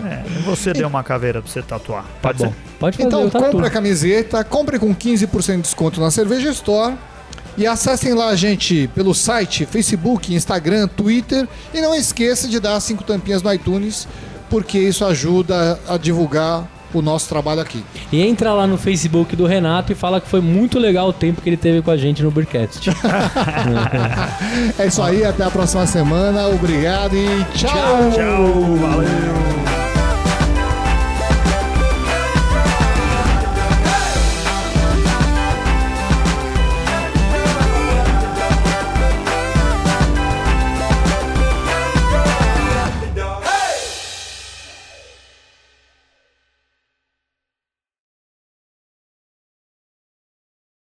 É, 0.05 0.23
você 0.45 0.73
deu 0.73 0.89
uma 0.89 1.03
caveira 1.03 1.43
pra 1.43 1.51
você 1.51 1.63
tatuar. 1.63 2.05
Tá 2.05 2.09
Pode 2.23 2.39
bom. 2.39 2.45
ser? 2.47 2.55
Pode 2.79 2.97
fazer 2.97 3.09
Então 3.09 3.31
compre 3.31 3.67
a 3.67 3.71
camiseta, 3.71 4.45
compre 4.45 4.79
com 4.79 4.95
15% 4.95 5.57
de 5.57 5.63
desconto 5.63 6.01
na 6.01 6.11
Cerveja 6.11 6.51
Store. 6.51 6.95
E 7.57 7.67
acessem 7.67 8.15
lá 8.15 8.29
a 8.29 8.37
gente 8.37 8.89
pelo 8.95 9.15
site, 9.15 9.65
Facebook, 9.65 10.35
Instagram, 10.35 10.89
Twitter. 10.89 11.47
E 11.73 11.81
não 11.81 11.95
esqueça 11.95 12.49
de 12.49 12.59
dar 12.59 12.79
cinco 12.81 13.05
tampinhas 13.05 13.43
no 13.43 13.53
iTunes, 13.53 14.09
porque 14.51 14.79
isso 14.79 15.05
ajuda 15.05 15.79
a 15.89 15.97
divulgar 15.97 16.69
o 16.99 17.03
nosso 17.03 17.29
trabalho 17.29 17.61
aqui. 17.61 17.85
E 18.13 18.23
entra 18.23 18.53
lá 18.53 18.67
no 18.67 18.77
Facebook 18.77 19.35
do 19.37 19.47
Renato 19.47 19.93
e 19.93 19.95
fala 19.95 20.21
que 20.21 20.29
foi 20.29 20.41
muito 20.41 20.79
legal 20.79 21.09
o 21.09 21.13
tempo 21.13 21.41
que 21.41 21.49
ele 21.49 21.57
teve 21.57 21.83
com 21.83 21.91
a 21.91 21.97
gente 21.97 22.23
no 22.23 22.31
Beercast. 22.31 22.91
É 24.79 24.87
isso 24.87 25.03
aí, 25.03 25.25
até 25.25 25.45
a 25.45 25.51
próxima 25.51 25.87
semana. 25.87 26.49
Obrigado 26.49 27.15
e 27.17 27.45
tchau. 27.55 27.71
Tchau, 28.13 28.77
valeu. 28.77 29.84